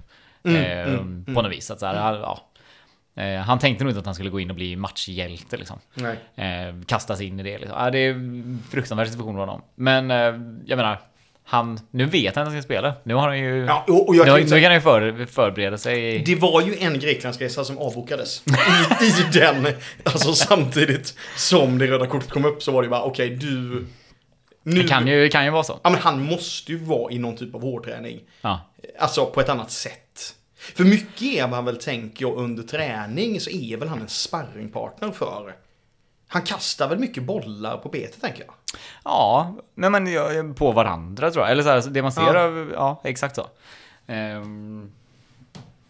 eh, 0.44 0.98
på 1.36 1.42
något 1.42 1.52
vis. 1.52 1.72
Att 1.72 1.80
så 1.80 1.86
här, 1.86 2.16
ja. 2.16 2.39
Eh, 3.15 3.36
han 3.36 3.60
tänkte 3.60 3.84
nog 3.84 3.91
inte 3.91 3.99
att 3.99 4.06
han 4.06 4.15
skulle 4.15 4.30
gå 4.30 4.39
in 4.39 4.49
och 4.49 4.56
bli 4.56 4.76
matchhjälte 4.76 5.58
liksom. 5.58 5.80
Eh, 6.36 6.86
kastas 6.88 7.21
in 7.21 7.39
i 7.39 7.43
det 7.43 7.58
liksom. 7.58 7.89
Det 7.91 7.99
är 7.99 8.10
en 8.10 8.63
fruktansvärd 8.71 9.08
situation 9.08 9.34
för 9.34 9.39
honom. 9.39 9.62
Men 9.76 10.12
eh, 10.12 10.17
jag 10.65 10.78
menar, 10.78 10.99
han, 11.45 11.80
nu 11.91 12.06
vet 12.06 12.36
han 12.36 12.41
att 12.41 12.54
han 12.54 12.62
ska 12.62 12.65
spela. 12.65 12.93
Nu 13.04 13.13
har 13.13 13.28
han 13.28 13.39
ju... 13.39 13.65
Ja, 13.65 13.86
och, 13.88 14.15
jag 14.15 14.26
nu, 14.26 14.32
kan 14.32 14.49
nu 14.49 14.62
kan 14.62 14.63
han 14.63 14.73
ju 14.73 14.82
för, 14.82 15.26
förbereda 15.26 15.78
sig. 15.78 16.19
det 16.19 16.36
var 16.36 16.62
ju 16.62 16.78
en 16.80 16.99
Greklandsresa 16.99 17.63
som 17.63 17.78
avbokades. 17.78 18.43
I, 19.02 19.06
I 19.06 19.39
den, 19.39 19.67
alltså 20.04 20.34
samtidigt 20.34 21.17
som 21.36 21.78
det 21.78 21.88
röda 21.88 22.08
kortet 22.08 22.30
kom 22.30 22.45
upp 22.45 22.63
så 22.63 22.71
var 22.71 22.84
det 22.84 22.89
bara 22.89 23.04
okej 23.04 23.30
du... 23.30 23.86
Nu, 24.65 24.82
Det 24.82 24.88
kan 24.88 25.08
ju, 25.08 25.30
kan 25.30 25.45
ju 25.45 25.52
vara 25.52 25.63
så. 25.63 25.80
Ja 25.84 25.89
men 25.89 25.99
han 25.99 26.21
måste 26.26 26.71
ju 26.71 26.78
vara 26.78 27.12
i 27.12 27.19
någon 27.19 27.36
typ 27.36 27.56
av 27.56 27.62
hårdträning. 27.62 28.19
Ja. 28.41 28.62
Alltså 28.99 29.26
på 29.26 29.41
ett 29.41 29.49
annat 29.49 29.71
sätt. 29.71 30.36
För 30.76 30.84
mycket 30.84 31.21
är 31.21 31.47
man 31.47 31.65
väl, 31.65 31.78
tänker 31.78 32.26
under 32.26 32.63
träning 32.63 33.39
så 33.39 33.49
är 33.49 33.78
väl 33.78 33.88
han 33.88 34.02
en 34.02 34.10
sparringpartner 34.10 35.12
för. 35.12 35.56
Han 36.28 36.41
kastar 36.41 36.89
väl 36.89 36.99
mycket 36.99 37.23
bollar 37.23 37.78
på 37.78 37.89
betet 37.89 38.21
tänker 38.21 38.43
jag. 38.43 38.54
Ja, 39.04 39.56
men, 39.76 40.08
ja, 40.08 40.30
på 40.56 40.71
varandra 40.71 41.32
tror 41.32 41.45
jag. 41.45 41.52
Eller 41.52 41.63
så 41.63 41.69
här, 41.69 41.89
det 41.89 42.02
man 42.02 42.12
ser 42.12 42.21
Ja. 42.21 42.67
ja 42.73 43.02
exakt 43.04 43.36
så. 43.36 43.47
Ehm, 44.08 44.91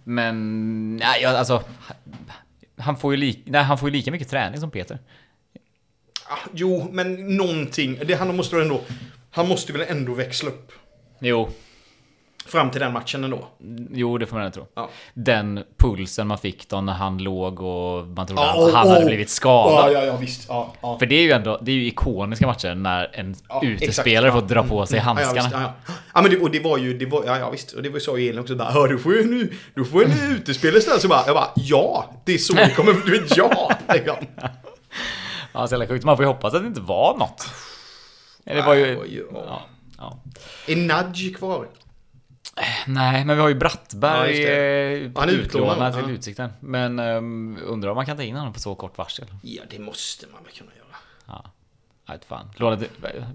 men, 0.03 0.97
nej, 0.97 1.25
alltså. 1.25 1.63
Han 2.77 2.97
får, 2.97 3.13
ju 3.13 3.17
li, 3.17 3.43
nej, 3.45 3.63
han 3.63 3.77
får 3.77 3.89
ju 3.89 3.95
lika 3.95 4.11
mycket 4.11 4.29
träning 4.29 4.59
som 4.59 4.71
Peter. 4.71 4.99
Ah, 6.25 6.37
jo, 6.53 6.87
men 6.91 7.37
någonting. 7.37 7.99
Det, 8.05 8.13
han 8.13 8.35
måste 8.35 8.55
väl 8.55 8.63
ändå... 8.63 8.81
Han 9.31 9.47
måste 9.47 9.73
väl 9.73 9.85
ändå 9.87 10.13
växla 10.13 10.49
upp. 10.49 10.71
Jo, 11.19 11.49
Fram 12.45 12.69
till 12.71 12.81
den 12.81 12.93
matchen 12.93 13.23
ändå. 13.23 13.47
jo 13.91 14.17
det 14.17 14.25
får 14.25 14.35
man 14.35 14.45
ändå 14.45 14.53
tro. 14.55 14.67
Ja. 14.75 14.89
Den 15.13 15.63
pulsen 15.77 16.27
man 16.27 16.37
fick 16.37 16.69
då 16.69 16.81
när 16.81 16.93
han 16.93 17.17
låg 17.17 17.61
och 17.61 18.07
man 18.07 18.27
trodde 18.27 18.41
Ja, 18.41 18.67
att 18.67 18.73
han 18.73 18.87
hade 18.87 18.99
och- 18.99 19.05
blivit 19.07 19.29
skadad. 19.29 19.91
Ja, 19.93 19.99
ja, 19.99 20.05
ja, 20.05 20.17
visst. 20.17 20.45
Ja, 20.49 20.73
ja. 20.81 20.99
För 20.99 21.05
det 21.05 21.15
är 21.15 21.21
ju 21.21 21.31
ändå, 21.31 21.59
det 21.61 21.71
är 21.71 21.75
ju 21.75 21.85
ikoniska 21.87 22.47
matcher 22.47 22.75
när 22.75 23.09
en 23.13 23.35
utespelare 23.61 24.27
exakt. 24.27 24.41
får 24.49 24.55
dra 24.55 24.63
på 24.63 24.85
sig 24.85 24.97
ja, 24.97 25.03
handskarna. 25.03 25.33
visst, 25.41 25.53
ja, 25.53 25.61
ja. 25.87 25.93
ja, 26.13 26.21
men 26.21 26.31
det, 26.31 26.37
och 26.39 26.51
det 26.51 26.59
var 26.59 26.77
ju, 26.77 26.97
det 26.97 27.05
var, 27.05 27.23
ja, 27.25 27.39
ja 27.39 27.49
visst. 27.49 27.71
Och 27.71 27.83
det 27.83 27.89
var 27.89 27.99
så 27.99 28.15
Elin 28.17 28.39
också 28.39 28.57
hör 28.63 28.87
du 28.87 28.99
får 28.99 29.13
ju 29.13 29.23
nu, 29.25 29.53
du 29.75 29.85
får 29.85 30.05
en 30.05 30.31
utespelare 30.31 30.77
istället. 30.79 31.01
Så 31.01 31.07
bara, 31.07 31.23
jag 31.25 31.35
bara, 31.35 31.49
ja, 31.55 32.13
det 32.25 32.33
är 32.33 32.37
så 32.37 32.53
det 32.53 32.69
kommer, 32.75 32.93
du 33.05 33.19
vet, 33.19 33.37
ja. 33.37 33.71
liksom. 33.93 34.15
Ja, 35.53 35.67
så 35.67 35.73
jävla 35.73 35.87
sjukt. 35.87 36.05
Man 36.05 36.17
får 36.17 36.25
ju 36.25 36.27
hoppas 36.31 36.53
att 36.53 36.61
det 36.61 36.67
inte 36.67 36.81
var 36.81 37.17
något. 37.17 37.47
Det 38.43 38.61
var 38.61 38.73
ju... 38.73 38.99
Ja, 39.33 39.61
ja. 39.97 40.19
Är 40.67 40.75
Nudge 40.75 41.35
kvar? 41.37 41.67
Nej, 42.87 43.25
men 43.25 43.35
vi 43.35 43.41
har 43.41 43.49
ju 43.49 43.55
Ja, 43.55 43.59
Brattberg 43.59 44.29
just 44.29 45.15
eh, 45.15 45.21
Han 45.21 45.29
är 45.29 45.33
utlånad, 45.33 45.93
till 45.93 46.03
ja. 46.07 46.09
Utsikten. 46.09 46.49
Men 46.59 46.99
um, 46.99 47.57
undrar 47.63 47.89
om 47.89 47.95
man 47.95 48.05
kan 48.05 48.17
ta 48.17 48.23
in 48.23 48.35
honom 48.35 48.53
på 48.53 48.59
så 48.59 48.75
kort 48.75 48.97
varsel. 48.97 49.25
Ja, 49.41 49.63
det 49.69 49.79
måste 49.79 50.25
man 50.33 50.43
väl 50.43 50.53
kunna 50.53 50.71
göra. 50.77 50.97
Ja. 51.27 51.51
Jag 52.05 52.13
vet 52.13 52.25
fan. 52.25 52.51
Låna, 52.55 52.77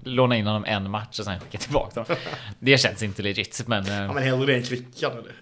låna 0.05 0.37
in 0.37 0.47
honom 0.47 0.65
en 0.65 0.91
match 0.91 1.19
och 1.19 1.25
sen 1.25 1.41
skicka 1.41 1.59
tillbaka 1.59 2.01
honom. 2.01 2.17
Det 2.59 2.79
känns 2.79 3.03
inte 3.03 3.23
legit, 3.23 3.65
men... 3.67 3.87
Ja, 3.87 3.95
Ja, 3.95 4.13
men 4.13 4.23
hellre 4.23 4.47
det 4.47 4.55
än 4.55 4.63
Krickan 4.63 5.13
eller? 5.13 5.35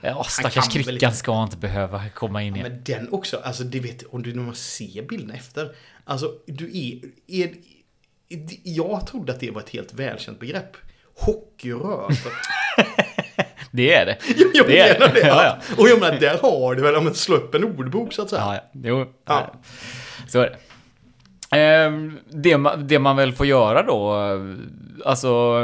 ja, 0.00 0.24
stackars 0.24 0.68
Krickan 0.68 1.14
ska 1.14 1.42
inte 1.42 1.56
behöva 1.56 2.08
komma 2.08 2.42
in 2.42 2.56
igen. 2.56 2.72
Men 2.72 2.82
den 2.84 3.12
också, 3.12 3.36
alltså 3.36 3.64
det 3.64 3.80
vet 3.80 4.02
om 4.02 4.22
du 4.22 4.34
när 4.34 4.42
man 4.42 4.54
ser 4.54 5.02
bilderna 5.02 5.34
efter. 5.34 5.74
Alltså 6.04 6.34
du 6.46 6.78
är, 6.78 7.00
är, 7.26 7.54
jag 8.62 9.06
trodde 9.06 9.32
att 9.32 9.40
det 9.40 9.50
var 9.50 9.60
ett 9.60 9.70
helt 9.70 9.94
välkänt 9.94 10.40
begrepp. 10.40 10.76
Hockeyröv. 11.20 12.10
Det 13.72 13.94
är 13.94 14.06
det. 14.06 14.16
Jag 14.54 14.66
det 14.66 14.78
är 14.78 14.98
menar 14.98 15.14
det. 15.14 15.20
Ja, 15.20 15.44
ja. 15.44 15.74
Och 15.78 15.88
jag 15.88 16.00
menar, 16.00 16.18
där 16.20 16.38
har 16.42 16.74
du 16.74 16.82
väl, 16.82 16.96
om 16.96 17.04
man 17.04 17.14
slår 17.14 17.36
upp 17.36 17.54
en 17.54 17.64
ordbok 17.64 18.12
så 18.12 18.22
att 18.22 18.30
säga. 18.30 18.42
Ja, 18.42 18.54
ja. 18.54 18.60
Jo, 18.84 19.06
Ja. 19.28 19.52
så 20.28 20.40
är 20.40 20.50
det. 20.50 20.56
Ehm, 21.56 22.18
det, 22.30 22.56
man, 22.58 22.86
det 22.86 22.98
man 22.98 23.16
väl 23.16 23.32
får 23.32 23.46
göra 23.46 23.82
då, 23.82 24.14
alltså 25.04 25.54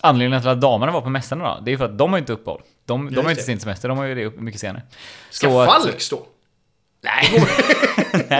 anledningen 0.00 0.40
till 0.40 0.50
att 0.50 0.60
damerna 0.60 0.92
var 0.92 1.00
på 1.00 1.08
mässorna 1.10 1.44
då, 1.54 1.60
det 1.64 1.72
är 1.72 1.76
för 1.76 1.84
att 1.84 1.98
de 1.98 2.10
har 2.12 2.18
inte 2.18 2.32
uppehåll. 2.32 2.62
De, 2.86 3.10
de 3.14 3.16
har 3.24 3.30
inte 3.30 3.42
det. 3.42 3.46
sin 3.46 3.60
semester, 3.60 3.88
de 3.88 3.98
har 3.98 4.04
ju 4.04 4.14
det 4.14 4.24
upp- 4.24 4.40
mycket 4.40 4.60
senare. 4.60 4.82
Ska 5.30 5.48
Så 5.48 5.60
att- 5.60 5.68
Falk 5.82 6.00
stå? 6.00 6.22
Nej. 7.02 7.44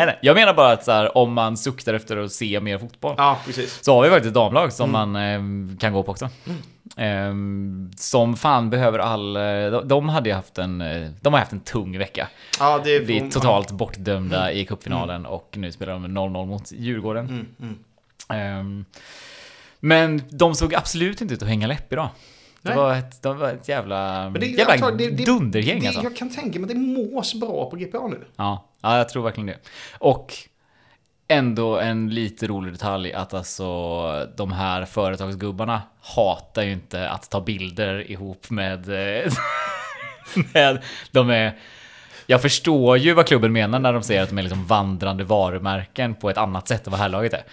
nej. 0.07 0.19
Jag 0.23 0.35
menar 0.35 0.55
bara 0.55 0.73
att 0.73 0.85
så 0.85 0.93
här, 0.93 1.17
om 1.19 1.33
man 1.33 1.57
suktar 1.57 1.95
efter 1.95 2.17
att 2.17 2.33
se 2.33 2.61
mer 2.61 2.79
fotboll. 2.79 3.15
Ja, 3.19 3.39
precis. 3.47 3.85
Så 3.85 3.95
har 3.95 4.03
vi 4.03 4.09
faktiskt 4.11 4.29
ett 4.29 4.35
damlag 4.35 4.73
som 4.73 4.95
Mm. 4.95 5.13
man 5.13 5.71
eh, 5.71 5.77
kan 5.79 5.93
gå 5.93 6.03
på 6.03 6.11
också. 6.13 6.29
Eh, 6.97 7.35
som 7.97 8.37
fan 8.37 8.71
behöver 8.71 8.99
all... 8.99 9.37
eh, 9.37 9.43
de- 9.43 9.89
De 9.89 10.09
hade 10.09 10.29
ju 10.29 10.35
haft 10.35 10.59
en... 10.59 10.81
eh, 10.81 11.11
De 11.21 11.33
har 11.33 11.41
haft 11.41 11.53
en 11.53 11.61
tung 11.61 11.99
vecka. 11.99 12.29
Ja, 12.59 12.81
det 12.85 12.99
Vi 12.99 13.17
är 13.17 13.21
får- 13.21 13.31
totalt 13.31 13.71
bortdömda 13.71 14.53
i 14.53 14.65
cupfinalen 14.67 15.27
och 15.27 15.55
nu 15.59 15.73
spelar 15.73 15.93
de 15.93 16.07
0-0 16.07 16.47
mot 16.47 16.73
Djurgården. 16.73 17.27
Mm, 17.29 17.47
mm. 17.61 17.79
Ehm, 18.29 18.85
men 19.81 20.23
de 20.31 20.55
såg 20.55 20.75
absolut 20.75 21.21
inte 21.21 21.35
ut 21.35 21.43
att 21.43 21.49
hänga 21.49 21.67
läpp 21.67 21.93
idag. 21.93 22.09
Det 22.63 22.69
Nej. 22.69 22.79
var 22.79 22.95
ett, 22.95 23.23
de 23.23 23.39
var 23.39 23.49
ett 23.49 23.69
jävla, 23.69 24.23
Men 24.31 24.41
det, 24.41 24.47
jävla 24.47 24.91
det- 24.91 25.11
det- 25.11 25.25
dundergäng 25.27 25.81
det, 25.81 25.87
alltså. 25.87 26.03
Jag 26.03 26.17
kan 26.17 26.31
tänka 26.31 26.59
mig 26.59 26.65
att 26.71 26.75
det 26.75 26.81
mås 27.13 27.35
bra 27.35 27.71
på 27.71 27.77
GPA 27.77 28.07
nu. 28.07 28.21
Ja, 28.37 28.65
ja, 28.83 28.99
jag 28.99 29.09
tror 29.09 29.23
verkligen 29.23 29.47
det. 29.47 29.59
Och 29.99 30.35
ändå 31.29 31.79
en 31.79 32.11
lite 32.11 32.47
rolig 32.47 32.73
detalj 32.73 33.13
att 33.13 33.35
alltså 33.35 34.29
de 34.37 34.53
här 34.53 34.85
företagsgubbarna 34.85 35.83
hatar 36.01 36.63
ju 36.63 36.73
inte 36.73 37.09
att 37.09 37.31
ta 37.31 37.41
bilder 37.41 38.11
ihop 38.11 38.51
med... 38.51 38.89
Eh, 38.89 39.33
med 40.55 40.83
de 41.11 41.31
är... 41.31 41.59
Jag 42.27 42.43
förstår 42.43 42.99
ju 42.99 43.15
vad 43.15 43.27
klubben 43.27 43.53
menar 43.53 43.79
när 43.79 43.93
de 43.93 44.03
säger 44.03 44.23
att 44.23 44.29
de 44.29 44.39
är 44.39 44.43
liksom 44.43 44.67
vandrande 44.67 45.25
varumärken 45.25 46.15
på 46.15 46.31
ett 46.31 46.39
annat 46.39 46.69
sätt 46.69 46.87
än 46.87 46.91
vad 46.91 47.01
herrlaget 47.01 47.33
är. 47.33 47.45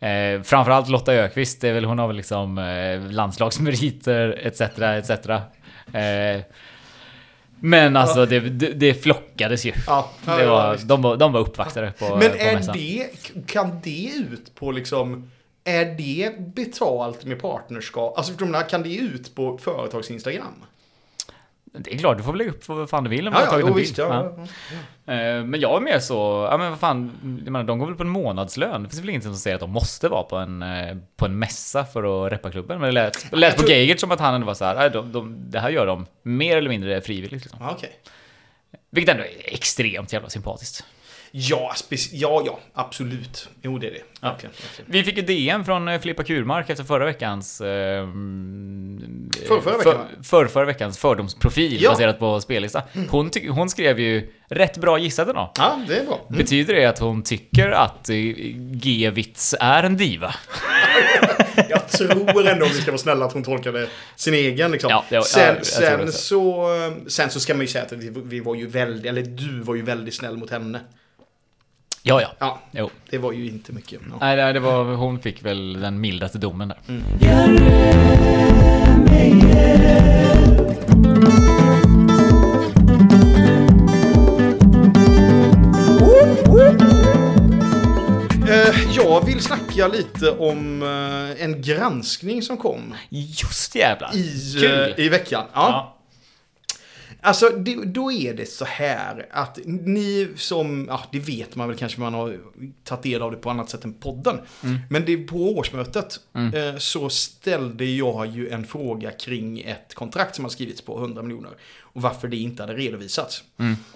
Eh, 0.00 0.42
framförallt 0.42 0.88
Lotta 0.88 1.12
Ökvist, 1.12 1.60
det 1.60 1.68
är 1.68 1.72
väl, 1.72 1.84
hon 1.84 1.98
har 1.98 2.06
väl 2.06 2.16
liksom 2.16 2.58
eh, 2.58 3.10
landslagsmeriter 3.10 4.40
etc. 4.42 4.60
etc. 4.60 5.10
Eh, 5.94 6.40
men 7.60 7.96
alltså 7.96 8.26
det, 8.26 8.40
det, 8.40 8.72
det 8.72 8.94
flockades 8.94 9.66
ju. 9.66 9.72
Ja, 9.86 10.10
ja, 10.26 10.36
Det 10.36 10.42
ja, 10.42 10.50
var, 10.50 10.78
de, 10.84 11.02
var, 11.02 11.16
de 11.16 11.32
var 11.32 11.40
uppvaktade 11.40 11.92
på, 11.98 12.16
Men 12.16 12.30
på 12.30 12.36
är 12.38 12.54
mässan. 12.54 12.76
det, 12.76 13.08
kan 13.46 13.80
det 13.82 14.10
ut 14.14 14.54
på 14.54 14.70
liksom, 14.72 15.30
är 15.64 15.84
det 15.84 16.38
betalt 16.54 17.24
med 17.24 17.40
partnerskap? 17.40 18.16
Alltså 18.18 18.32
förstår 18.32 18.46
du, 18.46 18.62
kan 18.68 18.82
det 18.82 18.94
ut 18.94 19.34
på 19.34 19.58
företags 19.58 20.10
Instagram? 20.10 20.64
Det 21.72 21.94
är 21.94 21.98
klart, 21.98 22.16
du 22.16 22.22
får 22.22 22.32
väl 22.32 22.38
lägga 22.38 22.50
upp 22.50 22.68
vad 22.68 22.90
fan 22.90 23.04
du 23.04 23.10
vill 23.10 23.28
om 23.28 23.34
du 23.34 23.40
Ja, 23.40 23.44
har 23.44 23.50
tagit 23.50 23.64
ja, 23.64 23.68
en 23.70 23.74
bild. 23.74 23.86
visst. 23.86 23.98
Ja, 23.98 24.34
Ja. 25.06 25.12
Eh, 25.14 25.44
Men 25.44 25.60
jag 25.60 25.76
är 25.76 25.80
mer 25.80 25.98
så, 25.98 26.48
ja 26.50 26.58
men 26.58 26.70
vad 26.70 26.78
fan, 26.80 27.12
jag 27.44 27.52
menar, 27.52 27.64
de 27.66 27.78
går 27.78 27.86
väl 27.86 27.94
på 27.96 28.02
en 28.02 28.08
månadslön. 28.08 28.82
Det 28.82 28.88
finns 28.88 29.02
väl 29.02 29.08
ingenting 29.10 29.30
som 29.32 29.38
säger 29.38 29.54
att 29.54 29.60
de 29.60 29.70
måste 29.70 30.08
vara 30.08 30.22
på 30.22 30.36
en, 30.36 30.62
eh, 30.62 30.96
på 31.16 31.24
en 31.26 31.38
mässa 31.38 31.84
för 31.84 32.26
att 32.26 32.32
reppa 32.32 32.50
klubben. 32.50 32.80
Men 32.80 32.86
det 32.88 32.92
lät, 32.92 33.32
lät 33.32 33.54
på 33.56 33.58
tror- 33.62 33.70
Geigert 33.70 34.00
som 34.00 34.10
att 34.10 34.20
han 34.20 34.34
ändå 34.34 34.46
var 34.46 34.54
så 34.54 34.64
här, 34.64 34.74
"Nej, 34.74 34.90
de, 34.90 35.12
de, 35.12 35.50
det 35.50 35.60
här 35.60 35.70
gör 35.70 35.86
de 35.86 36.06
mer 36.22 36.56
eller 36.56 36.68
mindre 36.68 37.00
frivilligt. 37.00 37.42
Liksom. 37.44 37.60
Okej. 37.70 37.90
Vilket 38.90 39.14
ändå 39.14 39.24
är 39.26 39.54
extremt 39.54 40.12
jävla 40.12 40.28
sympatiskt. 40.28 40.84
Ja, 41.40 41.74
ja, 42.12 42.42
ja, 42.46 42.58
absolut. 42.74 43.48
Jo, 43.62 43.78
det 43.78 43.86
är 43.86 43.90
det. 43.90 44.02
Verkligen. 44.26 44.52
verkligen. 44.62 44.92
Vi 44.92 45.04
fick 45.04 45.16
ju 45.16 45.22
DM 45.22 45.64
från 45.64 45.88
eh, 45.88 46.00
Filippa 46.00 46.24
Kurmark 46.24 46.70
efter 46.70 46.84
förra 46.84 47.04
veckans... 47.04 47.60
Eh, 47.60 48.06
Förrförra 49.48 49.72
eh, 49.72 49.78
veckan, 49.78 49.82
för, 49.82 49.94
va? 49.94 50.06
förrförra 50.22 50.64
veckans 50.64 50.98
fördomsprofil 50.98 51.82
Ja. 51.82 51.90
baserat 51.90 52.18
på 52.18 52.40
spellista. 52.40 52.82
Hon, 53.10 53.30
hon 53.50 53.70
skrev 53.70 54.00
ju 54.00 54.30
rätt 54.48 54.76
bra 54.76 54.98
gissat 54.98 55.28
ändå. 55.28 55.52
Ja, 55.56 55.80
det 55.88 55.98
är 55.98 56.04
bra. 56.06 56.26
Mm. 56.28 56.38
Betyder 56.38 56.74
det 56.74 56.84
att 56.84 56.98
hon 56.98 57.22
tycker 57.22 57.70
att 57.70 58.08
eh, 58.08 58.16
G-vits 58.56 59.54
är 59.60 59.82
en 59.82 59.96
diva? 59.96 60.34
Jag 61.68 61.88
tror 61.88 62.48
ändå, 62.48 62.66
om 62.66 62.72
vi 62.72 62.80
ska 62.80 62.90
vara 62.90 62.98
snälla, 62.98 63.24
att 63.24 63.32
hon 63.32 63.42
tolkade 63.44 63.88
sin 64.16 64.34
egen 64.34 64.70
liksom. 64.70 64.90
Ja, 64.90 65.04
ja, 65.08 65.22
sen, 65.22 65.42
ja, 65.42 65.54
jag 65.56 65.66
sen, 65.66 66.12
så, 66.12 66.66
sen 67.06 67.30
så 67.30 67.40
ska 67.40 67.54
man 67.54 67.60
ju 67.60 67.66
säga 67.66 67.84
att 67.84 67.92
vi, 67.92 68.12
vi 68.24 68.40
var 68.40 68.54
ju 68.54 68.66
väldigt, 68.66 69.06
eller 69.06 69.22
du 69.22 69.60
var 69.60 69.74
ju 69.74 69.82
väldigt 69.82 70.14
snäll 70.14 70.36
mot 70.36 70.50
henne. 70.50 70.80
Ja, 72.02 72.20
ja. 72.22 72.28
Ja, 72.38 72.58
Jo. 72.70 72.90
det 73.10 73.18
var 73.18 73.32
ju 73.32 73.46
inte 73.48 73.72
mycket. 73.72 74.00
Ja. 74.10 74.16
Nej, 74.20 74.36
nej, 74.36 74.52
det 74.52 74.60
var, 74.60 74.84
hon 74.84 75.18
fick 75.20 75.44
väl 75.44 75.80
den 75.80 76.00
mildaste 76.00 76.38
domen 76.38 76.68
där. 76.68 76.78
Mm. 76.88 77.02
Eh, 88.48 88.94
jag 88.96 89.26
vill 89.26 89.40
snacka 89.40 89.88
lite 89.88 90.30
om 90.30 90.82
eh, 90.82 91.44
en 91.44 91.62
granskning 91.62 92.42
som 92.42 92.56
kom 92.56 92.94
Just 93.08 93.74
jävlar. 93.74 94.10
i, 94.16 94.56
Kul. 94.60 94.94
eh, 94.98 95.04
i 95.04 95.08
veckan. 95.08 95.44
Ja. 95.54 95.70
Ja. 95.70 95.97
Alltså, 97.20 97.48
det, 97.48 97.74
då 97.74 98.12
är 98.12 98.34
det 98.34 98.46
så 98.46 98.64
här 98.64 99.26
att 99.30 99.58
ni 99.64 100.28
som, 100.36 100.86
ja 100.88 101.04
det 101.12 101.18
vet 101.18 101.56
man 101.56 101.68
väl 101.68 101.76
kanske 101.76 102.00
man 102.00 102.14
har 102.14 102.38
tagit 102.84 103.02
del 103.02 103.22
av 103.22 103.30
det 103.30 103.36
på 103.36 103.50
annat 103.50 103.70
sätt 103.70 103.84
än 103.84 103.94
podden. 103.94 104.40
Men 104.90 105.04
det, 105.04 105.16
på 105.16 105.56
årsmötet 105.58 106.20
eh, 106.54 106.78
så 106.78 107.10
ställde 107.10 107.84
jag 107.84 108.26
ju 108.26 108.48
en 108.48 108.66
fråga 108.66 109.10
kring 109.10 109.60
ett 109.60 109.94
kontrakt 109.94 110.34
som 110.34 110.44
har 110.44 110.50
skrivits 110.50 110.82
på 110.82 110.98
100 110.98 111.22
miljoner. 111.22 111.50
Och 111.80 112.02
varför 112.02 112.28
det 112.28 112.36
inte 112.36 112.62
hade 112.62 112.74
redovisats. 112.74 113.44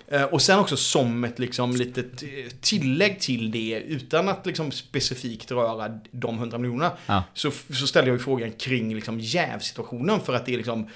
Eh, 0.09 0.23
och 0.23 0.43
sen 0.43 0.59
också 0.59 0.77
som 0.77 1.25
ett 1.25 1.39
liksom 1.39 1.77
litet 1.77 2.23
eh, 2.23 2.29
tillägg 2.61 3.21
till 3.21 3.51
det, 3.51 3.83
utan 3.87 4.29
att 4.29 4.47
liksom 4.47 4.73
specifikt 4.73 5.51
röra 5.51 5.99
de 6.11 6.39
100 6.39 6.59
miljonerna. 6.59 6.93
Ja. 7.07 7.25
Så, 7.35 7.51
så 7.51 7.87
ställde 7.87 8.11
jag 8.11 8.19
ju 8.19 8.25
frågan 8.25 8.53
kring 8.53 8.95
liksom 8.95 9.21
jävsituationen 9.21 10.21
för 10.21 10.35
att 10.35 10.47
det 10.47 10.53
är 10.53 10.57
liksom 10.57 10.89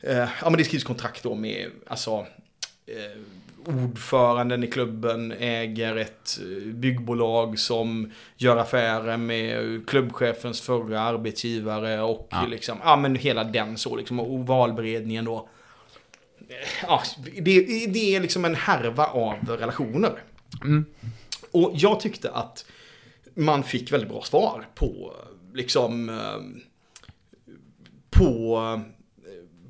ja 0.00 0.28
men 0.50 0.52
det 0.56 0.64
skrivs 0.64 0.84
kontrakt 0.84 1.22
då 1.22 1.34
med, 1.34 1.70
alltså, 1.86 2.26
eh, 2.86 3.20
ordföranden 3.66 4.64
i 4.64 4.66
klubben 4.66 5.32
äger 5.32 5.96
ett 5.96 6.38
eh, 6.42 6.72
byggbolag 6.72 7.58
som 7.58 8.12
gör 8.36 8.56
affärer 8.56 9.16
med 9.16 9.80
klubbchefens 9.88 10.60
förra 10.60 11.00
arbetsgivare 11.00 12.00
och 12.02 12.28
Ja. 12.30 12.46
liksom, 12.46 12.78
ja 12.84 12.96
men 12.96 13.16
hela 13.16 13.44
den 13.44 13.78
så 13.78 13.96
liksom, 13.96 14.20
och 14.20 14.46
valberedningen 14.46 15.24
då. 15.24 15.48
Eh, 16.48 16.54
Ja, 16.82 17.02
det, 17.40 17.60
det 17.86 18.14
är 18.16 18.20
liksom 18.20 18.44
en 18.44 18.54
härva 18.54 19.06
av 19.06 19.34
relationer. 19.48 20.22
Och 21.50 21.70
jag 21.74 22.00
tyckte 22.00 22.30
att 22.30 22.64
man 23.34 23.62
fick 23.62 23.92
väldigt 23.92 24.08
bra 24.10 24.22
svar 24.22 24.66
på, 24.74 25.12
liksom, 25.54 26.08
eh, 26.08 26.60
på, 28.10 28.80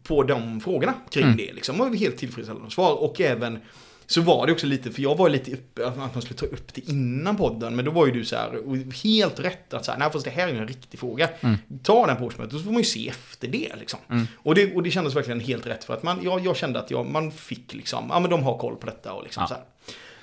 på 0.08 0.22
de 0.22 0.60
frågorna 0.60 0.94
kring 1.10 1.36
det. 1.36 1.52
Liksom. 1.52 1.80
Och 1.80 1.96
helt 1.96 2.16
tillfredsställande 2.16 2.70
svar. 2.70 2.94
Och 3.02 3.20
även 3.20 3.58
så 4.06 4.20
var 4.20 4.46
det 4.46 4.52
också 4.52 4.66
lite, 4.66 4.90
för 4.92 5.02
jag 5.02 5.16
var 5.16 5.28
lite 5.28 5.52
uppe, 5.52 5.86
att 5.88 5.96
man 5.96 6.22
skulle 6.22 6.38
ta 6.38 6.46
upp 6.46 6.74
det 6.74 6.88
innan 6.88 7.36
podden, 7.36 7.76
men 7.76 7.84
då 7.84 7.90
var 7.90 8.06
ju 8.06 8.12
du 8.12 8.24
så 8.24 8.36
här, 8.36 8.68
och 8.68 8.76
helt 9.04 9.40
rätt 9.40 9.74
att 9.74 9.84
så 9.84 9.92
här, 9.92 9.98
nej 9.98 10.10
fast 10.12 10.24
det 10.24 10.30
här 10.30 10.48
är 10.48 10.52
ju 10.52 10.58
en 10.58 10.68
riktig 10.68 11.00
fråga. 11.00 11.28
Ta 11.82 12.06
den 12.06 12.16
på 12.16 12.24
årsmötet, 12.24 12.52
så 12.58 12.64
får 12.64 12.70
man 12.72 12.80
ju 12.80 12.84
se 12.88 13.08
efter 13.08 13.48
det 13.48 13.72
liksom. 13.78 13.98
Och, 14.36 14.54
det 14.54 14.74
och 14.74 14.82
det 14.82 14.90
kändes 14.90 15.16
verkligen 15.16 15.40
helt 15.40 15.66
rätt 15.66 15.84
för 15.84 15.94
att 15.94 16.02
man, 16.02 16.18
jag, 16.24 16.46
jag 16.46 16.56
kände 16.56 16.78
att 16.78 16.90
jag, 16.90 17.06
man 17.06 17.32
fick 17.32 17.74
liksom, 17.74 18.06
ja 18.10 18.20
men 18.20 18.30
de 18.30 18.42
har 18.42 18.58
koll 18.58 18.76
på 18.76 18.86
detta 18.86 19.12
och 19.12 19.22
liksom 19.22 19.46
Ja. 19.50 19.56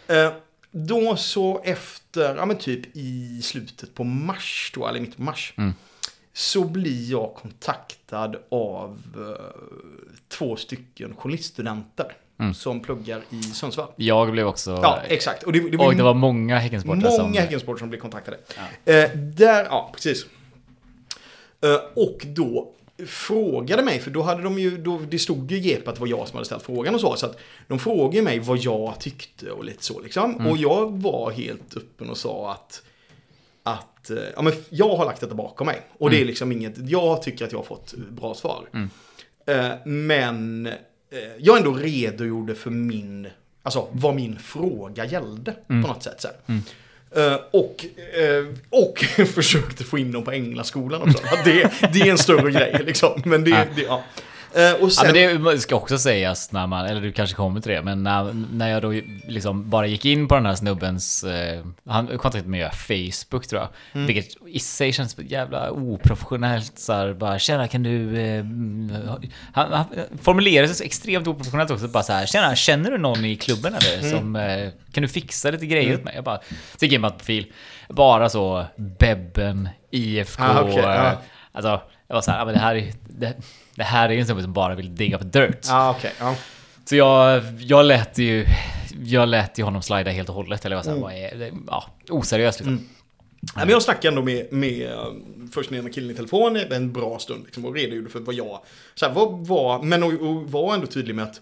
så 0.07 0.13
här. 0.13 0.25
Eh, 0.27 0.33
då 0.71 1.15
så 1.15 1.61
efter, 1.63 2.35
ja 2.35 2.45
men 2.45 2.57
typ 2.57 2.95
i 2.95 3.41
slutet 3.43 3.93
på 3.95 4.03
mars 4.03 4.71
då, 4.75 4.87
eller 4.87 4.99
mitt 4.99 5.15
på 5.17 5.21
mars. 5.23 5.53
Så 6.37 6.63
blir 6.63 7.11
jag 7.11 7.35
kontaktad 7.35 8.35
av 8.49 9.01
eh, 9.15 9.45
två 10.27 10.55
stycken 10.55 11.15
journaliststudenter. 11.15 12.17
Som 12.55 12.79
pluggar 12.79 13.21
i 13.29 13.41
Sundsvall. 13.41 13.87
Jag 13.95 14.31
blev 14.31 14.47
också... 14.47 14.71
Ja, 14.71 14.99
exakt. 15.07 15.43
Och 15.43 15.51
det, 15.51 15.69
det 15.69 15.77
och 15.77 15.95
det 15.95 16.03
var 16.03 16.13
många 16.13 16.57
Häckensportare 16.57 17.11
som... 17.11 17.25
Många 17.25 17.41
Häckensportare 17.41 17.79
som 17.79 17.89
blev 17.89 17.99
kontaktade. 17.99 18.37
Eh, 18.85 19.09
där, 19.15 19.65
ja 19.65 19.91
precis. 19.93 20.25
Eh, 21.61 22.03
och 22.03 22.25
då 22.25 22.71
frågade 23.07 23.83
mig, 23.83 23.99
för 23.99 24.11
då 24.11 24.21
hade 24.21 24.43
de 24.43 24.59
ju, 24.59 24.77
då, 24.77 25.01
det 25.09 25.19
stod 25.19 25.51
ju 25.51 25.57
i 25.57 25.59
GP 25.59 25.89
att 25.89 25.95
det 25.95 26.01
var 26.01 26.07
jag 26.07 26.27
som 26.27 26.35
hade 26.35 26.45
ställt 26.45 26.63
frågan 26.63 26.95
och 26.95 27.01
så. 27.01 27.15
Så 27.15 27.25
att 27.25 27.37
de 27.67 27.79
frågade 27.79 28.21
mig 28.21 28.39
vad 28.39 28.57
jag 28.57 28.99
tyckte 28.99 29.51
och 29.51 29.65
lite 29.65 29.83
så 29.83 29.99
liksom. 29.99 30.47
Och 30.47 30.57
jag 30.57 31.01
var 31.01 31.31
helt 31.31 31.77
öppen 31.77 32.09
och 32.09 32.17
sa 32.17 32.51
att 32.51 32.81
att 33.65 34.09
eh, 34.09 34.17
ja, 34.35 34.41
men 34.41 34.53
jag 34.69 34.95
har 34.95 35.05
lagt 35.05 35.21
detta 35.21 35.35
bakom 35.35 35.67
mig. 35.67 35.81
Och 35.97 36.09
det 36.09 36.21
är 36.21 36.25
liksom 36.25 36.51
inget, 36.51 36.73
jag 36.77 37.21
tycker 37.21 37.45
att 37.45 37.51
jag 37.51 37.59
har 37.59 37.65
fått 37.65 37.93
bra 37.93 38.33
svar. 38.33 38.65
Eh, 39.47 39.71
men 39.85 40.65
eh, 40.65 40.73
jag 41.37 41.57
ändå 41.57 41.73
redogjorde 41.73 42.55
för 42.55 42.69
min, 42.69 43.27
alltså 43.63 43.87
vad 43.91 44.15
min 44.15 44.39
fråga 44.39 45.05
gällde 45.05 45.51
på 45.67 45.73
något 45.73 46.03
sätt. 46.03 46.21
Så 46.21 46.27
här. 46.27 46.61
Eh, 47.15 47.39
och, 47.51 47.85
eh, 48.19 48.45
och 48.69 48.99
försökte 49.27 49.83
få 49.83 49.97
in 49.97 50.11
dem 50.11 50.23
på 50.23 50.31
Änglaskolan 50.31 51.01
också. 51.01 51.23
Det, 51.45 51.71
det 51.93 51.99
är 52.01 52.11
en 52.11 52.17
större 52.17 52.51
grej 52.51 52.81
liksom. 52.85 53.21
Men 53.25 53.43
det, 53.43 53.67
det 53.75 53.81
ja. 53.81 54.03
Eh, 54.55 54.73
och 54.73 54.87
Ja, 54.87 54.89
sen, 54.89 55.41
men 55.43 55.53
det 55.55 55.59
ska 55.59 55.75
också 55.75 55.97
sägas 55.97 56.51
när 56.51 56.67
man, 56.67 56.85
eller 56.85 57.01
du 57.01 57.11
kanske 57.11 57.35
kommer 57.35 57.61
till 57.61 57.71
det, 57.71 57.81
men 57.81 58.03
när, 58.03 58.33
när 58.53 58.69
jag 58.69 58.81
då 58.81 58.93
liksom 59.27 59.69
bara 59.69 59.87
gick 59.87 60.05
in 60.05 60.27
på 60.27 60.35
den 60.35 60.45
här 60.45 60.55
snubbens, 60.55 61.23
eh, 61.23 61.63
han 61.85 62.07
kontaktade 62.07 62.47
mig 62.49 62.59
via 62.59 62.71
Facebook 62.71 63.47
tror 63.47 63.61
jag, 63.61 63.69
Mm. 63.93 64.07
vilket 64.07 64.35
i 64.47 64.59
sig 64.59 64.93
känns 64.93 65.15
jävla 65.19 65.71
oprofessionellt 65.71 66.79
så 66.79 66.93
här, 66.93 67.13
bara 67.13 67.39
tjena 67.39 67.67
kan 67.67 67.83
du, 67.83 68.19
eh, 68.19 68.43
han, 69.53 69.71
han 69.73 69.85
formulerade 70.21 70.67
sig 70.67 70.77
så 70.77 70.83
extremt 70.83 71.27
oprofessionellt 71.27 71.71
också, 71.71 71.87
bara 71.87 72.03
så 72.03 72.13
här, 72.13 72.25
tjena 72.25 72.55
känner 72.55 72.91
du 72.91 72.97
någon 72.97 73.25
i 73.25 73.35
klubben 73.35 73.73
eller 73.75 73.99
Mm. 73.99 74.11
som, 74.11 74.35
eh, 74.35 74.69
kan 74.93 75.01
du 75.01 75.07
fixa 75.07 75.51
lite 75.51 75.65
grejer 75.65 75.95
åt 75.95 76.03
mig? 76.03 76.15
Jag 76.15 76.23
bara, 76.23 76.37
så 76.77 76.85
gick 76.85 76.91
jag 76.91 76.97
in 76.97 77.01
på 77.01 77.09
profil, 77.09 77.45
bara 77.89 78.29
så, 78.29 78.65
Bebben, 78.99 79.69
IFK, 79.91 80.43
Ah, 80.43 80.61
okej, 80.61 80.75
ja. 80.77 81.07
eh, 81.11 81.17
alltså, 81.51 81.81
jag 82.07 82.15
var 82.15 82.21
så 82.21 82.31
här, 82.31 82.39
ja, 82.39 82.45
men 82.45 82.53
det 82.53 82.59
här 82.59 82.75
är, 82.75 82.93
det, 83.07 83.33
det 83.75 83.83
här 83.83 84.09
är 84.09 84.13
ju 84.13 84.19
en 84.19 84.25
snubbe 84.25 84.41
som 84.41 84.53
bara 84.53 84.75
vill 84.75 84.95
digga 84.95 85.17
på 85.17 85.23
dirt. 85.23 85.65
Ja, 85.67 85.95
okej. 85.97 86.11
ja. 86.19 86.35
Så 86.85 86.95
jag, 86.95 87.43
jag 87.59 87.85
lät 87.85 88.17
ju 88.17 88.45
jag 89.03 89.29
lät 89.29 89.59
ju 89.59 89.63
honom 89.63 89.81
slida 89.81 90.11
helt 90.11 90.29
och 90.29 90.35
hållet. 90.35 90.65
Eller 90.65 90.75
vad, 90.99 91.13
är 91.13 91.35
det? 91.35 91.51
Ja, 91.67 91.85
oseriöst 92.09 92.59
liksom. 92.59 92.89
Nej, 93.55 93.65
men 93.65 93.69
jag 93.69 93.81
snackade 93.81 94.07
ändå 94.07 94.21
med, 94.21 94.53
med 94.53 94.91
eh, 94.91 95.05
först 95.51 95.69
den 95.69 95.79
ena 95.79 95.89
killen 95.89 96.11
i 96.11 96.13
telefon 96.13 96.55
en 96.55 96.93
bra 96.93 97.19
stund 97.19 97.45
liksom, 97.45 97.65
och 97.65 97.73
redogjorde 97.73 98.09
för 98.09 98.19
vad 98.19 98.35
jag... 98.35 98.59
Så 98.95 99.05
här, 99.05 99.13
vad 99.13 99.47
var, 99.47 99.83
men 99.83 100.03
och, 100.03 100.13
och 100.13 100.51
var 100.51 100.73
ändå 100.73 100.87
tydlig 100.87 101.15
med 101.15 101.25
att... 101.25 101.41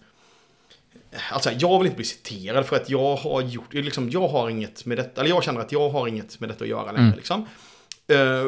Alltså, 1.32 1.52
jag 1.52 1.78
vill 1.78 1.86
inte 1.86 1.96
bli 1.96 2.06
citerad 2.06 2.66
för 2.66 2.76
att 2.76 2.90
jag 2.90 3.16
har 3.16 3.42
gjort... 3.42 3.74
Liksom, 3.74 4.10
jag 4.10 4.28
har 4.28 4.50
inget 4.50 4.86
med 4.86 4.98
detta... 4.98 5.22
Eller 5.22 5.30
jag 5.30 5.44
känner 5.44 5.62
att 5.62 5.72
jag 5.72 5.90
har 5.90 6.08
inget 6.08 6.40
med 6.40 6.50
detta 6.50 6.64
att 6.64 6.70
göra 6.70 6.92
längre. 6.92 7.16
Liksom. 7.16 7.46
Eh, 8.08 8.46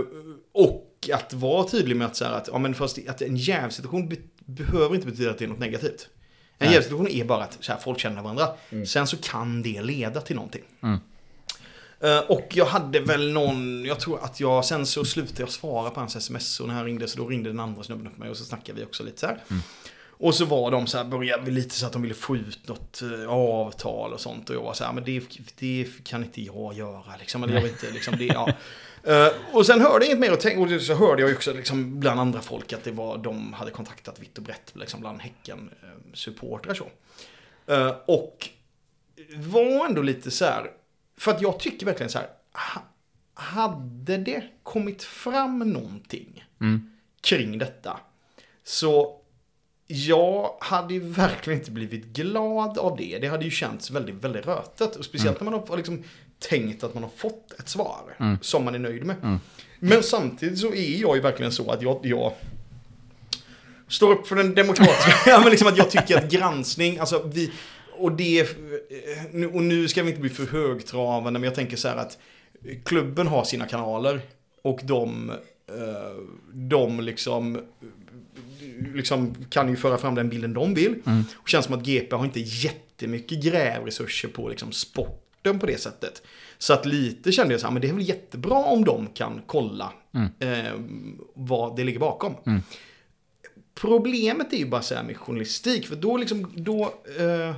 och 0.54 0.85
att 1.10 1.34
vara 1.34 1.68
tydlig 1.68 1.96
med 1.96 2.08
att, 2.08 2.16
så 2.16 2.26
här, 2.26 2.34
att, 2.34 2.50
ja, 2.52 2.58
men 2.58 2.76
fast, 2.76 3.00
att 3.08 3.22
en 3.22 3.36
jävsituation 3.38 4.10
be, 4.10 4.16
behöver 4.46 4.96
inte 4.96 5.08
betyda 5.08 5.32
att 5.32 5.38
det 5.38 5.46
är 5.46 5.50
något 5.50 5.60
negativt. 5.60 6.10
En 6.58 6.72
jävsituation 6.72 7.08
är 7.08 7.26
bara 7.26 7.44
att 7.44 7.58
så 7.60 7.72
här, 7.72 7.80
folk 7.80 8.00
känner 8.00 8.22
varandra. 8.22 8.48
Sen 8.88 9.08
så 9.08 9.18
kan 9.18 9.62
det 9.62 9.82
leda 9.82 10.22
till 10.22 10.36
någonting. 10.36 10.64
Eh, 12.00 12.20
och 12.20 12.48
jag 12.54 12.66
hade 12.66 13.00
väl 13.00 13.32
någon, 13.32 13.86
jag 13.86 14.00
tror 14.00 14.24
att 14.24 14.40
jag, 14.40 14.66
sen 14.66 14.86
så 14.86 15.06
slutade 15.06 15.42
jag 15.42 15.50
svara 15.50 15.90
på 15.90 16.00
hans 16.00 16.16
sms 16.16 16.60
och 16.60 16.68
när 16.68 16.74
han 16.76 16.86
ringde 16.86 17.08
så 17.08 17.18
då 17.18 17.28
ringde 17.28 17.50
den 17.50 17.60
andra 17.60 17.84
snubben 17.84 18.08
upp 18.08 18.18
mig 18.18 18.30
och 18.30 18.38
så 18.38 18.44
snackade 18.44 18.80
vi 18.80 18.86
också 18.86 19.04
lite 19.04 19.20
så 19.20 19.28
här. 19.28 19.40
Och 20.18 20.36
så 20.36 20.46
var 20.46 20.72
de 20.72 20.88
så 20.88 20.98
här, 20.98 21.06
började 21.06 21.44
vi 21.44 21.52
lite 21.52 21.76
så 21.76 21.86
att 21.86 21.94
de 21.94 22.02
ville 22.02 22.14
få 22.14 22.36
ut 22.36 22.68
något 22.68 23.02
eh, 23.02 23.30
avtal 23.30 24.14
och 24.14 24.20
sånt 24.20 24.50
och 24.50 24.56
jag 24.56 24.62
var 24.62 24.74
så 24.74 24.84
här, 24.84 24.94
men 24.94 25.04
det, 25.04 25.22
det 25.60 25.88
kan 26.04 26.24
inte 26.24 26.42
jag 26.42 26.74
göra 26.74 27.16
liksom. 27.20 27.44
Eller 27.44 27.54
jag 27.54 27.62
vet 27.62 27.72
inte, 27.72 27.92
liksom 27.92 28.18
det, 28.18 28.26
ja. 28.26 28.50
Eh, 29.06 29.28
och 29.52 29.66
sen 29.66 29.82
hörde 29.82 30.06
jag 30.06 30.12
inget 30.12 30.20
mer 30.20 30.34
och, 30.34 30.40
tänk, 30.40 30.60
och 30.60 30.82
så 30.82 30.94
hörde 30.94 31.22
jag 31.22 31.32
också 31.32 31.54
liksom 31.54 32.00
bland 32.00 32.20
andra 32.20 32.42
folk 32.42 32.74
att 32.74 32.84
det 32.84 32.92
var, 32.92 33.18
de 33.18 33.54
hade 33.54 33.72
kontaktat 33.72 34.20
vitt 34.20 34.38
och 34.38 34.44
brett 34.44 34.72
liksom 34.74 35.02
bland 35.02 35.22
Häcken-supportrar 35.22 36.74
så. 36.74 36.88
Eh, 37.74 37.96
och 38.06 38.50
var 39.36 39.86
ändå 39.86 40.02
lite 40.02 40.32
så 40.32 40.46
här, 40.46 40.72
för 41.18 41.32
att 41.32 41.42
jag 41.42 41.60
tycker 41.60 41.86
verkligen 41.86 42.10
så 42.10 42.18
här, 42.18 42.28
ha, 42.54 42.82
hade 43.34 44.18
det 44.18 44.44
kommit 44.64 45.04
fram 45.04 45.60
någonting 45.60 46.46
kring 47.22 47.58
detta 47.58 48.00
så 48.64 49.22
jag 49.88 50.56
hade 50.60 50.94
ju 50.94 51.00
verkligen 51.00 51.60
inte 51.60 51.72
blivit 51.72 52.06
glad 52.06 52.78
av 52.78 52.98
det. 52.98 53.18
Det 53.22 53.28
hade 53.28 53.46
ju 53.46 53.52
känts 53.52 53.92
väldigt, 53.92 54.16
väldigt 54.16 54.48
rötet. 54.48 54.96
Och 54.96 55.06
speciellt 55.06 55.40
när 55.42 55.52
man 55.52 55.64
har 55.68 55.78
liksom 55.78 56.04
tänkt 56.40 56.84
att 56.84 56.94
man 56.94 57.04
har 57.04 57.10
fått 57.10 57.52
ett 57.60 57.70
svar 57.70 58.38
som 58.42 58.66
man 58.66 58.76
är 58.76 58.80
nöjd 58.80 59.06
med. 59.06 59.40
Men 59.80 60.04
samtidigt 60.04 60.60
så 60.60 60.74
är 60.74 61.02
jag 61.02 61.16
ju 61.16 61.22
verkligen 61.22 61.52
så 61.52 61.72
att 61.72 61.82
jag, 61.82 62.00
jag 62.04 62.34
står 63.88 64.12
upp 64.12 64.28
för 64.28 64.36
den 64.36 64.56
demokratiska... 64.56 65.12
ja, 65.30 65.40
men 65.40 65.50
liksom 65.50 65.68
att 65.68 65.78
jag 65.78 65.92
tycker 65.92 66.18
att 66.18 66.32
granskning, 66.32 67.00
alltså 67.00 67.24
vi... 67.34 67.52
Och 67.98 68.12
det... 68.12 68.48
Och 69.54 69.64
nu 69.64 69.88
ska 69.88 70.04
vi 70.04 70.10
inte 70.10 70.22
bli 70.22 70.30
för 70.30 70.46
högtravande, 70.46 71.40
men 71.40 71.44
jag 71.48 71.56
tänker 71.56 71.78
så 71.78 71.88
här 71.88 71.98
att 71.98 72.18
klubben 72.84 73.28
har 73.28 73.44
sina 73.44 73.66
kanaler 73.66 74.22
och 74.62 74.80
de... 74.84 75.30
eh, 75.68 76.24
De 76.54 77.00
liksom 77.00 77.62
liksom 78.94 79.36
kan 79.50 79.70
ju 79.70 79.76
föra 79.76 79.98
fram 79.98 80.16
den 80.16 80.30
bilden 80.30 80.54
de 80.54 80.74
vill. 80.74 80.96
Och 81.36 81.50
känns 81.50 81.66
som 81.66 81.76
att 81.76 81.86
GP 81.86 82.16
har 82.16 82.26
inte 82.26 82.40
jättemycket 82.40 83.44
grävresurser 83.44 84.30
på 84.30 84.50
liksom 84.50 84.72
sporten 84.72 85.60
på 85.60 85.66
det 85.66 85.82
sättet. 85.82 86.22
Så 86.58 86.74
att 86.74 86.86
lite 86.86 87.32
kände 87.32 87.54
jag 87.54 87.62
så 87.62 87.68
här, 87.68 87.74
men 87.74 87.82
det 87.82 87.90
är 87.90 87.94
väl 87.94 88.10
jättebra 88.10 88.58
om 88.58 88.86
de 88.86 89.08
kan 89.08 89.42
kolla 89.46 89.94
eh, 90.40 90.74
vad 91.34 91.76
det 91.76 91.84
ligger 91.84 92.00
bakom. 92.00 92.36
Problemet 93.76 94.54
är 94.54 94.58
ju 94.58 94.66
bara 94.66 94.82
så 94.82 94.96
här 94.96 95.04
med 95.04 95.18
journalistik, 95.18 95.88
för 95.88 95.96
då 95.96 96.18
liksom, 96.18 96.52
då 96.56 96.84
eh, 97.20 97.56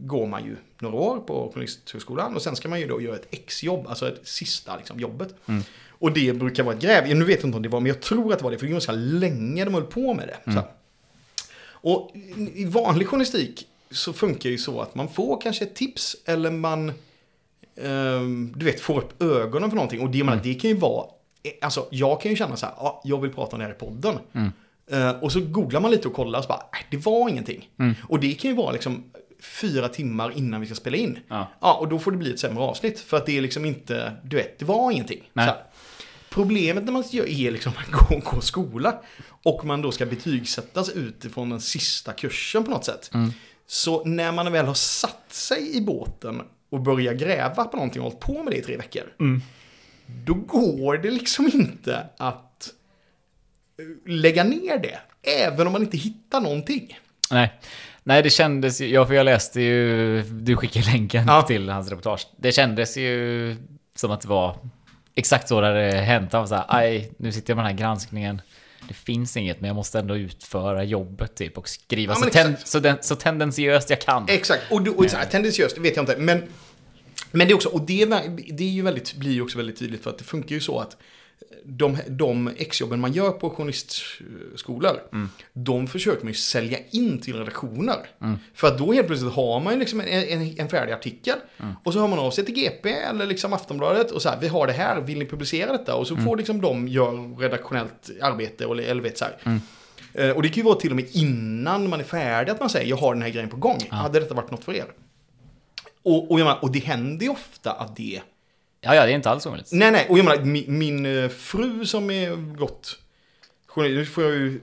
går 0.00 0.26
man 0.26 0.44
ju 0.44 0.56
några 0.78 0.96
år 0.96 1.18
på 1.18 1.50
Journalisthögskolan 1.52 2.34
och 2.34 2.42
sen 2.42 2.56
ska 2.56 2.68
man 2.68 2.80
ju 2.80 2.86
då 2.86 3.00
göra 3.00 3.16
ett 3.16 3.28
exjobb, 3.30 3.86
alltså 3.86 4.08
ett 4.08 4.28
sista 4.28 4.76
liksom, 4.76 5.00
jobbet. 5.00 5.34
Och 5.98 6.12
det 6.12 6.32
brukar 6.32 6.62
vara 6.62 6.74
ett 6.74 6.82
gräv, 6.82 7.16
nu 7.16 7.24
vet 7.24 7.40
jag 7.40 7.48
inte 7.48 7.56
om 7.56 7.62
det 7.62 7.68
var, 7.68 7.80
men 7.80 7.86
jag 7.86 8.00
tror 8.00 8.32
att 8.32 8.38
det 8.38 8.44
var 8.44 8.50
det, 8.50 8.58
för 8.58 8.66
det 8.66 8.70
är 8.70 8.72
ganska 8.72 8.92
länge 8.92 9.64
de 9.64 9.74
höll 9.74 9.84
på 9.84 10.14
med 10.14 10.28
det. 10.28 10.52
Här. 10.52 10.62
Och 11.80 12.10
i 12.54 12.64
vanlig 12.64 13.08
journalistik 13.08 13.66
så 13.90 14.12
funkar 14.12 14.50
ju 14.50 14.58
så 14.58 14.80
att 14.80 14.94
man 14.94 15.08
får 15.08 15.40
kanske 15.40 15.64
ett 15.64 15.74
tips 15.74 16.16
eller 16.24 16.50
man 16.50 16.92
ehm, 17.76 18.52
du 18.56 18.64
vet, 18.64 18.80
får 18.80 18.98
upp 18.98 19.22
ögonen 19.22 19.70
för 19.70 19.76
någonting. 19.76 20.00
Och 20.00 20.10
det, 20.10 20.20
mm. 20.20 20.38
det 20.42 20.54
kan 20.54 20.70
ju 20.70 20.76
vara, 20.76 21.06
eh, 21.42 21.52
alltså 21.60 21.86
jag 21.90 22.20
kan 22.20 22.30
ju 22.30 22.36
känna 22.36 22.56
så 22.56 22.66
här, 22.66 22.74
ja, 22.78 23.02
jag 23.04 23.20
vill 23.20 23.32
prata 23.32 23.56
om 23.56 23.58
det 23.58 23.64
här 23.64 23.72
i 23.72 23.78
podden. 23.78 24.18
Eh, 24.90 25.10
och 25.10 25.32
så 25.32 25.40
googlar 25.40 25.80
man 25.80 25.90
lite 25.90 26.08
och 26.08 26.14
kollar 26.14 26.38
och 26.38 26.44
så 26.44 26.48
bara, 26.48 26.62
nej, 26.72 26.82
det 26.90 26.96
var 26.96 27.28
ingenting. 27.28 27.70
Och 28.08 28.20
det 28.20 28.32
kan 28.32 28.50
ju 28.50 28.56
vara 28.56 28.72
liksom 28.72 29.04
fyra 29.42 29.88
timmar 29.88 30.32
innan 30.36 30.60
vi 30.60 30.66
ska 30.66 30.74
spela 30.74 30.96
in. 30.96 31.18
Ja. 31.28 31.48
och 31.74 31.88
då 31.88 31.98
får 31.98 32.10
det 32.10 32.16
bli 32.16 32.30
ett 32.32 32.40
sämre 32.40 32.62
avsnitt. 32.64 33.00
För 33.00 33.16
att 33.16 33.26
det 33.26 33.38
är 33.38 33.42
liksom 33.42 33.64
inte, 33.64 34.12
du 34.22 34.36
vet, 34.36 34.58
det 34.58 34.64
var 34.64 34.90
ingenting. 34.90 35.30
Problemet 36.30 36.84
när 36.84 36.92
man 36.92 37.04
gör 37.10 37.28
är 37.28 37.50
liksom 37.50 37.72
att 37.76 37.90
gå, 38.08 38.20
gå 38.30 38.40
skola 38.40 39.00
och 39.42 39.64
man 39.64 39.82
då 39.82 39.92
ska 39.92 40.06
betygsättas 40.06 40.90
utifrån 40.90 41.50
den 41.50 41.60
sista 41.60 42.12
kursen 42.12 42.64
på 42.64 42.70
något 42.70 42.84
sätt. 42.84 43.10
Så 43.66 44.04
när 44.04 44.32
man 44.32 44.52
väl 44.52 44.66
har 44.66 44.74
satt 44.74 45.24
sig 45.32 45.76
i 45.76 45.80
båten 45.80 46.42
och 46.70 46.80
börjar 46.80 47.14
gräva 47.14 47.64
på 47.64 47.76
någonting 47.76 48.02
och 48.02 48.04
hållit 48.12 48.20
på 48.20 48.42
med 48.42 48.52
det 48.52 48.56
i 48.56 48.62
tre 48.62 48.76
veckor. 48.76 49.02
Då 50.06 50.34
går 50.34 50.96
det 50.98 51.10
liksom 51.10 51.46
inte 51.46 52.06
att 52.16 52.72
eh, 53.78 54.12
lägga 54.12 54.44
ner 54.44 54.78
det. 54.78 54.98
Även 55.22 55.66
om 55.66 55.72
man 55.72 55.82
inte 55.82 55.96
hittar 55.96 56.40
någonting. 56.40 56.98
Nej. 57.30 57.60
Nej, 58.08 58.22
det 58.22 58.30
kändes 58.30 58.80
ju, 58.80 58.88
ja, 58.90 59.06
för 59.06 59.14
jag 59.14 59.24
läste 59.24 59.60
ju, 59.60 60.22
du 60.22 60.56
skickade 60.56 60.86
länken 60.86 61.24
Ja. 61.26 61.42
till 61.42 61.68
hans 61.68 61.90
reportage. 61.90 62.26
Det 62.36 62.52
kändes 62.52 62.96
ju 62.96 63.56
som 63.96 64.10
att 64.10 64.20
det 64.20 64.28
var 64.28 64.56
exakt 65.14 65.48
så 65.48 65.60
det 65.60 65.66
hade 65.66 65.90
hänt. 65.90 66.32
Han 66.32 66.40
var 66.42 66.46
så 66.46 66.54
här, 66.54 66.64
aj, 66.68 67.10
nu 67.18 67.32
sitter 67.32 67.50
jag 67.50 67.56
med 67.56 67.64
den 67.64 67.72
här 67.72 67.78
granskningen. 67.78 68.42
Det 68.88 68.94
finns 68.94 69.36
inget, 69.36 69.60
men 69.60 69.68
jag 69.68 69.74
måste 69.74 69.98
ändå 69.98 70.16
utföra 70.16 70.84
jobbet 70.84 71.34
typ 71.36 71.58
och 71.58 71.68
skriva 71.68 72.12
Ja, 72.14 72.24
så, 72.24 72.30
ten, 72.30 72.56
så, 72.64 72.78
den, 72.78 72.96
så 73.00 73.14
tendensiöst 73.16 73.90
jag 73.90 74.00
kan. 74.00 74.26
Exakt, 74.28 74.62
och, 74.70 74.82
du- 74.82 74.90
och 74.90 75.08
tendensiöst, 75.30 75.74
det 75.74 75.80
vet 75.82 75.96
jag 75.96 76.02
inte. 76.02 76.16
Men, 76.16 76.42
men 77.30 77.46
det 77.48 77.52
är 77.52 77.54
också, 77.54 77.68
och 77.68 77.80
det, 77.82 78.04
det 78.52 78.64
är 78.64 78.68
ju 78.70 78.82
väldigt, 78.82 79.14
blir 79.14 79.32
ju 79.32 79.42
också 79.42 79.56
väldigt 79.58 79.78
tydligt 79.78 80.02
för 80.02 80.10
att 80.10 80.18
det 80.18 80.24
funkar 80.24 80.54
ju 80.54 80.60
så 80.60 80.78
att 80.80 80.96
de, 81.64 81.98
de 82.08 82.50
exjobben 82.56 83.00
man 83.00 83.12
gör 83.12 83.30
på 83.30 83.50
journalistskolor, 83.50 85.00
de 85.52 85.86
försöker 85.86 86.22
man 86.24 86.32
ju 86.32 86.38
sälja 86.38 86.78
in 86.90 87.20
till 87.20 87.34
redaktioner. 87.38 87.96
För 88.54 88.68
att 88.68 88.78
då 88.78 88.92
helt 88.92 89.06
plötsligt 89.06 89.32
har 89.32 89.60
man 89.60 89.72
ju 89.72 89.78
liksom 89.78 90.00
en, 90.00 90.06
en, 90.08 90.54
en 90.60 90.68
färdig 90.68 90.92
artikel 90.92 91.36
och 91.84 91.92
så 91.92 92.00
hör 92.00 92.08
man 92.08 92.18
av 92.18 92.30
sig 92.30 92.44
till 92.44 92.54
GP 92.54 92.92
eller 92.92 93.26
liksom 93.26 93.52
Aftonbladet 93.52 94.10
och 94.10 94.22
så 94.22 94.28
här, 94.28 94.38
vi 94.40 94.48
har 94.48 94.66
det 94.66 94.72
här, 94.72 95.00
vill 95.00 95.18
ni 95.18 95.26
publicera 95.26 95.72
detta? 95.72 95.94
Och 95.94 96.06
så 96.06 96.16
får 96.16 96.36
liksom 96.36 96.60
de 96.60 96.88
gör 96.88 97.38
redaktionellt 97.40 98.10
arbete 98.22 98.66
och, 98.66 98.78
eller 98.80 99.02
vet 99.02 99.18
så 99.18 99.24
här. 99.24 99.60
Eh, 100.14 100.30
Och 100.30 100.42
det 100.42 100.48
kan 100.48 100.56
ju 100.56 100.62
vara 100.62 100.74
till 100.80 100.90
och 100.90 100.96
med 100.96 101.06
innan 101.12 101.88
man 101.88 102.00
är 102.00 102.04
färdig 102.04 102.52
att 102.52 102.60
man 102.60 102.70
säger 102.70 102.90
jag 102.90 102.96
har 102.96 103.14
den 103.14 103.22
här 103.22 103.30
grejen 103.30 103.48
på 103.50 103.56
gång. 103.56 103.78
Hade 103.90 104.20
detta 104.20 104.34
varit 104.34 104.50
något 104.50 104.64
för 104.64 104.74
er? 104.74 104.86
Och, 106.02 106.30
och, 106.30 106.38
menar, 106.38 106.58
och 106.62 106.72
det 106.72 106.78
händer 106.78 107.24
ju 107.26 107.30
ofta 107.32 107.72
att 107.72 107.96
det... 107.96 108.20
Ja, 108.80 108.94
ja, 108.94 109.06
det 109.06 109.12
är 109.12 109.14
inte 109.14 109.30
alls 109.30 109.46
omöjligt. 109.46 109.68
Nej, 109.72 109.90
nej, 109.90 110.06
och 110.08 110.18
jag 110.18 110.24
menar 110.24 110.44
min, 110.44 110.78
min 110.78 111.06
eh, 111.22 111.28
fru 111.28 111.86
som 111.86 112.10
är 112.10 112.30
journal- 112.30 112.70
Nu 113.76 114.06
får 114.06 114.24
jag 114.24 114.32
ju 114.32 114.60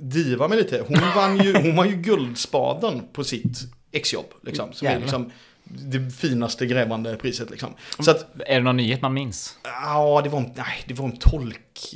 diva 0.00 0.48
mig 0.48 0.58
lite. 0.58 0.84
Hon 0.88 0.98
vann 1.14 1.38
ju, 1.38 1.52
hon 1.54 1.76
vann 1.76 1.88
ju 1.88 1.96
Guldspaden 1.96 3.02
på 3.12 3.24
sitt 3.24 3.58
exjobb. 3.92 4.26
Liksom, 4.42 4.72
som 4.72 4.86
är 4.86 4.90
Jävlar. 4.90 5.02
liksom 5.06 5.30
det 5.64 6.10
finaste 6.10 6.66
grävande 6.66 7.16
priset. 7.16 7.50
Liksom. 7.50 7.74
Så 7.98 8.10
att, 8.10 8.26
Är 8.46 8.54
det 8.54 8.60
någon 8.60 8.76
nyhet 8.76 9.02
man 9.02 9.14
minns? 9.14 9.58
ja, 9.64 10.20
det 10.24 10.28
var 10.30 10.38
en, 10.38 10.52
nej, 10.56 10.84
det 10.86 10.94
var 10.94 11.04
en 11.06 11.16
tolk... 11.16 11.94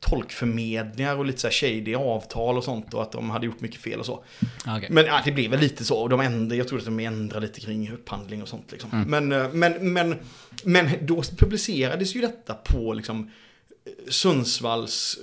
Tolkförmedlingar 0.00 1.16
och 1.16 1.24
lite 1.24 1.40
så 1.40 1.46
här 1.46 1.52
shady 1.52 1.94
avtal 1.94 2.56
och 2.56 2.64
sånt 2.64 2.94
och 2.94 3.02
att 3.02 3.12
de 3.12 3.30
hade 3.30 3.46
gjort 3.46 3.60
mycket 3.60 3.80
fel 3.80 4.00
och 4.00 4.06
så. 4.06 4.24
Ja, 4.66 4.76
okej. 4.76 4.88
Men 4.90 5.04
ja, 5.04 5.20
det 5.24 5.32
blev 5.32 5.50
väl 5.50 5.60
lite 5.60 5.84
så. 5.84 5.96
Och 5.96 6.08
de 6.08 6.20
ändrade, 6.20 6.56
jag 6.56 6.68
tror 6.68 6.78
att 6.78 6.84
de 6.84 7.00
ändrade 7.00 7.46
lite 7.46 7.60
kring 7.60 7.92
upphandling 7.92 8.42
och 8.42 8.48
sånt. 8.48 8.72
Liksom. 8.72 9.04
Men, 9.06 9.32
eh, 9.32 9.52
men, 9.52 9.92
men, 9.92 10.16
men 10.64 10.90
då 11.06 11.22
publicerades 11.38 12.16
ju 12.16 12.20
detta 12.20 12.54
på 12.54 12.92
liksom, 12.92 13.30
Sundsvalls, 14.08 15.18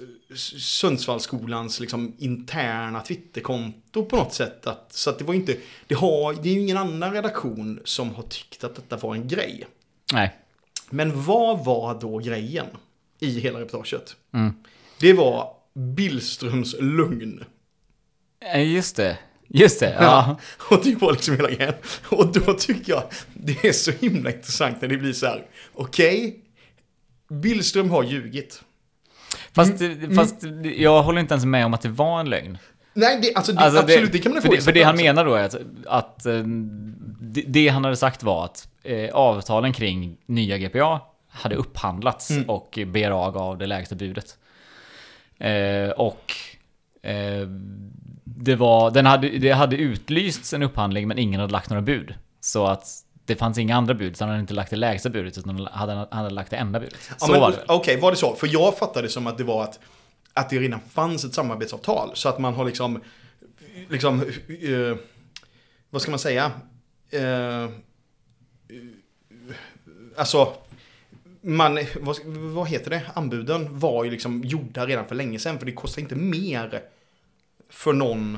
Sundsvallsskolans 0.58 1.80
liksom, 1.80 2.16
interna 2.18 3.02
Twitterkonto 3.02 4.06
på 4.06 4.16
något 4.16 4.34
sätt. 4.34 4.68
Att, 4.68 4.94
så 4.94 5.10
att 5.10 5.20
det 5.20 5.26
var 5.26 5.34
inte, 5.34 5.58
det, 5.88 5.96
har, 5.96 6.34
det 6.34 6.50
är 6.50 6.54
ju 6.54 6.60
ingen 6.60 6.78
annan 6.78 7.14
redaktion 7.14 7.80
som 7.84 8.16
har 8.16 8.24
tyckt 8.24 8.64
att 8.64 8.76
detta 8.76 8.98
var 8.98 9.16
en 9.16 9.28
grej. 9.28 9.68
Nej. 10.14 10.36
Men 10.90 11.24
vad 11.24 11.66
var 11.66 12.02
då 12.02 12.18
grejen 12.18 12.66
i 13.20 13.40
hela 13.40 13.60
reportaget? 13.60 14.16
Mm. 14.34 14.54
Det 15.00 15.14
var 15.14 15.50
Billströms 15.76 16.76
lugn. 16.80 17.44
Eh, 18.54 18.74
Just 18.74 18.96
det. 18.96 19.18
Just 19.50 19.80
det. 19.80 19.96
Ja. 20.00 20.02
Ja. 20.02 20.38
Och 20.78 20.84
det 20.84 20.96
var 20.96 21.12
liksom 21.12 21.36
hela 21.36 21.50
grejen. 21.50 21.74
Och 22.10 22.28
då 22.34 22.54
tycker 22.54 22.92
jag 22.94 23.04
det 23.34 23.66
är 23.66 23.72
så 23.72 23.92
himla 23.92 24.32
intressant 24.32 24.82
när 24.82 24.88
det 24.90 24.98
blir 24.98 25.14
så 25.14 25.26
här. 25.26 25.46
Okej, 25.74 26.40
Billström 27.30 27.90
har 27.90 28.04
ljugit. 28.04 28.64
Fast, 29.54 29.82
Mm. 29.82 30.16
fast 30.16 30.36
jag 30.76 31.04
håller 31.04 31.20
inte 31.22 31.34
ens 31.34 31.46
med 31.46 31.66
om 31.66 31.74
att 31.74 31.82
det 31.82 31.90
var 31.90 32.20
en 32.20 32.30
lögn. 32.30 32.58
Nej, 32.94 33.20
det, 33.22 33.34
alltså, 33.36 33.54
det, 33.54 33.60
Alltså, 33.60 33.80
absolut, 33.80 34.12
det, 34.12 34.20
kan 34.20 34.34
man 34.34 34.42
för 34.42 34.50
det, 34.50 34.62
för 34.62 34.72
det 34.72 34.84
han 34.84 34.96
menar 34.96 35.26
då 35.26 35.34
är 35.36 35.44
att, 35.44 35.56
att 35.86 36.26
eh, 36.26 36.44
det, 37.22 37.42
det 37.48 37.68
han 37.68 37.84
hade 37.84 37.96
sagt 37.98 38.24
var 38.24 38.46
att 38.46 38.68
eh, 38.84 39.10
avtalen 39.14 39.74
kring 39.74 40.18
nya 40.26 40.58
GPA 40.58 41.00
hade 41.38 41.56
upphandlats 41.56 42.32
Mm. 42.32 42.50
och 42.50 42.80
BRA 42.88 43.32
gav 43.32 43.58
det 43.58 43.68
lägsta 43.68 43.96
budet. 43.96 44.38
Eh, 45.38 45.90
och 45.90 46.34
eh, 47.02 47.48
det, 48.24 48.56
var, 48.56 48.92
den 48.92 49.06
hade, 49.06 49.30
det 49.30 49.52
hade 49.52 49.76
utlysts 49.76 50.54
en 50.54 50.64
upphandling 50.64 51.08
men 51.08 51.18
ingen 51.18 51.40
hade 51.42 51.54
lagt 51.54 51.70
några 51.70 51.82
bud. 51.82 52.16
Så 52.40 52.68
att 52.68 53.04
det 53.26 53.36
fanns 53.36 53.58
inga 53.58 53.76
andra 53.76 53.94
bud, 53.94 54.18
så 54.18 54.24
han 54.24 54.30
hade 54.30 54.42
inte 54.42 54.54
lagt 54.54 54.70
det 54.70 54.76
lägsta 54.76 55.10
budet 55.10 55.38
utan 55.38 55.56
han 55.58 55.68
hade, 55.72 55.94
han 55.94 56.08
hade 56.12 56.30
lagt 56.30 56.50
det 56.52 56.58
enda 56.58 56.80
budet. 56.80 56.98
Ja, 57.10 57.16
Så 57.26 57.32
men, 57.32 57.42
var 57.42 57.52
det. 57.52 57.64
Okej, 57.68 58.16
så? 58.16 58.36
För 58.36 58.48
jag 58.48 58.78
fattade 58.78 59.10
som 59.10 59.28
att 59.28 59.38
det 59.38 59.44
var 59.44 59.64
att, 59.64 59.80
att 60.34 60.50
det 60.50 60.60
redan 60.60 60.80
fanns 60.80 61.26
ett 61.26 61.34
samarbetsavtal. 61.34 62.12
Så 62.14 62.30
att 62.30 62.40
man 62.40 62.54
har 62.54 62.66
liksom, 62.66 63.02
liksom, 63.90 64.22
eh, 64.22 64.98
vad 65.90 66.02
ska 66.02 66.12
man 66.12 66.20
säga? 66.20 66.52
Eh, 67.10 67.70
alltså, 70.18 70.54
man, 71.48 71.80
vad, 72.02 72.18
vad 72.26 72.68
heter 72.68 72.90
det? 72.90 73.02
Anbuden 73.14 73.80
var 73.80 74.04
ju 74.04 74.12
liksom 74.12 74.44
gjorda 74.44 74.86
redan 74.86 75.06
för 75.06 75.16
länge 75.16 75.40
sedan. 75.40 75.60
För 75.60 75.66
det 75.66 75.72
kostar 75.72 76.02
inte 76.02 76.16
mer 76.16 76.82
för 77.70 77.94
någon. 77.94 78.38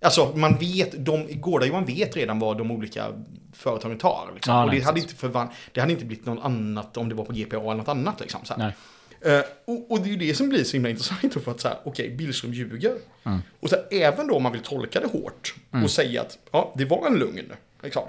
Alltså 0.00 0.32
man 0.36 0.56
vet, 0.56 1.04
de, 1.04 1.40
Gårdajohan 1.40 1.84
vet 1.84 2.16
redan 2.16 2.38
vad 2.38 2.58
de 2.58 2.70
olika 2.70 3.12
företagen 3.52 3.98
tar. 3.98 4.30
Liksom. 4.34 4.54
Ja, 4.54 4.64
och 4.64 4.70
det 4.70 4.76
nej, 4.76 4.84
hade, 4.84 5.00
inte 5.00 5.14
förvan- 5.14 5.48
det 5.72 5.80
hade 5.80 5.92
inte 5.92 6.04
blivit 6.04 6.26
något 6.26 6.44
annat 6.44 6.96
om 6.96 7.08
det 7.08 7.14
var 7.14 7.24
på 7.24 7.32
GPA 7.32 7.56
eller 7.56 7.74
något 7.74 7.88
annat. 7.88 8.20
Liksom, 8.20 8.44
så. 8.44 8.54
Eh, 9.20 9.40
och, 9.64 9.90
och 9.90 10.00
det 10.00 10.08
är 10.08 10.10
ju 10.10 10.16
det 10.16 10.34
som 10.34 10.48
blir 10.48 10.64
så 10.64 10.72
himla 10.72 10.90
intressant. 10.90 11.42
För 11.44 11.50
att 11.50 11.60
så 11.60 11.68
här, 11.68 11.76
okej, 11.84 12.10
Billström 12.10 12.52
ljuger. 12.52 12.96
Mm. 13.24 13.38
Och 13.60 13.70
så 13.70 13.76
här, 13.76 13.86
även 13.90 14.26
då 14.26 14.34
om 14.36 14.42
man 14.42 14.52
vill 14.52 14.62
tolka 14.62 15.00
det 15.00 15.06
hårt 15.06 15.54
och 15.84 15.90
säga 15.90 16.20
att 16.22 16.38
ja, 16.50 16.74
det 16.76 16.84
var 16.84 17.06
en 17.06 17.14
lugn. 17.14 17.52
Liksom, 17.82 18.02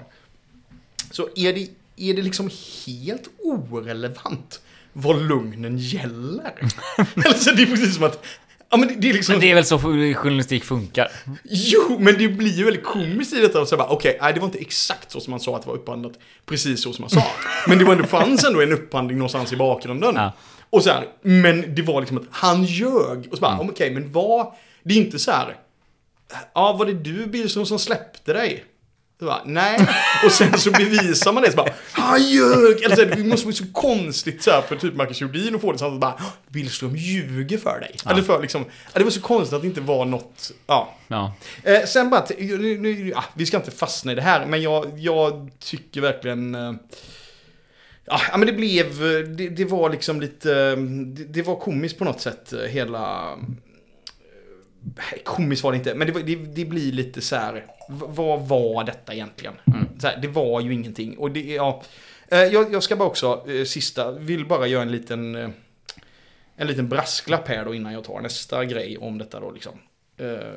så 1.10 1.28
är 1.36 1.52
det, 1.52 1.68
är 1.96 2.14
det 2.14 2.22
liksom 2.22 2.50
helt 2.86 3.28
orelevant 3.38 4.60
vad 4.92 5.22
lugnen 5.22 5.78
gäller. 5.78 6.52
alltså 7.26 7.50
det 7.54 7.62
är 7.62 7.66
precis 7.66 7.94
som 7.94 8.04
att 8.04 8.24
Ja, 8.72 8.78
men 8.78 8.88
det, 8.88 8.94
det 8.94 9.10
är 9.10 9.12
liksom... 9.12 9.32
Men 9.32 9.40
det 9.40 9.50
är 9.50 9.54
väl 9.54 9.64
så 9.64 9.78
journalistik 9.78 10.64
funkar? 10.64 11.08
Jo, 11.44 11.96
men 12.00 12.18
det 12.18 12.28
blir 12.28 12.52
ju 12.52 12.64
väldigt 12.64 12.84
komiskt 12.84 13.32
i 13.32 13.40
detta 13.40 13.84
okej, 13.84 14.18
nej 14.20 14.32
det 14.32 14.40
var 14.40 14.46
inte 14.46 14.58
exakt 14.58 15.10
så 15.10 15.20
som 15.20 15.30
man 15.30 15.40
sa 15.40 15.56
att 15.56 15.62
det 15.62 15.68
var 15.68 15.74
upphandlat, 15.74 16.12
precis 16.46 16.82
så 16.82 16.92
som 16.92 17.02
man 17.02 17.10
sa. 17.10 17.22
Men 17.68 17.78
det 17.78 17.84
var 17.84 17.92
ändå, 17.92 18.04
fanns 18.04 18.44
ändå 18.44 18.60
en 18.60 18.72
upphandling 18.72 19.18
någonstans 19.18 19.52
i 19.52 19.56
bakgrunden. 19.56 20.14
Ja. 20.16 20.32
Och 20.70 20.82
så 20.82 20.90
här, 20.90 21.08
men 21.22 21.74
det 21.74 21.82
var 21.82 22.00
liksom 22.00 22.18
att 22.18 22.24
han 22.30 22.64
ljög. 22.64 23.28
Och 23.30 23.36
så 23.36 23.40
bara, 23.40 23.58
okej, 23.60 23.90
men 23.90 24.12
vad, 24.12 24.52
det 24.82 24.94
är 24.94 24.98
inte 24.98 25.18
så 25.18 25.30
här, 25.30 25.56
ja 26.54 26.72
var 26.72 26.86
det 26.86 26.92
du 26.92 27.26
Billström 27.26 27.66
som 27.66 27.78
släppte 27.78 28.32
dig? 28.32 28.64
Så 29.22 29.26
bara, 29.26 29.42
nej. 29.44 29.78
Och 30.24 30.32
sen 30.32 30.58
så 30.58 30.70
bevisar 30.70 31.32
man 31.32 31.42
det 31.42 31.50
så 31.50 31.56
bara, 31.56 31.72
han 31.92 32.22
ljög! 32.22 32.82
Eller 32.82 32.96
så 32.96 33.04
det 33.04 33.24
måste 33.24 33.46
vara 33.46 33.54
så 33.54 33.72
konstigt 33.72 34.42
så 34.42 34.50
här 34.50 34.62
för 34.62 34.76
typ 34.76 34.94
Marcus 34.94 35.20
Jordin 35.20 35.54
att 35.54 35.60
få 35.60 35.72
det 35.72 35.78
så 35.78 35.86
att 35.86 36.00
bara, 36.00 36.14
Billström 36.48 36.96
ljuger 36.96 37.58
för 37.58 37.80
dig. 37.80 37.96
Eller 38.10 38.22
för 38.22 38.42
liksom, 38.42 38.64
ja, 38.92 38.98
det 38.98 39.04
var 39.04 39.10
så 39.10 39.20
konstigt 39.20 39.56
att 39.56 39.62
det 39.62 39.68
inte 39.68 39.80
var 39.80 40.04
något, 40.04 40.52
ja. 40.66 40.94
Ja. 41.08 41.34
Eh, 41.62 41.84
sen 41.84 42.10
bara, 42.10 42.26
nu, 42.38 42.78
nu, 42.78 43.08
ja, 43.08 43.24
vi 43.34 43.46
ska 43.46 43.56
inte 43.56 43.70
fastna 43.70 44.12
i 44.12 44.14
det 44.14 44.22
här, 44.22 44.46
men 44.46 44.62
jag, 44.62 44.98
jag 44.98 45.50
tycker 45.58 46.00
verkligen... 46.00 46.54
Eh, 46.54 46.72
ja, 48.04 48.20
ja, 48.30 48.36
men 48.36 48.46
det 48.46 48.52
blev, 48.52 48.86
eh, 48.86 49.28
det, 49.28 49.48
det 49.48 49.64
var 49.64 49.90
liksom 49.90 50.20
lite, 50.20 50.56
eh, 50.56 50.76
det, 50.76 51.24
det 51.24 51.42
var 51.42 51.56
komiskt 51.56 51.98
på 51.98 52.04
något 52.04 52.20
sätt, 52.20 52.52
hela... 52.68 53.28
komiskt 55.24 55.64
var 55.64 55.72
det 55.72 55.78
inte, 55.78 55.94
men 55.94 56.12
det, 56.12 56.22
det, 56.22 56.34
det 56.34 56.64
blir 56.64 56.92
lite 56.92 57.20
så 57.20 57.36
här. 57.36 57.66
Vad 57.88 58.48
var 58.48 58.84
detta 58.84 59.14
egentligen? 59.14 59.54
Så 59.98 60.06
här, 60.06 60.18
det 60.22 60.28
var 60.28 60.60
ju 60.60 60.72
ingenting. 60.72 61.18
Och 61.18 61.30
det, 61.30 61.40
ja, 61.40 61.82
Eh, 62.32 62.44
jag, 62.44 62.72
jag 62.72 62.82
ska 62.82 62.96
bara 62.96 63.08
också, 63.08 63.44
eh, 63.50 63.64
sista, 63.64 64.12
vill 64.12 64.46
bara 64.46 64.66
göra 64.66 64.82
en 64.82 64.92
liten, 64.92 65.34
eh, 65.34 65.50
en 66.56 66.66
liten 66.66 66.88
brasklapp 66.88 67.48
här 67.48 67.64
då 67.64 67.74
innan 67.74 67.92
jag 67.92 68.04
tar 68.04 68.20
nästa 68.20 68.64
grej 68.64 68.98
om 68.98 69.18
detta 69.18 69.40
då 69.40 69.50
liksom. 69.50 69.78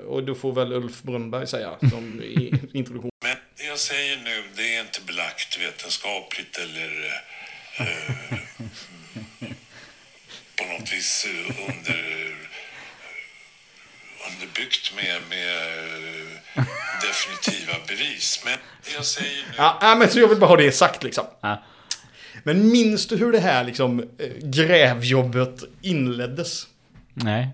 Och 0.08 0.24
då 0.24 0.36
får 0.36 0.54
väl 0.54 0.74
Ulf 0.74 1.02
Brunnberg 1.02 1.48
säga 1.48 1.78
som 1.80 2.22
introduktion. 2.74 3.12
Men 3.24 3.38
det 3.58 3.64
jag 3.64 3.80
säger 3.80 4.18
nu, 4.18 4.44
det 4.56 4.76
är 4.76 4.82
inte 4.82 5.02
belagt 5.08 5.60
vetenskapligt 5.60 6.58
eller 6.58 7.22
eh, 7.80 8.38
på 10.56 10.64
något 10.66 10.94
vis 10.94 11.28
under, 11.68 12.36
underbyggt 14.32 14.96
med, 14.96 15.22
med 15.30 15.56
eh, 16.56 16.64
definitiva 17.02 17.74
bevis. 17.88 18.42
Men 18.46 18.58
jag 18.96 19.06
säger 19.06 19.44
nu... 19.48 19.54
Ja, 19.58 19.80
nej, 19.82 19.98
men 19.98 20.10
så 20.10 20.20
jag 20.20 20.28
vill 20.28 20.40
bara 20.40 20.50
ha 20.50 20.58
det 20.58 20.72
sagt 20.72 21.04
liksom. 21.04 21.26
Ja. 21.42 21.64
Men 22.44 22.72
minns 22.72 23.08
du 23.08 23.18
hur 23.18 23.32
det 23.32 23.40
här 23.40 23.64
liksom 23.64 24.00
eh, 24.00 24.32
grävjobbet 24.42 25.64
inleddes? 25.82 26.68
Nej. 27.14 27.50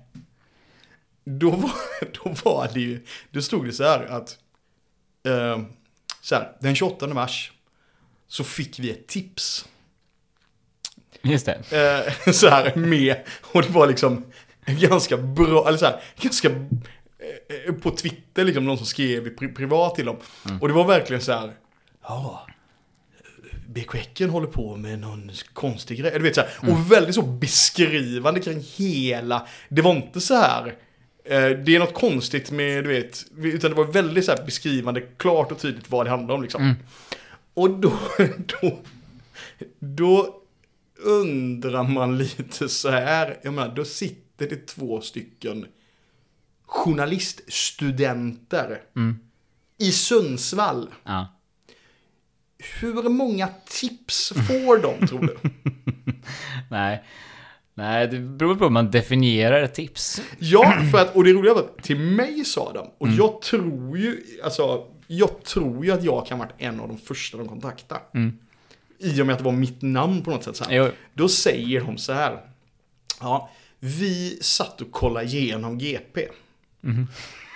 Då 1.24 1.50
var, 1.50 1.72
då 2.24 2.36
var 2.44 2.70
det 2.74 2.80
ju, 2.80 3.06
då 3.32 3.42
stod 3.42 3.66
det 3.66 3.74
så 3.74 3.84
här 3.84 4.06
att, 4.06 4.38
eh, 5.26 5.62
så 6.22 6.36
här, 6.36 6.52
den 6.60 6.76
28 6.76 7.08
mars 7.08 7.52
så 8.28 8.44
fick 8.44 8.80
vi 8.80 8.92
ett 8.92 9.08
tips. 9.08 9.66
Just 11.22 11.46
det. 11.46 12.06
Eh, 12.26 12.32
så 12.34 12.50
här 12.50 12.76
med, 12.76 13.16
och 13.42 13.62
det 13.62 13.70
var 13.70 13.88
liksom 13.88 14.26
ganska 14.80 15.18
bra, 15.18 15.68
eller 15.68 15.78
så 15.78 15.86
här, 15.86 16.02
ganska, 16.22 16.50
eh, 16.50 17.74
på 17.74 17.92
Twitter 17.92 18.46
liksom, 18.46 18.66
någon 18.66 18.78
som 18.78 18.86
skrev 18.86 19.36
pri- 19.36 19.56
privat 19.56 19.96
till 19.96 20.06
dem. 20.06 20.18
Och 20.62 20.68
det 20.68 20.74
var 20.74 20.88
verkligen 20.88 21.22
så 21.22 21.32
här, 21.32 21.54
ja, 22.04 22.48
BK 23.68 23.96
Häcken 23.96 24.30
håller 24.30 24.48
på 24.48 24.76
med 24.76 25.00
någon 25.00 25.32
konstig 25.54 26.00
grej. 26.00 26.12
Du 26.12 26.20
vet 26.20 26.36
så 26.36 26.42
här, 26.42 26.50
och 26.72 26.92
väldigt 26.92 27.16
så 27.16 27.22
beskrivande 27.22 28.40
kring 28.40 28.64
hela, 28.78 29.48
det 29.70 29.82
var 29.82 29.92
inte 29.96 30.22
så 30.22 30.36
här, 30.36 30.68
eh, 31.26 31.50
det 31.50 31.76
är 31.76 31.80
något 31.80 31.94
konstigt 31.94 32.52
med, 32.52 32.84
du 32.84 32.88
vet, 32.90 33.26
utan 33.38 33.72
det 33.72 33.78
var 33.78 33.86
väldigt 33.86 34.26
så 34.26 34.36
beskrivande, 34.46 35.02
klart 35.02 35.52
och 35.52 35.60
tydligt 35.60 35.92
vad 35.92 36.06
det 36.06 36.10
handlar 36.10 36.36
om 36.36 36.42
liksom. 36.42 36.76
Och 37.54 37.70
då, 37.70 37.94
då, 38.62 38.80
då 39.80 40.36
undrar 41.04 41.84
man 41.84 42.18
lite 42.18 42.70
så 42.70 42.90
här, 42.90 43.38
jag 43.44 43.54
menar, 43.54 43.76
då 43.76 43.86
sitter 43.86 44.21
det 44.50 44.68
två 44.68 45.02
stycken 45.02 45.66
journaliststudenter 46.66 48.82
i 49.78 49.92
Sundsvall. 49.92 50.90
Ja. 51.04 51.28
Hur 52.80 53.10
många 53.10 53.50
tips 53.66 54.34
får 54.34 54.78
de 54.78 55.08
tror 55.08 55.22
du? 55.22 55.38
Nej. 56.70 57.04
Nej, 57.74 58.08
det 58.08 58.20
beror 58.20 58.56
på 58.56 58.64
hur 58.64 58.72
man 58.72 58.92
definierar 58.92 59.64
ett 59.64 59.74
tips. 59.74 60.22
Ja, 60.40 60.74
för 60.92 60.98
att, 60.98 61.16
och 61.16 61.24
det 61.24 61.34
roliga 61.34 61.54
var 61.54 61.62
att 61.62 61.84
till 61.84 62.00
mig 62.00 62.46
sa 62.46 62.74
de, 62.74 62.88
och 62.98 63.08
jag 63.08 63.42
tror 63.42 63.98
ju, 63.98 64.24
alltså, 64.44 64.86
jag 65.08 65.44
tror 65.44 65.86
ju 65.86 65.92
att 65.92 66.04
jag 66.04 66.28
kan 66.28 66.40
ha 66.40 66.46
varit 66.46 66.56
en 66.58 66.80
av 66.80 66.88
de 66.88 66.98
första 66.98 67.38
de 67.38 67.48
kontaktade. 67.48 68.02
I 68.98 69.22
och 69.22 69.26
med 69.26 69.34
att 69.34 69.40
det 69.40 69.46
var 69.46 69.52
mitt 69.52 69.82
namn 69.82 70.24
på 70.24 70.32
något 70.32 70.44
sätt 70.44 70.56
så 70.56 70.64
här. 70.64 70.72
Då 71.14 71.30
säger 71.30 71.82
de 71.82 71.98
så 71.98 72.14
här, 72.14 72.40
ja, 73.20 73.50
vi 73.84 74.38
satt 74.42 74.82
och 74.82 74.92
kollade 74.92 75.26
igenom 75.26 75.78
GP. 75.78 76.28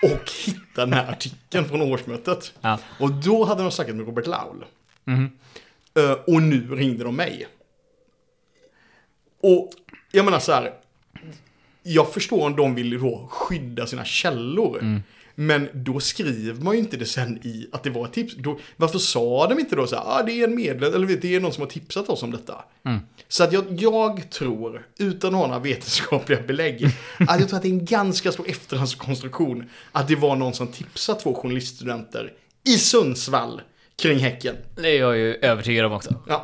Och 0.02 0.32
hittade 0.46 0.62
den 0.76 0.94
här 0.94 1.12
artikeln 1.12 1.66
från 1.70 1.82
årsmötet. 1.82 2.54
Ja. 2.62 2.80
Och 3.00 3.12
då 3.14 3.44
hade 3.46 3.62
de 3.62 3.72
snackat 3.72 3.96
med 3.96 4.06
Robert 4.06 4.28
Laul. 4.28 4.66
Eh, 5.98 6.12
och 6.12 6.42
nu 6.42 6.76
ringde 6.76 7.04
de 7.04 7.16
mig. 7.16 7.48
Och 9.42 9.72
jag 10.12 10.26
menar 10.26 10.40
så 10.40 10.52
här. 10.52 10.74
Jag 11.84 12.14
förstår 12.14 12.46
om 12.46 12.56
de 12.56 12.76
vill 12.76 13.00
då 13.00 13.28
skydda 13.32 13.88
sina 13.88 14.06
källor. 14.06 15.02
Men 15.36 15.70
då 15.74 16.00
skriver 16.00 16.64
man 16.64 16.74
ju 16.74 16.80
inte 16.80 16.98
det 16.98 17.06
sen 17.06 17.38
i 17.38 17.68
att 17.72 17.84
det 17.84 17.90
var 17.90 18.06
ett 18.06 18.14
tips. 18.14 18.36
Då, 18.38 18.60
varför 18.76 19.00
sa 19.00 19.48
de 19.48 19.60
inte 19.60 19.76
då 19.76 19.88
så 19.88 19.96
här, 19.96 20.04
ah, 20.06 20.24
det 20.24 20.32
är 20.32 20.44
en 20.44 20.56
medlem, 20.56 20.94
eller 20.94 21.08
vet, 21.08 21.22
det 21.22 21.36
är 21.36 21.40
någon 21.40 21.54
som 21.54 21.62
har 21.62 21.70
tipsat 21.70 22.10
oss 22.10 22.24
om 22.24 22.32
detta. 22.32 22.64
Så 23.28 23.44
att 23.44 23.54
jag, 23.54 23.66
jag 23.70 24.30
tror, 24.30 24.86
utan 25.00 25.36
att 25.36 25.40
ha 25.40 25.48
några 25.48 25.60
vetenskapliga 25.60 26.42
belägg, 26.42 26.86
att 27.20 27.40
jag 27.40 27.50
tror 27.50 27.58
att 27.58 27.64
det 27.64 27.70
är 27.70 27.74
en 27.74 27.86
ganska 27.86 28.32
stor 28.32 28.50
efterhandskonstruktion 28.50 29.70
att 29.92 30.08
det 30.08 30.16
var 30.16 30.36
någon 30.36 30.54
som 30.54 30.68
tipsade 30.68 31.20
två 31.20 31.36
journaliststudenter 31.36 32.34
i 32.68 32.78
Sundsvall 32.78 33.62
kring 34.02 34.20
Häcken. 34.20 34.56
Det 34.76 34.90
är 34.90 35.00
jag 35.00 35.18
ju 35.18 35.36
övertygad 35.36 35.86
om 35.86 35.92
också. 35.92 36.16
Ja. 36.28 36.44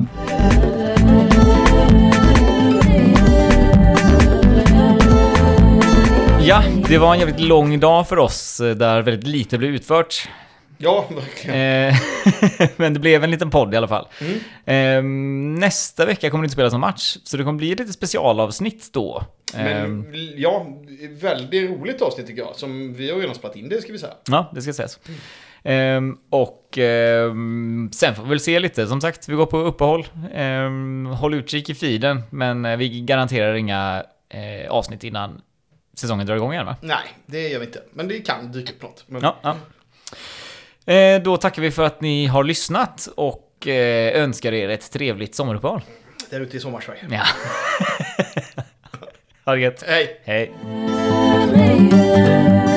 Ja, 6.44 6.64
det 6.90 6.98
var 6.98 7.14
en 7.14 7.20
jävligt 7.20 7.40
lång 7.40 7.80
dag 7.80 8.08
för 8.08 8.20
oss 8.20 8.60
eh, 8.60 8.76
där 8.76 9.02
väldigt 9.02 9.28
lite 9.28 9.58
blev 9.58 9.76
utfört. 9.76 10.30
Ja, 10.78 11.06
verkligen. 11.16 11.90
Eh, 11.90 11.96
Men 12.78 12.94
det 12.94 13.00
blev 13.00 13.24
en 13.24 13.32
liten 13.32 13.50
podd 13.50 13.74
i 13.74 13.78
alla 13.78 13.88
fall. 13.88 14.08
Mm. 14.22 14.36
Eh, 14.66 15.60
Nästa 15.60 16.06
vecka 16.06 16.30
kommer 16.30 16.42
det 16.42 16.46
inte 16.46 16.54
spelas 16.54 16.74
någon 16.74 16.82
match, 16.82 17.18
så 17.24 17.38
det 17.38 17.44
kommer 17.44 17.58
bli 17.58 17.70
lite 17.70 17.94
specialavsnitt 17.94 18.94
då. 18.94 19.24
Men 19.56 20.06
ja, 20.38 20.66
väldigt 21.22 21.70
roligt 21.70 22.02
avsnitt 22.02 22.28
tycker 22.28 22.42
jag. 22.42 22.56
Som 22.56 22.94
vi 22.94 23.12
har 23.12 23.20
redan 23.20 23.36
spelat 23.36 23.56
in 23.56 23.70
det 23.70 23.82
ska 23.82 23.92
vi 23.92 24.00
säga. 24.00 24.14
Ja, 24.28 24.52
det 24.56 24.62
ska 24.62 24.74
sägas. 24.74 25.00
Ehm, 25.64 26.18
och 26.30 26.78
ehm, 26.78 27.90
sen 27.94 28.16
får 28.16 28.24
vi 28.24 28.30
väl 28.30 28.40
se 28.40 28.60
lite. 28.60 28.88
Som 28.88 29.02
sagt, 29.02 29.30
vi 29.30 29.36
går 29.36 29.46
på 29.46 29.58
uppehåll. 29.58 30.08
Ehm, 30.34 31.06
håll 31.06 31.34
utkik 31.34 31.70
i 31.70 31.74
feeden, 31.76 32.22
men 32.30 32.66
eh, 32.66 32.78
vi 32.78 33.02
garanterar 33.02 33.54
inga 33.54 34.04
avsnitt 34.70 35.04
innan 35.04 35.42
säsongen 35.94 36.28
drar 36.28 36.36
igång 36.36 36.54
igen 36.54 36.66
va? 36.66 36.76
Nej, 36.82 37.04
det 37.26 37.48
gör 37.50 37.60
vi 37.60 37.66
inte. 37.66 37.82
Men 37.94 38.08
det 38.08 38.20
kan 38.20 38.52
dyka 38.52 38.74
upp 38.74 38.82
något. 38.82 39.04
Men 39.08 39.22
Ja. 39.22 39.40
ja. 39.42 39.58
Eh, 40.94 41.22
då 41.22 41.38
tackar 41.38 41.62
vi 41.62 41.72
för 41.72 41.84
att 41.84 42.02
ni 42.02 42.26
har 42.28 42.44
lyssnat 42.44 43.10
och 43.16 43.68
eh, 43.68 44.22
önskar 44.24 44.52
er 44.54 44.70
ett 44.70 44.92
trevligt 44.92 45.36
sommaruppehåll. 45.36 45.82
där 46.30 46.42
ute 46.42 46.58
i 46.58 46.60
Sommarsverige. 46.60 47.08
Ja. 47.12 47.24
ha 49.46 49.56
det 49.56 49.62
gött. 49.62 49.84
Hej! 49.88 50.22
Hej. 50.26 50.52
Hej. 51.56 52.71